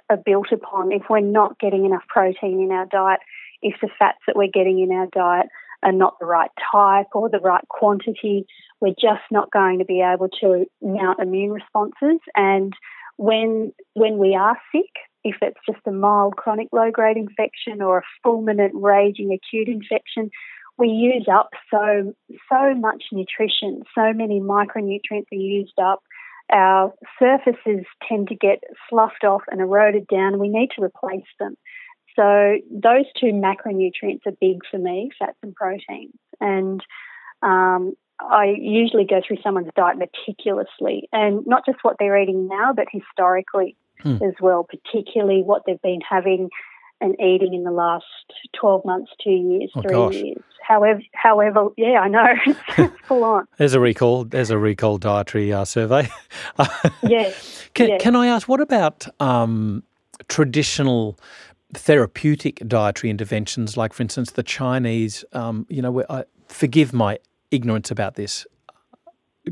are 0.10 0.18
built 0.18 0.52
upon. 0.52 0.92
If 0.92 1.04
we're 1.10 1.20
not 1.20 1.60
getting 1.60 1.86
enough 1.86 2.04
protein 2.08 2.60
in 2.60 2.72
our 2.72 2.86
diet, 2.86 3.20
if 3.62 3.76
the 3.82 3.90
fats 3.98 4.20
that 4.28 4.36
we're 4.36 4.52
getting 4.52 4.80
in 4.80 4.92
our 4.92 5.08
diet 5.08 5.48
are 5.84 5.92
not 5.92 6.20
the 6.20 6.26
right 6.26 6.52
type 6.72 7.08
or 7.14 7.30
the 7.30 7.40
right 7.40 7.68
quantity, 7.70 8.46
we're 8.82 8.96
just 9.00 9.24
not 9.32 9.52
going 9.52 9.80
to 9.80 9.86
be 9.86 10.02
able 10.02 10.30
to 10.42 10.66
mount 10.82 11.20
immune 11.20 11.52
responses. 11.52 12.20
And 12.36 12.74
when 13.18 13.74
when 13.94 14.18
we 14.18 14.36
are 14.36 14.58
sick, 14.72 14.92
if 15.24 15.36
it's 15.42 15.60
just 15.66 15.86
a 15.88 15.92
mild 15.92 16.36
chronic 16.36 16.68
low 16.72 16.92
grade 16.92 17.18
infection 17.18 17.82
or 17.82 18.00
a 18.00 18.28
fulminant 18.28 18.72
raging 18.74 19.32
acute 19.34 19.68
infection, 19.68 20.30
we 20.78 20.90
use 20.90 21.28
up 21.32 21.50
so 21.72 22.14
so 22.52 22.76
much 22.76 23.06
nutrition, 23.12 23.84
so 23.96 24.14
many 24.14 24.40
micronutrients 24.40 25.32
are 25.32 25.36
used 25.36 25.80
up. 25.80 26.02
Our 26.52 26.94
surfaces 27.20 27.86
tend 28.08 28.30
to 28.30 28.36
get 28.36 28.64
sloughed 28.90 29.24
off 29.24 29.42
and 29.52 29.60
eroded 29.60 30.08
down. 30.08 30.40
We 30.40 30.50
need 30.50 30.70
to 30.78 30.84
replace 30.84 31.28
them. 31.40 31.56
So 32.16 32.58
those 32.72 33.06
two 33.20 33.28
macronutrients 33.28 34.26
are 34.26 34.32
big 34.40 34.60
for 34.70 34.78
me, 34.78 35.12
fats 35.20 35.38
and 35.44 35.54
proteins. 35.54 36.16
And 36.40 36.82
um, 37.44 37.94
I 38.20 38.56
usually 38.58 39.06
go 39.06 39.22
through 39.26 39.38
someone's 39.44 39.70
diet 39.76 39.98
meticulously, 39.98 41.08
and 41.12 41.46
not 41.46 41.66
just 41.66 41.80
what 41.84 41.98
they're 42.00 42.18
eating 42.18 42.48
now, 42.48 42.74
but 42.74 42.88
historically 42.92 43.76
hmm. 44.00 44.16
as 44.24 44.34
well, 44.42 44.66
particularly 44.68 45.44
what 45.44 45.64
they've 45.66 45.82
been 45.82 46.02
having 46.08 46.50
and 47.02 47.16
eating 47.20 47.54
in 47.54 47.64
the 47.64 47.72
last 47.72 48.06
12 48.60 48.86
months, 48.86 49.12
two 49.24 49.30
years, 49.30 49.72
oh, 49.76 49.82
three 49.82 49.92
gosh. 49.92 50.14
years. 50.16 50.44
However, 50.62 51.02
however, 51.14 51.70
yeah, 51.78 52.00
I 52.00 52.08
know 52.08 52.26
it's 52.78 53.02
full 53.06 53.24
on. 53.24 53.48
There's 53.58 53.74
a 53.74 53.80
recall. 53.80 54.26
There's 54.26 54.50
a 54.50 54.58
recall 54.58 54.98
dietary 54.98 55.54
uh, 55.54 55.64
survey. 55.66 56.10
yes. 57.04 57.70
Can, 57.74 57.90
yes. 57.90 58.02
can 58.02 58.16
I 58.16 58.28
ask 58.28 58.48
what 58.48 58.62
about 58.62 59.08
um, 59.22 59.84
traditional? 60.28 61.18
therapeutic 61.74 62.66
dietary 62.66 63.12
interventions, 63.12 63.76
like 63.76 63.92
for 63.92 64.02
instance 64.02 64.32
the 64.32 64.42
Chinese. 64.42 65.26
Um, 65.34 65.66
you 65.70 65.82
know, 65.82 66.02
I, 66.10 66.24
forgive 66.48 66.94
my 66.94 67.20
ignorance 67.52 67.92
about 67.92 68.16
this 68.16 68.46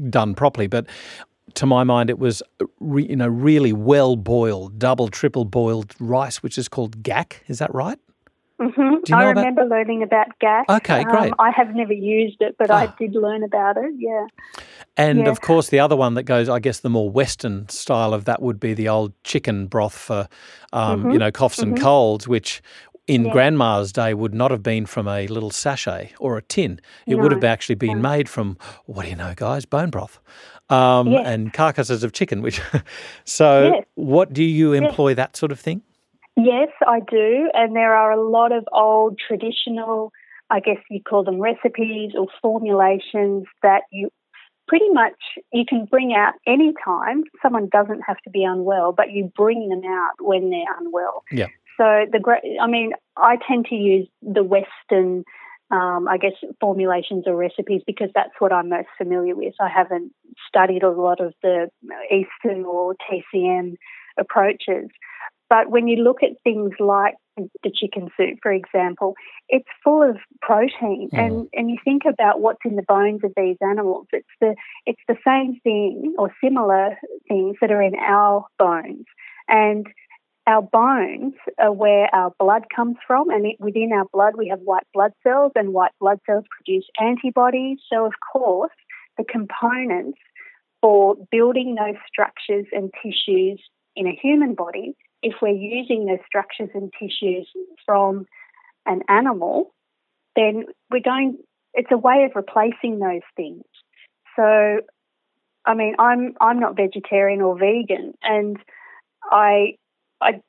done 0.09 0.35
properly, 0.35 0.67
but 0.67 0.85
to 1.53 1.65
my 1.65 1.83
mind, 1.83 2.09
it 2.09 2.19
was 2.19 2.41
re, 2.79 3.05
you 3.07 3.15
know 3.15 3.27
really 3.27 3.73
well 3.73 4.15
boiled, 4.15 4.79
double, 4.79 5.07
triple 5.07 5.45
boiled 5.45 5.93
rice, 5.99 6.41
which 6.43 6.57
is 6.57 6.67
called 6.67 7.03
gak. 7.03 7.41
Is 7.47 7.59
that 7.59 7.73
right? 7.73 7.99
Mm-hmm. 8.59 9.13
I 9.13 9.25
remember 9.25 9.61
about... 9.61 9.69
learning 9.69 10.03
about 10.03 10.27
gak. 10.41 10.65
Okay, 10.69 11.03
um, 11.03 11.11
great. 11.11 11.33
I 11.39 11.51
have 11.51 11.75
never 11.75 11.93
used 11.93 12.37
it, 12.41 12.55
but 12.57 12.71
I 12.71 12.87
ah. 12.87 12.95
did 12.97 13.13
learn 13.13 13.43
about 13.43 13.77
it. 13.77 13.93
Yeah. 13.97 14.27
And 14.97 15.19
yeah. 15.19 15.29
of 15.29 15.41
course, 15.41 15.69
the 15.69 15.79
other 15.79 15.95
one 15.95 16.13
that 16.13 16.23
goes, 16.23 16.47
I 16.47 16.59
guess, 16.59 16.79
the 16.79 16.89
more 16.89 17.09
Western 17.09 17.67
style 17.69 18.13
of 18.13 18.25
that 18.25 18.41
would 18.41 18.59
be 18.59 18.73
the 18.73 18.87
old 18.87 19.11
chicken 19.23 19.67
broth 19.67 19.95
for, 19.95 20.29
um, 20.71 21.01
mm-hmm. 21.01 21.11
you 21.11 21.19
know, 21.19 21.31
coughs 21.31 21.57
mm-hmm. 21.57 21.73
and 21.73 21.81
colds, 21.81 22.27
which 22.27 22.61
in 23.07 23.25
yeah. 23.25 23.31
grandma's 23.33 23.91
day 23.91 24.13
would 24.13 24.33
not 24.33 24.51
have 24.51 24.63
been 24.63 24.85
from 24.85 25.07
a 25.07 25.27
little 25.27 25.51
sachet 25.51 26.13
or 26.19 26.37
a 26.37 26.41
tin. 26.41 26.79
It 27.05 27.17
no. 27.17 27.23
would 27.23 27.33
have 27.33 27.43
actually 27.43 27.75
been 27.75 28.01
no. 28.01 28.09
made 28.09 28.29
from 28.29 28.57
what 28.85 29.03
do 29.03 29.09
you 29.09 29.15
know, 29.15 29.33
guys? 29.35 29.65
Bone 29.65 29.89
broth 29.89 30.19
um, 30.69 31.11
yes. 31.11 31.23
and 31.25 31.53
carcasses 31.53 32.03
of 32.03 32.13
chicken. 32.13 32.41
Which, 32.41 32.61
so, 33.23 33.73
yes. 33.75 33.85
what 33.95 34.33
do 34.33 34.43
you 34.43 34.73
employ 34.73 35.09
yes. 35.09 35.17
that 35.17 35.35
sort 35.37 35.51
of 35.51 35.59
thing? 35.59 35.81
Yes, 36.37 36.69
I 36.85 36.99
do, 36.99 37.49
and 37.53 37.75
there 37.75 37.95
are 37.95 38.11
a 38.11 38.21
lot 38.21 38.51
of 38.51 38.67
old 38.73 39.17
traditional, 39.25 40.11
I 40.49 40.59
guess 40.59 40.77
you 40.89 41.01
call 41.01 41.23
them 41.23 41.39
recipes 41.39 42.11
or 42.17 42.27
formulations 42.41 43.45
that 43.63 43.83
you 43.91 44.09
pretty 44.67 44.89
much 44.89 45.13
you 45.53 45.63
can 45.67 45.85
bring 45.85 46.13
out 46.13 46.33
any 46.45 46.73
time. 46.83 47.23
Someone 47.41 47.69
doesn't 47.71 48.01
have 48.01 48.17
to 48.23 48.29
be 48.29 48.43
unwell, 48.43 48.91
but 48.91 49.11
you 49.11 49.31
bring 49.35 49.69
them 49.69 49.83
out 49.85 50.13
when 50.19 50.49
they're 50.49 50.77
unwell. 50.79 51.23
Yeah. 51.31 51.47
So 51.77 52.05
the 52.11 52.19
I 52.61 52.67
mean, 52.67 52.91
I 53.17 53.37
tend 53.47 53.65
to 53.69 53.75
use 53.75 54.07
the 54.21 54.43
Western 54.43 55.23
um, 55.71 56.07
I 56.07 56.17
guess, 56.17 56.33
formulations 56.59 57.23
or 57.27 57.35
recipes 57.35 57.81
because 57.85 58.09
that's 58.13 58.33
what 58.39 58.53
I'm 58.53 58.69
most 58.69 58.87
familiar 58.97 59.35
with. 59.35 59.53
I 59.59 59.69
haven't 59.69 60.11
studied 60.47 60.83
a 60.83 60.91
lot 60.91 61.19
of 61.19 61.33
the 61.41 61.69
Eastern 62.11 62.65
or 62.65 62.95
TCM 63.09 63.75
approaches. 64.17 64.89
But 65.49 65.69
when 65.69 65.87
you 65.87 66.03
look 66.03 66.23
at 66.23 66.41
things 66.43 66.71
like 66.79 67.15
the 67.37 67.71
chicken 67.73 68.09
soup, 68.17 68.39
for 68.41 68.51
example, 68.51 69.13
it's 69.49 69.67
full 69.83 70.01
of 70.01 70.17
protein, 70.41 71.09
mm. 71.13 71.19
and 71.19 71.47
and 71.53 71.69
you 71.69 71.77
think 71.83 72.03
about 72.07 72.41
what's 72.41 72.61
in 72.65 72.75
the 72.75 72.83
bones 72.87 73.21
of 73.23 73.31
these 73.37 73.57
animals. 73.61 74.07
It's 74.11 74.27
the 74.41 74.55
it's 74.85 75.01
the 75.07 75.17
same 75.25 75.59
thing 75.61 76.15
or 76.17 76.31
similar 76.43 76.97
things 77.27 77.57
that 77.61 77.71
are 77.71 77.81
in 77.81 77.95
our 77.95 78.45
bones, 78.57 79.05
and 79.47 79.85
our 80.47 80.61
bones 80.61 81.33
are 81.57 81.71
where 81.71 82.13
our 82.13 82.31
blood 82.39 82.65
comes 82.75 82.97
from, 83.07 83.29
and 83.29 83.45
it, 83.45 83.55
within 83.59 83.91
our 83.93 84.05
blood 84.13 84.33
we 84.37 84.47
have 84.49 84.59
white 84.59 84.85
blood 84.93 85.11
cells, 85.23 85.51
and 85.55 85.73
white 85.73 85.91
blood 85.99 86.19
cells 86.25 86.45
produce 86.49 86.85
antibodies. 87.01 87.79
So, 87.91 88.05
of 88.05 88.13
course, 88.31 88.71
the 89.17 89.23
components 89.23 90.19
for 90.81 91.15
building 91.31 91.75
those 91.75 91.95
structures 92.07 92.65
and 92.71 92.91
tissues 93.01 93.61
in 93.95 94.07
a 94.07 94.19
human 94.21 94.53
body, 94.53 94.95
if 95.23 95.35
we're 95.41 95.49
using 95.49 96.05
those 96.05 96.19
structures 96.27 96.69
and 96.73 96.93
tissues 96.99 97.47
from 97.85 98.25
an 98.85 99.01
animal, 99.09 99.73
then 100.35 100.65
we're 100.91 101.01
going. 101.01 101.37
It's 101.73 101.91
a 101.91 101.97
way 101.97 102.23
of 102.23 102.35
replacing 102.35 102.99
those 102.99 103.25
things. 103.35 103.63
So, 104.35 104.81
I 105.65 105.73
mean, 105.73 105.95
I'm 105.97 106.35
I'm 106.39 106.59
not 106.59 106.75
vegetarian 106.75 107.41
or 107.41 107.57
vegan, 107.57 108.13
and 108.21 108.57
I 109.23 109.77
I 110.21 110.41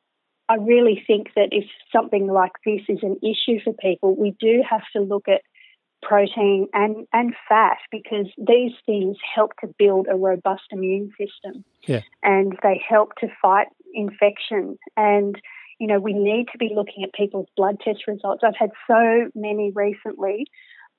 I 0.48 0.56
really 0.56 1.02
think 1.06 1.28
that 1.34 1.48
if 1.50 1.64
something 1.92 2.28
like 2.28 2.52
this 2.64 2.82
is 2.88 3.00
an 3.02 3.16
issue 3.22 3.58
for 3.64 3.72
people, 3.74 4.14
we 4.16 4.34
do 4.38 4.62
have 4.68 4.82
to 4.94 5.00
look 5.00 5.28
at 5.28 5.40
protein 6.02 6.68
and, 6.72 7.06
and 7.12 7.34
fat 7.48 7.78
because 7.90 8.26
these 8.38 8.72
things 8.84 9.16
help 9.34 9.52
to 9.60 9.74
build 9.78 10.06
a 10.10 10.16
robust 10.16 10.62
immune 10.70 11.10
system. 11.18 11.64
Yeah. 11.86 12.02
And 12.22 12.56
they 12.62 12.80
help 12.88 13.16
to 13.20 13.28
fight 13.42 13.66
infection. 13.92 14.78
And, 14.96 15.40
you 15.80 15.88
know, 15.88 15.98
we 15.98 16.12
need 16.12 16.46
to 16.52 16.58
be 16.58 16.70
looking 16.74 17.02
at 17.02 17.12
people's 17.12 17.48
blood 17.56 17.80
test 17.80 18.06
results. 18.06 18.42
I've 18.44 18.56
had 18.56 18.70
so 18.86 19.30
many 19.34 19.72
recently 19.74 20.46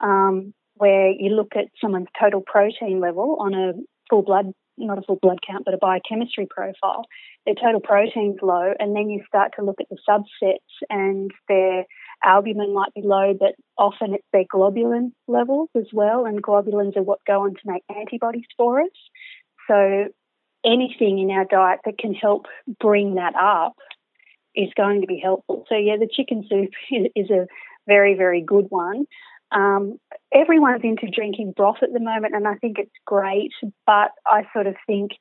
um, 0.01 0.53
where 0.75 1.09
you 1.09 1.29
look 1.29 1.53
at 1.55 1.67
someone's 1.79 2.07
total 2.19 2.41
protein 2.41 2.99
level 2.99 3.37
on 3.39 3.53
a 3.53 3.73
full 4.09 4.23
blood 4.23 4.51
not 4.77 4.97
a 4.97 5.01
full 5.01 5.17
blood 5.21 5.39
count, 5.45 5.65
but 5.65 5.73
a 5.73 5.77
biochemistry 5.77 6.47
profile, 6.49 7.05
their 7.45 7.55
total 7.55 7.81
protein's 7.81 8.37
low, 8.41 8.73
and 8.79 8.95
then 8.95 9.09
you 9.09 9.23
start 9.27 9.53
to 9.55 9.63
look 9.63 9.79
at 9.79 9.87
the 9.89 9.97
subsets 10.07 10.57
and 10.89 11.31
their 11.47 11.85
albumin 12.23 12.73
might 12.73 12.93
be 12.93 13.01
low, 13.01 13.33
but 13.33 13.55
often 13.77 14.13
it's 14.13 14.27
their 14.33 14.45
globulin 14.45 15.11
levels 15.27 15.69
as 15.75 15.87
well, 15.93 16.25
and 16.25 16.43
globulins 16.43 16.97
are 16.97 17.03
what 17.03 17.19
go 17.25 17.43
on 17.43 17.53
to 17.53 17.59
make 17.65 17.83
antibodies 17.95 18.45
for 18.55 18.81
us. 18.81 18.89
So 19.67 20.07
anything 20.65 21.19
in 21.19 21.31
our 21.31 21.45
diet 21.45 21.79
that 21.85 21.97
can 21.97 22.13
help 22.13 22.45
bring 22.79 23.15
that 23.15 23.35
up 23.35 23.75
is 24.55 24.69
going 24.75 25.01
to 25.01 25.07
be 25.07 25.19
helpful. 25.23 25.65
So 25.69 25.75
yeah, 25.75 25.97
the 25.97 26.09
chicken 26.11 26.45
soup 26.49 26.71
is 27.15 27.29
a 27.29 27.47
very, 27.87 28.15
very 28.15 28.41
good 28.41 28.67
one. 28.69 29.05
Um, 29.51 29.99
everyone's 30.33 30.81
into 30.83 31.07
drinking 31.09 31.53
broth 31.55 31.77
at 31.81 31.93
the 31.93 31.99
moment, 31.99 32.35
and 32.35 32.47
I 32.47 32.55
think 32.55 32.77
it's 32.79 32.91
great, 33.05 33.51
but 33.85 34.11
I 34.25 34.43
sort 34.53 34.67
of 34.67 34.75
think 34.85 35.11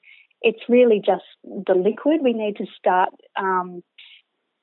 it's 0.42 0.62
really 0.68 1.00
just 1.04 1.24
the 1.44 1.74
liquid. 1.74 2.20
We 2.22 2.32
need 2.32 2.56
to 2.56 2.66
start, 2.78 3.10
um, 3.38 3.82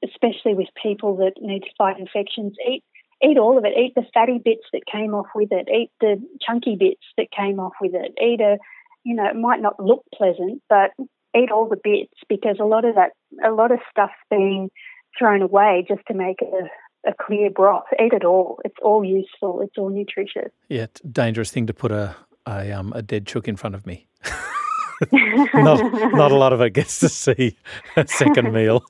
especially 0.03 0.53
with 0.53 0.67
people 0.81 1.17
that 1.17 1.33
need 1.39 1.61
to 1.61 1.69
fight 1.77 1.99
infections, 1.99 2.53
eat 2.67 2.83
eat 3.23 3.37
all 3.37 3.57
of 3.57 3.65
it. 3.65 3.77
Eat 3.77 3.93
the 3.95 4.05
fatty 4.13 4.39
bits 4.43 4.65
that 4.73 4.85
came 4.91 5.13
off 5.13 5.27
with 5.33 5.49
it. 5.51 5.67
Eat 5.69 5.91
the 6.01 6.21
chunky 6.45 6.75
bits 6.77 7.03
that 7.17 7.31
came 7.31 7.59
off 7.59 7.73
with 7.79 7.93
it. 7.93 8.11
Eat 8.21 8.41
a, 8.41 8.57
you 9.03 9.15
know, 9.15 9.25
it 9.25 9.35
might 9.35 9.61
not 9.61 9.79
look 9.79 10.03
pleasant, 10.13 10.61
but 10.69 10.91
eat 11.35 11.51
all 11.51 11.67
the 11.67 11.79
bits 11.81 12.13
because 12.27 12.57
a 12.59 12.65
lot 12.65 12.85
of 12.85 12.95
that, 12.95 13.11
a 13.45 13.51
lot 13.51 13.71
of 13.71 13.79
stuff's 13.89 14.13
being 14.29 14.69
thrown 15.17 15.41
away 15.41 15.85
just 15.87 16.01
to 16.07 16.13
make 16.13 16.41
a, 16.41 16.69
a 17.05 17.13
clear 17.13 17.49
broth. 17.49 17.85
Eat 18.01 18.13
it 18.13 18.23
all. 18.23 18.59
It's 18.65 18.75
all 18.81 19.03
useful. 19.03 19.61
It's 19.61 19.77
all 19.77 19.89
nutritious. 19.89 20.51
Yeah, 20.69 20.83
it's 20.83 21.01
a 21.01 21.07
dangerous 21.07 21.51
thing 21.51 21.67
to 21.67 21.73
put 21.73 21.91
a 21.91 22.15
a, 22.45 22.71
um, 22.71 22.93
a 22.95 23.01
dead 23.01 23.25
chook 23.25 23.47
in 23.47 23.55
front 23.55 23.75
of 23.75 23.85
me. 23.85 24.07
not, 25.53 26.13
not 26.13 26.31
a 26.31 26.35
lot 26.35 26.53
of 26.53 26.61
it 26.61 26.71
gets 26.71 26.99
to 26.99 27.09
see 27.09 27.57
a 27.95 28.07
second 28.07 28.53
meal. 28.53 28.83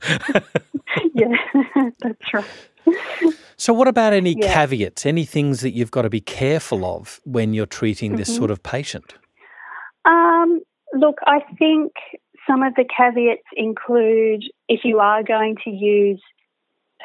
yeah, 1.13 1.27
that's 1.99 2.33
right. 2.33 2.45
So, 3.55 3.73
what 3.73 3.87
about 3.87 4.13
any 4.13 4.35
yeah. 4.37 4.53
caveats, 4.53 5.05
any 5.05 5.25
things 5.25 5.61
that 5.61 5.71
you've 5.71 5.91
got 5.91 6.01
to 6.03 6.09
be 6.09 6.21
careful 6.21 6.85
of 6.85 7.21
when 7.23 7.53
you're 7.53 7.65
treating 7.65 8.11
mm-hmm. 8.11 8.17
this 8.17 8.35
sort 8.35 8.51
of 8.51 8.61
patient? 8.63 9.15
Um, 10.05 10.61
look, 10.93 11.17
I 11.25 11.39
think 11.57 11.93
some 12.47 12.61
of 12.61 12.75
the 12.75 12.83
caveats 12.85 13.47
include 13.55 14.43
if 14.67 14.81
you 14.83 14.99
are 14.99 15.23
going 15.23 15.55
to 15.63 15.69
use 15.69 16.21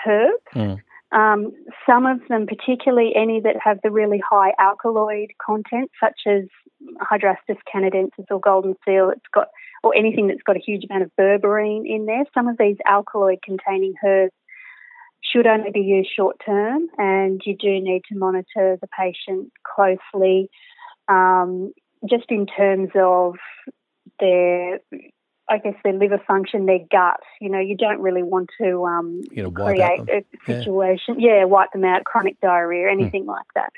herbs, 0.07 0.33
mm. 0.55 0.79
Um, 1.13 1.53
some 1.89 2.07
of 2.07 2.21
them, 2.29 2.47
particularly 2.47 3.13
any 3.17 3.41
that 3.41 3.57
have 3.63 3.79
the 3.83 3.91
really 3.91 4.23
high 4.29 4.53
alkaloid 4.59 5.31
content, 5.45 5.91
such 6.03 6.21
as 6.27 6.45
Hydrastis 7.01 7.59
canadensis 7.73 8.27
or 8.31 8.41
golden 8.41 8.75
seal, 8.85 9.11
it's 9.11 9.23
got 9.33 9.49
or 9.83 9.95
anything 9.97 10.27
that's 10.27 10.43
got 10.43 10.57
a 10.57 10.61
huge 10.65 10.85
amount 10.89 11.05
of 11.05 11.11
berberine 11.19 11.85
in 11.87 12.07
there. 12.07 12.25
Some 12.35 12.49
of 12.49 12.59
these 12.59 12.77
alkaloid 12.87 13.39
containing 13.43 13.95
herbs 14.05 14.33
should 15.21 15.47
only 15.47 15.71
be 15.71 15.81
used 15.81 16.11
short 16.15 16.37
term, 16.45 16.89
and 16.99 17.41
you 17.45 17.57
do 17.57 17.81
need 17.81 18.03
to 18.11 18.19
monitor 18.19 18.79
the 18.81 18.89
patient 18.99 19.53
closely, 19.63 20.51
um, 21.09 21.73
just 22.09 22.27
in 22.29 22.47
terms 22.47 22.91
of 22.97 23.37
their, 24.21 24.81
I 25.49 25.59
guess, 25.59 25.75
their 25.83 25.93
liver 25.93 26.21
function, 26.27 26.67
their 26.67 26.81
gut. 26.91 27.21
You 27.41 27.51
know, 27.51 27.61
you 27.61 27.77
don't 27.77 28.01
really 28.01 28.23
want 28.23 28.51
to 28.61 28.85
um, 28.85 29.23
you 29.31 29.43
know, 29.43 29.51
create 29.51 30.01
a 30.09 30.25
situation, 30.47 31.19
yeah. 31.19 31.39
yeah. 31.39 31.45
wipe 31.45 31.73
them 31.73 31.85
out, 31.85 32.05
chronic 32.05 32.41
diarrhea, 32.41 32.89
hmm. 32.89 33.01
anything 33.01 33.25
mm. 33.25 33.29
like 33.29 33.47
that. 33.55 33.71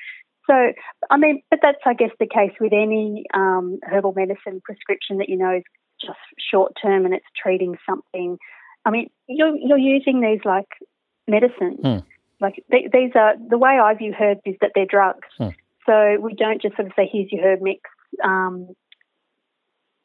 So, 0.46 0.72
I 1.08 1.16
mean, 1.16 1.42
but 1.50 1.60
that's, 1.62 1.78
I 1.86 1.94
guess, 1.94 2.10
the 2.18 2.26
case 2.26 2.52
with 2.60 2.72
any 2.72 3.24
um, 3.32 3.78
herbal 3.82 4.14
medicine 4.16 4.60
prescription 4.64 5.18
that 5.18 5.28
you 5.28 5.36
know 5.36 5.56
is 5.56 5.62
just 6.00 6.18
short 6.50 6.72
term 6.82 7.04
and 7.04 7.14
it's 7.14 7.26
treating 7.40 7.76
something. 7.88 8.38
I 8.84 8.90
mean, 8.90 9.10
you're, 9.28 9.54
you're 9.54 9.78
using 9.78 10.20
these 10.20 10.40
like 10.44 10.68
medicine. 11.28 11.78
Mm. 11.84 12.04
Like 12.40 12.64
they, 12.70 12.88
these 12.92 13.12
are 13.14 13.34
the 13.48 13.58
way 13.58 13.78
I 13.80 13.94
view 13.94 14.14
herbs 14.18 14.40
is 14.44 14.56
that 14.60 14.72
they're 14.74 14.86
drugs. 14.86 15.28
Mm. 15.38 15.54
So 15.86 16.16
we 16.20 16.34
don't 16.34 16.60
just 16.60 16.76
sort 16.76 16.86
of 16.86 16.92
say, 16.96 17.08
"Here's 17.10 17.30
your 17.30 17.44
herb 17.44 17.60
mix. 17.60 17.82
Um, 18.24 18.68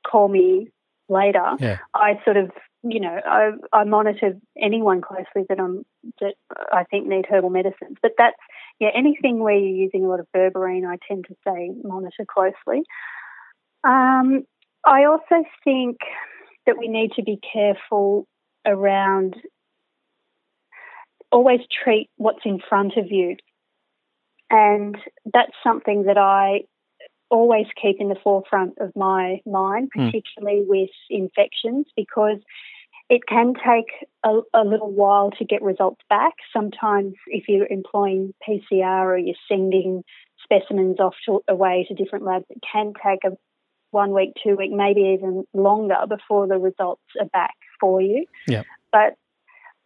call 0.05 0.27
me 0.27 0.69
later." 1.09 1.55
Yeah. 1.59 1.79
I 1.93 2.19
sort 2.23 2.37
of, 2.37 2.51
you 2.83 2.99
know, 2.99 3.19
I, 3.25 3.51
I 3.73 3.83
monitor 3.83 4.33
anyone 4.57 5.01
closely 5.01 5.45
that 5.49 5.59
I'm 5.59 5.85
that 6.21 6.35
I 6.71 6.83
think 6.85 7.07
need 7.07 7.25
herbal 7.29 7.49
medicines. 7.49 7.97
But 8.01 8.11
that's 8.17 8.37
yeah, 8.79 8.89
anything 8.93 9.39
where 9.39 9.55
you're 9.55 9.83
using 9.85 10.05
a 10.05 10.07
lot 10.07 10.19
of 10.19 10.27
berberine, 10.35 10.87
I 10.87 10.97
tend 11.07 11.25
to 11.27 11.35
say 11.47 11.71
monitor 11.83 12.25
closely. 12.27 12.83
Um, 13.83 14.43
I 14.83 15.05
also 15.05 15.43
think 15.63 15.97
that 16.65 16.77
we 16.77 16.87
need 16.87 17.11
to 17.13 17.23
be 17.23 17.39
careful 17.53 18.27
around 18.65 19.35
always 21.31 21.59
treat 21.83 22.09
what's 22.17 22.45
in 22.45 22.59
front 22.67 22.97
of 22.97 23.11
you. 23.11 23.35
And 24.49 24.95
that's 25.31 25.51
something 25.63 26.03
that 26.03 26.17
I 26.17 26.61
always 27.29 27.65
keep 27.81 27.97
in 27.99 28.09
the 28.09 28.15
forefront 28.23 28.77
of 28.79 28.91
my 28.95 29.41
mind, 29.45 29.89
hmm. 29.93 30.05
particularly 30.05 30.61
mm. 30.61 30.67
with 30.67 30.89
infections, 31.09 31.87
because 31.95 32.39
it 33.09 33.21
can 33.27 33.53
take 33.53 34.07
a, 34.23 34.39
a, 34.53 34.63
little 34.63 34.91
while 34.91 35.31
to 35.31 35.45
get 35.45 35.61
results 35.61 36.01
back. 36.09 36.33
Sometimes, 36.51 37.13
if 37.27 37.45
you're 37.47 37.67
employing 37.67 38.33
PCR 38.47 39.05
or 39.05 39.17
you're 39.17 39.35
sending 39.47 40.03
specimens 40.43 40.99
off 40.99 41.15
to, 41.25 41.41
away 41.47 41.85
to 41.87 41.93
different 41.93 42.25
labs, 42.25 42.45
it 42.49 42.61
can 42.71 42.93
take 43.03 43.23
a 43.23 43.37
one 43.91 44.11
week, 44.11 44.31
two 44.43 44.55
week, 44.55 44.71
maybe 44.71 45.01
even 45.17 45.45
longer 45.53 45.95
before 46.09 46.47
the 46.47 46.57
results 46.57 47.01
are 47.19 47.27
back 47.27 47.55
for 47.79 48.01
you. 48.01 48.25
Yeah. 48.47 48.63
But 48.91 49.15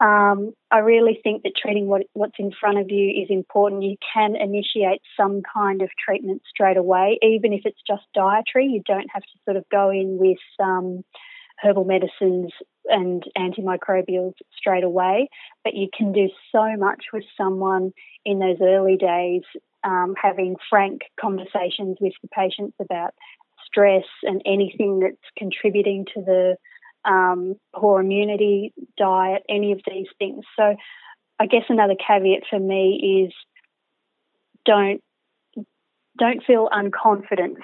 um, 0.02 0.54
I 0.72 0.80
really 0.80 1.20
think 1.22 1.44
that 1.44 1.54
treating 1.62 1.88
what, 1.88 2.04
what's 2.14 2.40
in 2.40 2.52
front 2.58 2.78
of 2.78 2.90
you 2.90 3.22
is 3.22 3.30
important. 3.30 3.84
You 3.84 3.98
can 4.14 4.36
initiate 4.36 5.02
some 5.18 5.42
kind 5.54 5.82
of 5.82 5.90
treatment 6.04 6.42
straight 6.50 6.78
away, 6.78 7.20
even 7.22 7.52
if 7.52 7.62
it's 7.66 7.82
just 7.86 8.04
dietary. 8.16 8.68
You 8.68 8.82
don't 8.86 9.10
have 9.14 9.24
to 9.24 9.40
sort 9.44 9.58
of 9.58 9.66
go 9.70 9.90
in 9.90 10.18
with 10.18 10.38
um, 10.64 11.04
herbal 11.62 11.84
medicines 11.84 12.52
and 12.86 13.24
antimicrobials 13.38 14.34
straight 14.58 14.86
away, 14.86 15.28
but 15.64 15.74
you 15.76 15.90
can 15.96 16.14
do 16.14 16.30
so 16.52 16.78
much 16.78 17.06
with 17.12 17.26
someone 17.38 17.92
in 18.26 18.40
those 18.40 18.58
early 18.62 18.96
days, 18.96 19.42
um, 19.84 20.14
having 20.22 20.56
frank 20.70 21.02
conversations 21.20 21.98
with 22.00 22.14
the 22.22 22.30
patients 22.30 22.76
about 22.80 23.14
stress 23.66 24.06
and 24.24 24.42
anything 24.46 25.00
that's 25.00 25.18
contributing 25.38 26.06
to 26.14 26.22
the 26.22 26.56
um, 27.06 27.56
poor 27.76 28.02
immunity, 28.02 28.74
diet, 28.98 29.44
any 29.50 29.72
of 29.72 29.82
these 29.88 30.08
things. 30.18 30.44
So, 30.58 30.76
I 31.40 31.46
guess 31.46 31.64
another 31.70 31.96
caveat 31.96 32.44
for 32.50 32.60
me 32.60 33.26
is 33.26 33.34
don't 34.66 35.02
don't 36.18 36.44
feel 36.46 36.70
unconfident 36.72 37.58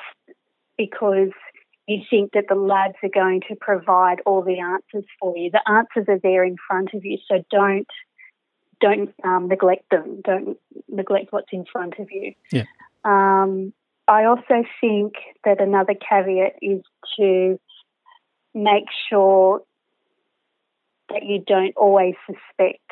because 0.77 1.31
you 1.87 2.01
think 2.09 2.31
that 2.33 2.45
the 2.49 2.55
labs 2.55 2.95
are 3.03 3.09
going 3.13 3.41
to 3.49 3.55
provide 3.59 4.21
all 4.25 4.41
the 4.41 4.59
answers 4.59 5.07
for 5.19 5.37
you. 5.37 5.51
The 5.51 5.69
answers 5.69 6.05
are 6.07 6.19
there 6.21 6.43
in 6.43 6.55
front 6.67 6.89
of 6.93 7.05
you, 7.05 7.17
so 7.29 7.43
don't 7.51 7.87
don't 8.81 9.13
um, 9.23 9.47
neglect 9.47 9.89
them. 9.91 10.21
Don't 10.23 10.57
neglect 10.89 11.31
what's 11.31 11.51
in 11.51 11.65
front 11.71 11.95
of 11.99 12.07
you. 12.11 12.33
Yeah. 12.51 12.65
Um, 13.03 13.73
I 14.07 14.25
also 14.25 14.63
think 14.81 15.13
that 15.43 15.61
another 15.61 15.93
caveat 15.93 16.53
is 16.61 16.81
to 17.17 17.59
make 18.55 18.85
sure 19.09 19.61
that 21.09 21.23
you 21.23 21.43
don't 21.45 21.75
always 21.75 22.15
suspect 22.25 22.89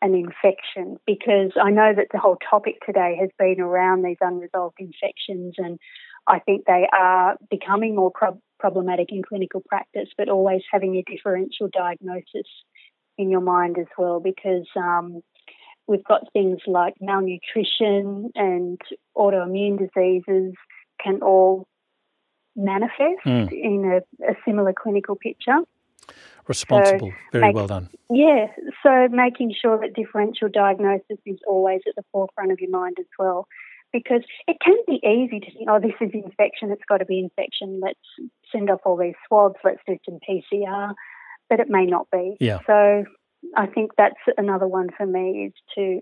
an 0.00 0.14
infection 0.14 0.96
because 1.06 1.52
I 1.60 1.70
know 1.70 1.92
that 1.94 2.08
the 2.12 2.18
whole 2.18 2.38
topic 2.48 2.76
today 2.84 3.16
has 3.20 3.30
been 3.38 3.60
around 3.60 4.04
these 4.04 4.18
unresolved 4.20 4.76
infections 4.78 5.54
and 5.58 5.78
I 6.26 6.38
think 6.40 6.64
they 6.66 6.86
are 6.92 7.36
becoming 7.50 7.96
more 7.96 8.10
pro- 8.10 8.40
problematic 8.58 9.10
in 9.10 9.22
clinical 9.22 9.62
practice, 9.66 10.08
but 10.16 10.28
always 10.28 10.62
having 10.70 10.96
a 10.96 11.02
differential 11.10 11.68
diagnosis 11.72 12.46
in 13.18 13.30
your 13.30 13.40
mind 13.40 13.78
as 13.78 13.86
well 13.96 14.20
because 14.20 14.66
um, 14.76 15.22
we've 15.86 16.04
got 16.04 16.32
things 16.32 16.58
like 16.66 16.94
malnutrition 17.00 18.30
and 18.34 18.80
autoimmune 19.16 19.78
diseases 19.78 20.54
can 21.02 21.20
all 21.22 21.66
manifest 22.56 23.24
mm. 23.24 23.52
in 23.52 23.84
a, 23.84 24.30
a, 24.30 24.34
similar 24.44 24.72
clinical 24.72 25.16
picture. 25.16 25.58
Responsible, 26.48 27.10
so 27.10 27.16
very 27.32 27.46
make, 27.46 27.54
well 27.54 27.66
done. 27.66 27.90
Yeah, 28.08 28.46
so 28.82 29.08
making 29.10 29.54
sure 29.60 29.78
that 29.78 29.94
differential 29.94 30.48
diagnosis 30.48 31.18
is 31.26 31.38
always 31.46 31.80
at 31.88 31.96
the 31.96 32.04
forefront 32.12 32.52
of 32.52 32.60
your 32.60 32.70
mind 32.70 32.96
as 33.00 33.06
well. 33.18 33.48
Because 33.92 34.22
it 34.46 34.58
can 34.60 34.76
be 34.86 35.00
easy 35.06 35.40
to 35.40 35.46
think, 35.52 35.68
oh, 35.70 35.80
this 35.80 35.94
is 36.00 36.10
infection, 36.12 36.70
it's 36.70 36.82
got 36.88 36.98
to 36.98 37.04
be 37.04 37.18
infection, 37.18 37.80
let's 37.82 37.98
send 38.52 38.68
off 38.70 38.80
all 38.84 38.96
these 38.96 39.14
swabs, 39.26 39.56
let's 39.64 39.80
do 39.86 39.96
some 40.04 40.18
PCR, 40.28 40.92
but 41.48 41.60
it 41.60 41.68
may 41.68 41.86
not 41.86 42.06
be. 42.12 42.36
Yeah. 42.40 42.58
So 42.66 43.04
I 43.56 43.66
think 43.66 43.92
that's 43.96 44.14
another 44.36 44.66
one 44.66 44.88
for 44.96 45.06
me 45.06 45.46
is 45.46 45.52
to 45.76 46.00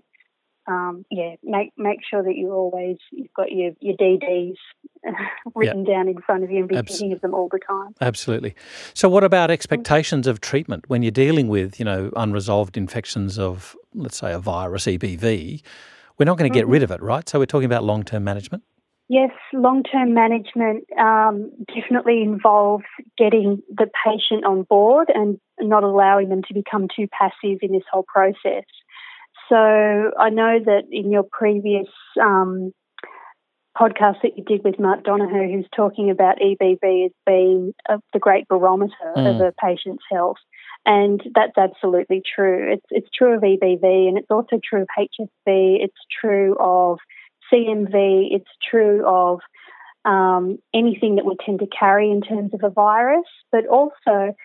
um, 0.67 1.05
yeah, 1.11 1.35
make 1.43 1.71
make 1.77 1.99
sure 2.09 2.23
that 2.23 2.35
you 2.35 2.51
always 2.51 2.97
you've 3.11 3.33
got 3.33 3.51
your 3.51 3.71
your 3.79 3.95
DDs 3.97 4.55
written 5.55 5.83
down 5.83 6.07
in 6.07 6.19
front 6.21 6.43
of 6.43 6.51
you 6.51 6.59
and 6.59 6.67
be 6.67 6.75
Abs- 6.75 6.91
thinking 6.91 7.13
of 7.13 7.21
them 7.21 7.33
all 7.33 7.49
the 7.51 7.59
time. 7.59 7.93
Absolutely. 8.01 8.55
So, 8.93 9.07
what 9.07 9.23
about 9.23 9.51
expectations 9.51 10.27
of 10.27 10.41
treatment 10.41 10.85
when 10.87 11.03
you're 11.03 11.11
dealing 11.11 11.47
with 11.47 11.79
you 11.79 11.85
know 11.85 12.11
unresolved 12.15 12.77
infections 12.77 13.37
of 13.37 13.75
let's 13.93 14.17
say 14.17 14.33
a 14.33 14.39
virus 14.39 14.85
EBV? 14.85 15.61
We're 16.17 16.25
not 16.25 16.37
going 16.37 16.49
to 16.49 16.53
get 16.53 16.63
mm-hmm. 16.63 16.71
rid 16.71 16.83
of 16.83 16.91
it, 16.91 17.01
right? 17.01 17.27
So, 17.27 17.39
we're 17.39 17.45
talking 17.45 17.65
about 17.65 17.83
long 17.83 18.03
term 18.03 18.23
management. 18.23 18.63
Yes, 19.07 19.29
long 19.53 19.83
term 19.83 20.15
management 20.15 20.85
um, 20.97 21.51
definitely 21.67 22.23
involves 22.23 22.85
getting 23.19 23.61
the 23.69 23.87
patient 24.03 24.45
on 24.45 24.63
board 24.63 25.11
and 25.13 25.39
not 25.59 25.83
allowing 25.83 26.29
them 26.29 26.41
to 26.47 26.53
become 26.55 26.87
too 26.95 27.07
passive 27.07 27.59
in 27.61 27.71
this 27.71 27.83
whole 27.91 28.05
process. 28.07 28.65
So 29.49 29.55
I 29.55 30.29
know 30.29 30.59
that 30.65 30.83
in 30.91 31.11
your 31.11 31.23
previous 31.23 31.87
um, 32.21 32.71
podcast 33.77 34.21
that 34.23 34.37
you 34.37 34.43
did 34.43 34.63
with 34.63 34.79
Mark 34.79 35.03
Donohoe, 35.03 35.51
who's 35.51 35.67
talking 35.75 36.09
about 36.09 36.39
EBV 36.39 37.05
as 37.05 37.11
being 37.25 37.73
uh, 37.89 37.97
the 38.13 38.19
great 38.19 38.47
barometer 38.47 38.93
mm. 39.15 39.35
of 39.35 39.41
a 39.41 39.53
patient's 39.61 40.03
health. 40.11 40.37
And 40.85 41.21
that's 41.33 41.57
absolutely 41.57 42.21
true. 42.35 42.73
It's, 42.73 42.85
it's 42.89 43.09
true 43.15 43.35
of 43.35 43.41
EBV 43.41 44.07
and 44.07 44.17
it's 44.17 44.29
also 44.29 44.59
true 44.63 44.83
of 44.83 44.87
HSV. 44.97 45.27
It's 45.45 45.93
true 46.21 46.55
of 46.59 46.99
CMV. 47.51 48.27
It's 48.31 48.49
true 48.69 49.05
of 49.05 49.39
um, 50.05 50.59
anything 50.73 51.15
that 51.15 51.25
we 51.25 51.35
tend 51.43 51.59
to 51.59 51.67
carry 51.67 52.11
in 52.11 52.21
terms 52.21 52.53
of 52.53 52.63
a 52.63 52.69
virus, 52.69 53.25
but 53.51 53.65
also 53.67 54.35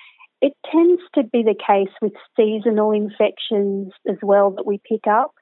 it 0.40 0.52
tends 0.70 1.02
to 1.14 1.22
be 1.22 1.42
the 1.42 1.54
case 1.54 1.92
with 2.00 2.12
seasonal 2.36 2.92
infections 2.92 3.92
as 4.08 4.16
well 4.22 4.52
that 4.52 4.66
we 4.66 4.80
pick 4.88 5.06
up. 5.06 5.34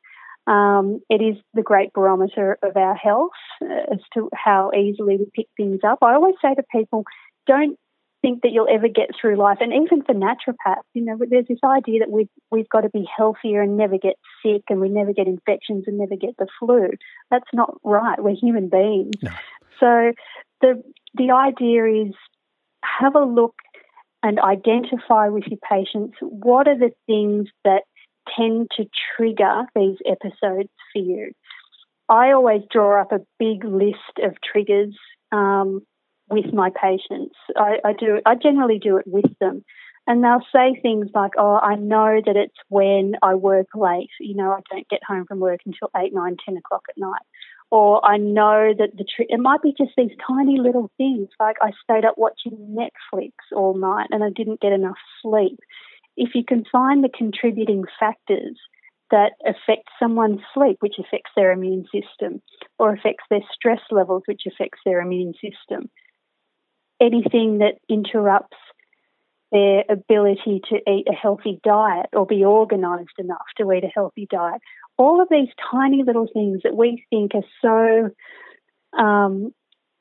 Um, 0.47 1.01
it 1.11 1.21
is 1.23 1.37
the 1.53 1.63
great 1.63 1.93
barometer 1.93 2.59
of 2.63 2.77
our 2.77 2.95
health 2.95 3.33
uh, 3.63 3.93
as 3.93 4.01
to 4.15 4.31
how 4.35 4.71
easily 4.73 5.19
we 5.19 5.27
pick 5.35 5.47
things 5.57 5.81
up. 5.87 5.99
I 6.03 6.15
always 6.15 6.37
say 6.43 6.55
to 6.55 6.63
people, 6.73 7.05
don't 7.47 7.79
think 8.23 8.43
that 8.43 8.51
you'll 8.51 8.69
ever 8.73 8.89
get 8.89 9.11
through 9.21 9.37
life. 9.37 9.59
And 9.61 9.73
even 9.73 10.03
for 10.03 10.15
naturopaths, 10.15 10.83
you 10.95 11.05
know, 11.05 11.19
there's 11.31 11.47
this 11.49 11.59
idea 11.65 12.01
that 12.01 12.11
we've, 12.11 12.31
we've 12.51 12.69
got 12.69 12.81
to 12.81 12.89
be 12.89 13.07
healthier 13.15 13.61
and 13.63 13.77
never 13.77 13.99
get 13.99 14.17
sick 14.43 14.63
and 14.69 14.81
we 14.81 14.89
never 14.89 15.13
get 15.13 15.27
infections 15.27 15.85
and 15.87 15.99
never 15.99 16.17
get 16.17 16.37
the 16.39 16.49
flu. 16.59 16.89
That's 17.31 17.49
not 17.53 17.79
right. 17.85 18.21
We're 18.21 18.35
human 18.35 18.69
beings. 18.69 19.15
No. 19.23 19.31
So 19.79 20.13
the, 20.61 20.83
the 21.15 21.31
idea 21.31 22.07
is 22.07 22.15
have 22.83 23.15
a 23.15 23.25
look 23.25 23.55
and 24.23 24.41
identify 24.41 25.29
with 25.29 25.45
your 25.47 25.61
patients 25.69 26.17
what 26.21 26.67
are 26.67 26.79
the 26.79 26.91
things 27.07 27.49
that 27.65 27.83
tend 28.37 28.71
to 28.77 28.85
trigger 29.17 29.65
these 29.75 29.97
episodes 30.07 30.71
for 30.93 30.99
you. 31.03 31.33
I 32.09 32.33
always 32.33 32.63
draw 32.71 33.01
up 33.01 33.13
a 33.13 33.21
big 33.39 33.65
list 33.65 34.19
of 34.23 34.37
triggers 34.43 34.97
um, 35.31 35.81
with 36.31 36.53
my 36.53 36.71
patients. 36.71 37.35
I, 37.57 37.79
I 37.85 37.93
do. 37.93 38.21
I 38.25 38.35
generally 38.35 38.79
do 38.79 38.97
it 38.97 39.07
with 39.07 39.31
them, 39.41 39.63
and 40.07 40.25
they'll 40.25 40.45
say 40.53 40.79
things 40.81 41.09
like, 41.15 41.33
"Oh, 41.37 41.59
I 41.63 41.75
know 41.75 42.21
that 42.25 42.37
it's 42.37 42.57
when 42.69 43.15
I 43.23 43.35
work 43.35 43.69
late. 43.75 44.11
You 44.21 44.37
know, 44.37 44.53
I 44.53 44.61
don't 44.71 44.89
get 44.89 45.01
home 45.07 45.27
from 45.27 45.41
work 45.41 45.61
until 45.67 45.91
eight, 45.97 46.15
nine, 46.15 46.37
ten 46.45 46.57
o'clock 46.57 46.85
at 46.89 46.99
night." 46.99 47.23
Or 47.71 48.05
I 48.05 48.17
know 48.17 48.73
that 48.79 48.97
the 48.97 49.05
tri- 49.05 49.27
it 49.29 49.41
might 49.41 49.63
be 49.63 49.75
just 49.77 49.93
these 49.97 50.17
tiny 50.27 50.59
little 50.59 50.91
things 50.97 51.29
like 51.39 51.57
I 51.61 51.73
stayed 51.83 52.05
up 52.05 52.17
watching 52.17 52.77
Netflix 52.77 53.33
all 53.55 53.77
night 53.77 54.09
and 54.11 54.25
I 54.25 54.31
didn't 54.31 54.61
get 54.61 54.73
enough 54.73 54.97
sleep. 55.23 55.59
If 56.17 56.35
you 56.35 56.45
can 56.45 56.65
find 56.73 57.05
the 57.05 57.11
contributing 57.11 57.85
factors 58.01 58.59
that 59.11 59.33
affect 59.47 59.89
someone's 59.99 60.41
sleep, 60.55 60.79
which 60.81 60.97
affects 60.99 61.31
their 61.37 61.53
immune 61.53 61.85
system, 61.93 62.43
or 62.79 62.93
affects 62.93 63.25
their 63.31 63.45
stress 63.53 63.81
levels, 63.91 64.23
which 64.27 64.43
affects 64.47 64.81
their 64.85 65.01
immune 65.01 65.35
system, 65.35 65.91
anything 67.01 67.59
that 67.59 67.75
interrupts 67.89 68.57
their 69.51 69.85
ability 69.89 70.61
to 70.69 70.77
eat 70.91 71.07
a 71.09 71.15
healthy 71.15 71.59
diet 71.65 72.07
or 72.13 72.27
be 72.27 72.45
organised 72.45 73.19
enough 73.19 73.47
to 73.57 73.73
eat 73.73 73.85
a 73.85 73.89
healthy 73.95 74.27
diet. 74.31 74.61
All 74.99 75.23
of 75.23 75.29
these 75.31 75.49
tiny 75.71 76.03
little 76.03 76.29
things 76.33 76.61
that 76.65 76.77
we 76.77 77.05
think 77.11 77.33
are 77.35 78.13
so 78.95 79.01
um, 79.01 79.55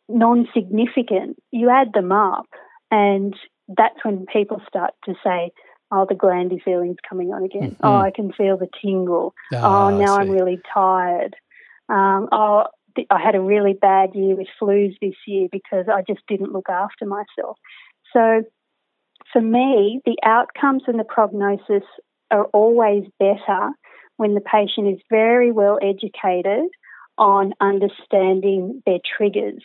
non 0.09 0.47
significant, 0.53 1.37
you 1.51 1.69
add 1.69 1.93
them 1.93 2.11
up, 2.11 2.47
and 2.91 3.33
that's 3.67 4.03
when 4.03 4.25
people 4.31 4.61
start 4.67 4.93
to 5.05 5.13
say, 5.23 5.51
Oh, 5.89 6.05
the 6.07 6.15
glandy 6.15 6.61
feeling's 6.61 6.97
coming 7.07 7.29
on 7.29 7.43
again. 7.43 7.71
Mm-hmm. 7.71 7.85
Oh, 7.85 7.95
I 7.95 8.11
can 8.11 8.33
feel 8.33 8.57
the 8.57 8.67
tingle. 8.81 9.33
Oh, 9.53 9.57
oh 9.63 9.97
now 9.97 10.17
I'm 10.17 10.29
really 10.29 10.59
tired. 10.73 11.33
Um, 11.87 12.27
oh, 12.33 12.65
I 13.09 13.21
had 13.21 13.35
a 13.35 13.41
really 13.41 13.73
bad 13.73 14.09
year 14.13 14.35
with 14.35 14.47
flus 14.61 14.95
this 15.01 15.15
year 15.25 15.47
because 15.51 15.85
I 15.87 16.01
just 16.01 16.25
didn't 16.27 16.51
look 16.51 16.69
after 16.69 17.05
myself. 17.05 17.57
So 18.11 18.43
for 19.31 19.41
me, 19.41 20.01
the 20.05 20.17
outcomes 20.23 20.83
and 20.87 20.99
the 20.99 21.03
prognosis 21.03 21.83
are 22.31 22.45
always 22.45 23.03
better 23.19 23.69
when 24.17 24.33
the 24.33 24.41
patient 24.41 24.87
is 24.95 25.01
very 25.09 25.51
well 25.51 25.79
educated 25.81 26.69
on 27.17 27.53
understanding 27.59 28.83
their 28.85 28.99
triggers. 29.17 29.63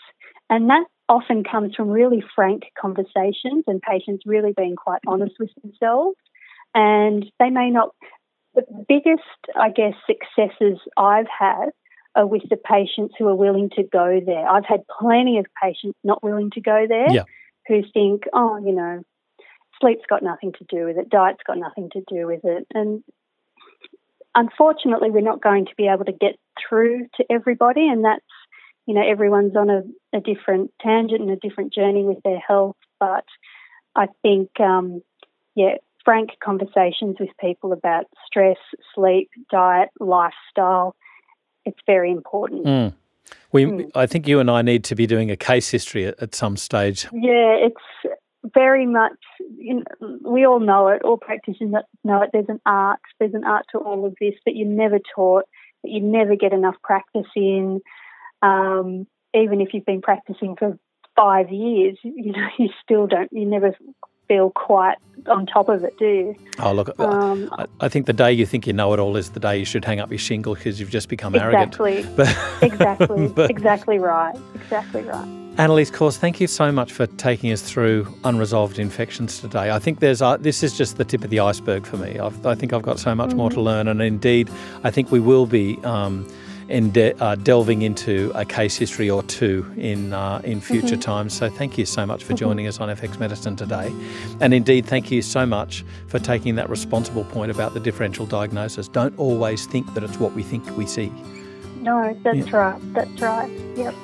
And 0.48 0.70
that 0.70 0.86
often 1.09 1.44
comes 1.44 1.74
from 1.74 1.88
really 1.88 2.22
frank 2.34 2.62
conversations 2.80 3.64
and 3.66 3.82
patients 3.82 4.22
really 4.24 4.53
being 4.57 4.76
quite 4.76 5.00
honest 5.07 5.34
with 5.38 5.50
themselves. 5.62 6.16
And 6.74 7.26
they 7.38 7.50
may 7.50 7.70
not, 7.70 7.90
the 8.55 8.62
biggest, 8.88 9.22
I 9.55 9.70
guess, 9.70 9.94
successes 10.07 10.78
I've 10.96 11.26
had 11.26 11.70
are 12.14 12.26
with 12.26 12.42
the 12.48 12.57
patients 12.57 13.14
who 13.18 13.28
are 13.28 13.34
willing 13.34 13.70
to 13.76 13.82
go 13.82 14.20
there. 14.24 14.46
I've 14.46 14.66
had 14.66 14.82
plenty 15.00 15.38
of 15.38 15.46
patients 15.62 15.98
not 16.05 16.22
willing 16.22 16.50
to 16.53 16.61
go 16.61 16.86
there 16.88 17.11
yeah. 17.11 17.24
who 17.66 17.82
think, 17.92 18.24
oh, 18.32 18.59
you 18.59 18.72
know, 18.72 19.03
sleep's 19.80 20.05
got 20.09 20.22
nothing 20.22 20.53
to 20.53 20.64
do 20.68 20.84
with 20.86 20.98
it, 20.98 21.11
diet's 21.11 21.42
got 21.46 21.59
nothing 21.59 21.90
to 21.92 22.03
do 22.09 22.26
with 22.26 22.40
it. 22.44 22.66
And 22.74 23.03
unfortunately, 24.35 25.11
we're 25.11 25.20
not 25.20 25.43
going 25.43 25.66
to 25.66 25.74
be 25.76 25.89
able 25.89 26.05
to 26.05 26.12
get 26.12 26.39
through 26.68 27.07
to 27.16 27.24
everybody, 27.30 27.89
and 27.89 28.05
that's, 28.05 28.24
you 28.87 28.95
know, 28.95 29.07
everyone's 29.07 29.57
on 29.57 29.70
a, 29.70 29.83
a 30.12 30.20
different 30.20 30.72
tangent 30.80 31.20
and 31.20 31.30
a 31.30 31.37
different 31.37 31.72
journey 31.72 32.05
with 32.05 32.18
their 32.24 32.39
health. 32.39 32.76
But 32.99 33.24
I 33.95 34.07
think, 34.22 34.51
um, 34.61 35.03
yeah, 35.55 35.76
frank 36.05 36.30
conversations 36.43 37.16
with 37.20 37.30
people 37.41 37.72
about 37.72 38.07
stress, 38.26 38.59
sleep, 38.95 39.30
diet, 39.51 39.91
lifestyle 40.01 40.97
it's 41.64 41.78
very 41.87 42.11
important. 42.11 42.64
Mm. 42.64 42.95
We, 43.53 43.64
mm. 43.64 43.91
I 43.95 44.07
think 44.07 44.26
you 44.26 44.41
and 44.41 44.51
I 44.51 44.62
need 44.62 44.85
to 44.85 44.95
be 44.95 45.07
doing 45.07 45.30
a 45.30 45.37
case 45.37 45.70
history 45.70 46.07
at, 46.07 46.20
at 46.20 46.35
some 46.35 46.57
stage. 46.57 47.07
Yeah, 47.12 47.57
it's 47.57 48.16
very 48.45 48.86
much. 48.86 49.18
You 49.57 49.82
know, 50.01 50.18
we 50.22 50.47
all 50.47 50.61
know 50.61 50.88
it. 50.88 51.03
All 51.03 51.16
practitioners 51.16 51.84
know 52.05 52.22
it. 52.22 52.30
There's 52.32 52.49
an 52.49 52.61
art. 52.66 53.01
There's 53.18 53.34
an 53.34 53.45
art 53.45 53.66
to 53.72 53.78
all 53.78 54.07
of 54.07 54.14
this 54.20 54.34
that 54.47 54.57
you're 54.57 54.68
never 54.68 54.99
taught. 55.14 55.45
That 55.82 55.90
you 55.90 56.01
never 56.01 56.36
get 56.36 56.53
enough 56.53 56.76
practice 56.82 57.26
in. 57.36 57.80
Um, 58.43 59.07
even 59.34 59.61
if 59.61 59.72
you've 59.72 59.86
been 59.86 60.03
practicing 60.03 60.57
for 60.57 60.78
five 61.16 61.51
years, 61.51 61.99
you 62.03 62.32
know, 62.32 62.49
you 62.59 62.68
still 62.82 63.07
don't. 63.07 63.32
You 63.32 63.47
never 63.47 63.76
feel 64.28 64.51
quite 64.51 64.97
on 65.26 65.47
top 65.47 65.68
of 65.68 65.84
it, 65.84 65.97
do 65.99 66.07
you? 66.07 66.36
Oh, 66.59 66.72
look, 66.72 66.99
um, 66.99 67.49
I, 67.53 67.66
I, 67.80 67.88
think 67.88 68.07
the 68.07 68.12
day 68.12 68.32
you 68.32 68.47
think 68.47 68.66
you 68.66 68.72
know 68.72 68.93
it 68.93 69.01
all 69.01 69.16
is 69.16 69.30
the 69.30 69.40
day 69.40 69.59
you 69.59 69.64
should 69.64 69.84
hang 69.84 70.01
up 70.01 70.11
your 70.11 70.18
shingle 70.18 70.55
because 70.55 70.80
you've 70.80 70.90
just 70.90 71.09
become 71.09 71.34
exactly, 71.34 72.05
arrogant. 72.05 72.16
But, 72.16 72.62
exactly. 72.62 73.32
exactly 73.51 73.99
right. 73.99 74.36
Exactly 74.55 75.03
right. 75.03 75.41
Annalise 75.62 75.92
Corse, 75.92 76.16
thank 76.16 76.40
you 76.40 76.48
so 76.48 76.72
much 76.72 76.92
for 76.92 77.06
taking 77.06 77.52
us 77.52 77.62
through 77.62 78.12
unresolved 78.24 78.80
infections 78.80 79.38
today. 79.38 79.70
I 79.70 79.78
think 79.78 80.00
there's 80.00 80.20
uh, 80.20 80.36
this 80.36 80.64
is 80.64 80.76
just 80.76 80.96
the 80.96 81.04
tip 81.04 81.22
of 81.22 81.30
the 81.30 81.38
iceberg 81.38 81.86
for 81.86 81.98
me. 81.98 82.18
I've, 82.18 82.44
i 82.44 82.56
think 82.56 82.72
I've 82.72 82.82
got 82.82 82.98
so 82.98 83.14
much 83.14 83.28
mm-hmm. 83.28 83.38
more 83.38 83.50
to 83.50 83.60
learn, 83.60 83.86
and 83.86 84.02
indeed, 84.02 84.50
I 84.82 84.90
think 84.90 85.12
we 85.12 85.20
will 85.20 85.46
be. 85.46 85.78
Um, 85.84 86.28
de- 86.68 87.12
uh, 87.20 87.34
delving 87.34 87.82
into 87.82 88.32
a 88.34 88.44
case 88.44 88.76
history 88.76 89.10
or 89.10 89.22
two 89.24 89.70
in 89.76 90.12
uh, 90.12 90.40
in 90.42 90.60
future 90.60 90.96
mm-hmm. 90.96 91.00
times. 91.00 91.32
So 91.34 91.48
thank 91.48 91.78
you 91.78 91.86
so 91.86 92.06
much 92.06 92.24
for 92.24 92.32
mm-hmm. 92.32 92.44
joining 92.44 92.66
us 92.66 92.80
on 92.80 92.88
FX 92.88 93.20
Medicine 93.20 93.54
today, 93.54 93.94
and 94.40 94.52
indeed 94.52 94.86
thank 94.86 95.12
you 95.12 95.22
so 95.22 95.46
much 95.46 95.84
for 96.08 96.18
taking 96.18 96.56
that 96.56 96.68
responsible 96.70 97.22
point 97.24 97.52
about 97.52 97.74
the 97.74 97.80
differential 97.80 98.26
diagnosis. 98.26 98.88
Don't 98.88 99.16
always 99.16 99.66
think 99.66 99.94
that 99.94 100.02
it's 100.02 100.18
what 100.18 100.32
we 100.32 100.42
think 100.42 100.76
we 100.76 100.86
see. 100.86 101.12
No, 101.76 102.18
that's 102.24 102.48
yeah. 102.48 102.56
right. 102.56 102.94
That's 102.94 103.20
right. 103.20 103.50
Yep. 103.76 103.94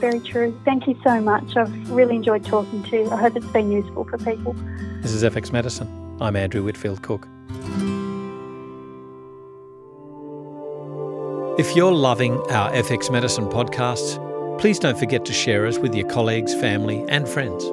Very 0.00 0.20
true. 0.20 0.58
Thank 0.64 0.86
you 0.86 0.96
so 1.02 1.20
much. 1.20 1.56
I've 1.56 1.90
really 1.90 2.16
enjoyed 2.16 2.44
talking 2.44 2.82
to 2.84 2.96
you. 2.96 3.10
I 3.10 3.16
hope 3.16 3.36
it's 3.36 3.46
been 3.46 3.72
useful 3.72 4.04
for 4.04 4.16
people. 4.18 4.54
This 5.02 5.12
is 5.12 5.24
FX 5.24 5.52
Medicine. 5.52 6.16
I'm 6.20 6.36
Andrew 6.36 6.62
Whitfield 6.62 7.02
Cook. 7.02 7.26
If 11.58 11.74
you're 11.74 11.92
loving 11.92 12.34
our 12.50 12.70
FX 12.70 13.10
Medicine 13.10 13.46
podcasts, 13.46 14.16
please 14.60 14.78
don't 14.78 14.96
forget 14.96 15.24
to 15.24 15.32
share 15.32 15.66
us 15.66 15.78
with 15.78 15.94
your 15.94 16.08
colleagues, 16.08 16.54
family, 16.54 17.04
and 17.08 17.28
friends. 17.28 17.64